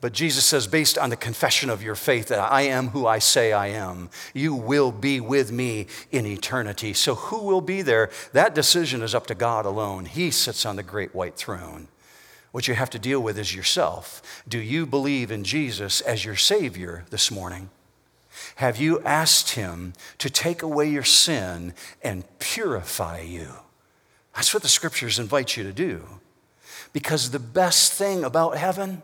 But 0.00 0.12
Jesus 0.12 0.44
says, 0.44 0.66
based 0.66 0.98
on 0.98 1.10
the 1.10 1.16
confession 1.16 1.70
of 1.70 1.82
your 1.82 1.94
faith 1.94 2.28
that 2.28 2.38
I 2.38 2.62
am 2.62 2.88
who 2.88 3.06
I 3.06 3.18
say 3.18 3.52
I 3.52 3.68
am, 3.68 4.10
you 4.34 4.54
will 4.54 4.92
be 4.92 5.20
with 5.20 5.50
me 5.50 5.86
in 6.12 6.26
eternity. 6.26 6.92
So, 6.92 7.14
who 7.14 7.44
will 7.44 7.60
be 7.60 7.82
there? 7.82 8.10
That 8.32 8.54
decision 8.54 9.02
is 9.02 9.14
up 9.14 9.26
to 9.28 9.34
God 9.34 9.66
alone. 9.66 10.04
He 10.04 10.30
sits 10.30 10.66
on 10.66 10.76
the 10.76 10.82
great 10.82 11.14
white 11.14 11.36
throne. 11.36 11.88
What 12.52 12.68
you 12.68 12.74
have 12.74 12.90
to 12.90 12.98
deal 12.98 13.20
with 13.20 13.38
is 13.38 13.54
yourself. 13.54 14.42
Do 14.46 14.58
you 14.58 14.86
believe 14.86 15.30
in 15.30 15.44
Jesus 15.44 16.00
as 16.02 16.24
your 16.24 16.36
Savior 16.36 17.04
this 17.10 17.30
morning? 17.30 17.70
Have 18.56 18.76
you 18.76 19.00
asked 19.00 19.50
Him 19.50 19.92
to 20.18 20.30
take 20.30 20.62
away 20.62 20.88
your 20.88 21.04
sin 21.04 21.74
and 22.02 22.24
purify 22.38 23.20
you? 23.20 23.48
That's 24.34 24.52
what 24.52 24.62
the 24.62 24.68
scriptures 24.68 25.18
invite 25.18 25.56
you 25.56 25.62
to 25.64 25.72
do. 25.72 26.02
Because 26.92 27.30
the 27.30 27.38
best 27.38 27.92
thing 27.92 28.24
about 28.24 28.56
heaven, 28.56 29.02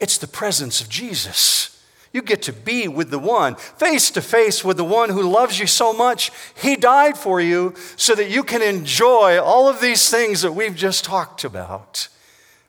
it's 0.00 0.18
the 0.18 0.26
presence 0.26 0.80
of 0.80 0.88
Jesus. 0.88 1.82
You 2.12 2.22
get 2.22 2.42
to 2.42 2.52
be 2.52 2.88
with 2.88 3.10
the 3.10 3.18
one, 3.18 3.56
face 3.56 4.10
to 4.12 4.22
face 4.22 4.64
with 4.64 4.78
the 4.78 4.84
one 4.84 5.10
who 5.10 5.22
loves 5.22 5.58
you 5.60 5.66
so 5.66 5.92
much. 5.92 6.30
He 6.60 6.74
died 6.76 7.18
for 7.18 7.40
you 7.40 7.74
so 7.96 8.14
that 8.14 8.30
you 8.30 8.42
can 8.42 8.62
enjoy 8.62 9.40
all 9.40 9.68
of 9.68 9.80
these 9.80 10.08
things 10.08 10.42
that 10.42 10.52
we've 10.52 10.74
just 10.74 11.04
talked 11.04 11.44
about. 11.44 12.08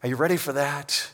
Are 0.03 0.09
you 0.09 0.17
ready 0.17 0.38
for 0.38 0.53
that? 0.53 1.11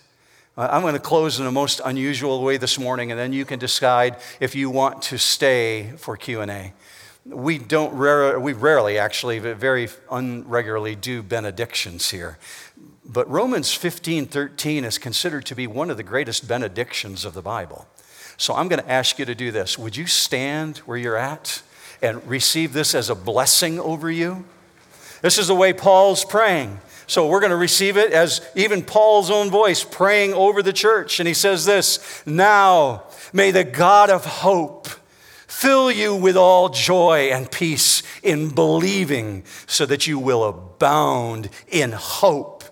Uh, 0.57 0.69
I'm 0.71 0.81
going 0.83 0.93
to 0.93 1.01
close 1.01 1.37
in 1.37 1.45
a 1.45 1.51
most 1.51 1.81
unusual 1.83 2.41
way 2.41 2.55
this 2.55 2.79
morning, 2.79 3.11
and 3.11 3.19
then 3.19 3.33
you 3.33 3.43
can 3.43 3.59
decide 3.59 4.15
if 4.39 4.55
you 4.55 4.69
want 4.69 5.01
to 5.03 5.17
stay 5.17 5.91
for 5.97 6.15
Q&A. 6.15 6.73
we 7.25 7.57
don't 7.57 7.93
rare, 7.93 8.39
we 8.39 8.53
rarely 8.53 8.97
actually 8.97 9.39
very 9.39 9.87
unregularly 10.09 10.99
do 10.99 11.21
benedictions 11.21 12.11
here. 12.11 12.37
But 13.03 13.29
romans 13.29 13.73
15 13.73 14.27
13 14.27 14.85
is 14.85 14.97
considered 14.97 15.45
to 15.47 15.55
be 15.55 15.67
one 15.67 15.89
of 15.89 15.97
the 15.97 16.03
greatest 16.03 16.47
benedictions 16.47 17.25
of 17.25 17.33
the 17.33 17.41
bible. 17.41 17.87
So 18.37 18.53
i'm 18.55 18.67
going 18.67 18.81
to 18.81 18.91
ask 18.91 19.19
you 19.19 19.25
to 19.25 19.35
do 19.35 19.51
this. 19.51 19.77
Would 19.77 19.95
you 19.97 20.07
stand 20.07 20.77
where 20.79 20.97
you're 20.97 21.17
at 21.17 21.61
and 22.01 22.25
receive 22.25 22.73
this 22.73 22.95
as 22.95 23.09
a 23.09 23.15
blessing 23.15 23.79
over 23.79 24.09
you? 24.09 24.45
This 25.21 25.37
is 25.37 25.47
the 25.47 25.55
way 25.55 25.73
paul's 25.73 26.23
praying 26.25 26.79
so 27.07 27.27
we're 27.27 27.39
going 27.39 27.49
to 27.51 27.55
receive 27.55 27.97
it 27.97 28.11
as 28.11 28.41
even 28.55 28.81
paul's 28.81 29.29
own 29.29 29.49
voice 29.49 29.83
praying 29.83 30.33
over 30.33 30.61
the 30.61 30.73
church 30.73 31.19
and 31.19 31.27
he 31.27 31.33
says 31.33 31.65
this 31.65 32.23
now 32.25 33.03
may 33.33 33.51
the 33.51 33.63
god 33.63 34.09
of 34.09 34.25
hope 34.25 34.87
fill 35.55 35.89
you 35.89 36.13
with 36.13 36.35
all 36.35 36.67
joy 36.67 37.29
and 37.31 37.49
peace 37.49 38.03
in 38.21 38.49
believing, 38.49 39.43
so 39.67 39.85
that 39.85 40.05
you 40.05 40.19
will 40.19 40.43
abound 40.43 41.49
in 41.69 41.93
hope 41.93 42.63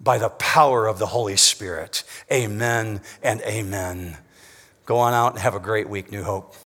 by 0.00 0.16
the 0.16 0.30
power 0.30 0.86
of 0.86 0.98
the 0.98 1.06
Holy 1.06 1.36
Spirit. 1.36 2.02
Amen 2.32 3.02
and 3.22 3.42
amen. 3.42 4.16
Go 4.86 4.96
on 4.96 5.12
out 5.12 5.32
and 5.32 5.40
have 5.40 5.54
a 5.54 5.60
great 5.60 5.88
week, 5.88 6.10
New 6.10 6.22
Hope. 6.22 6.56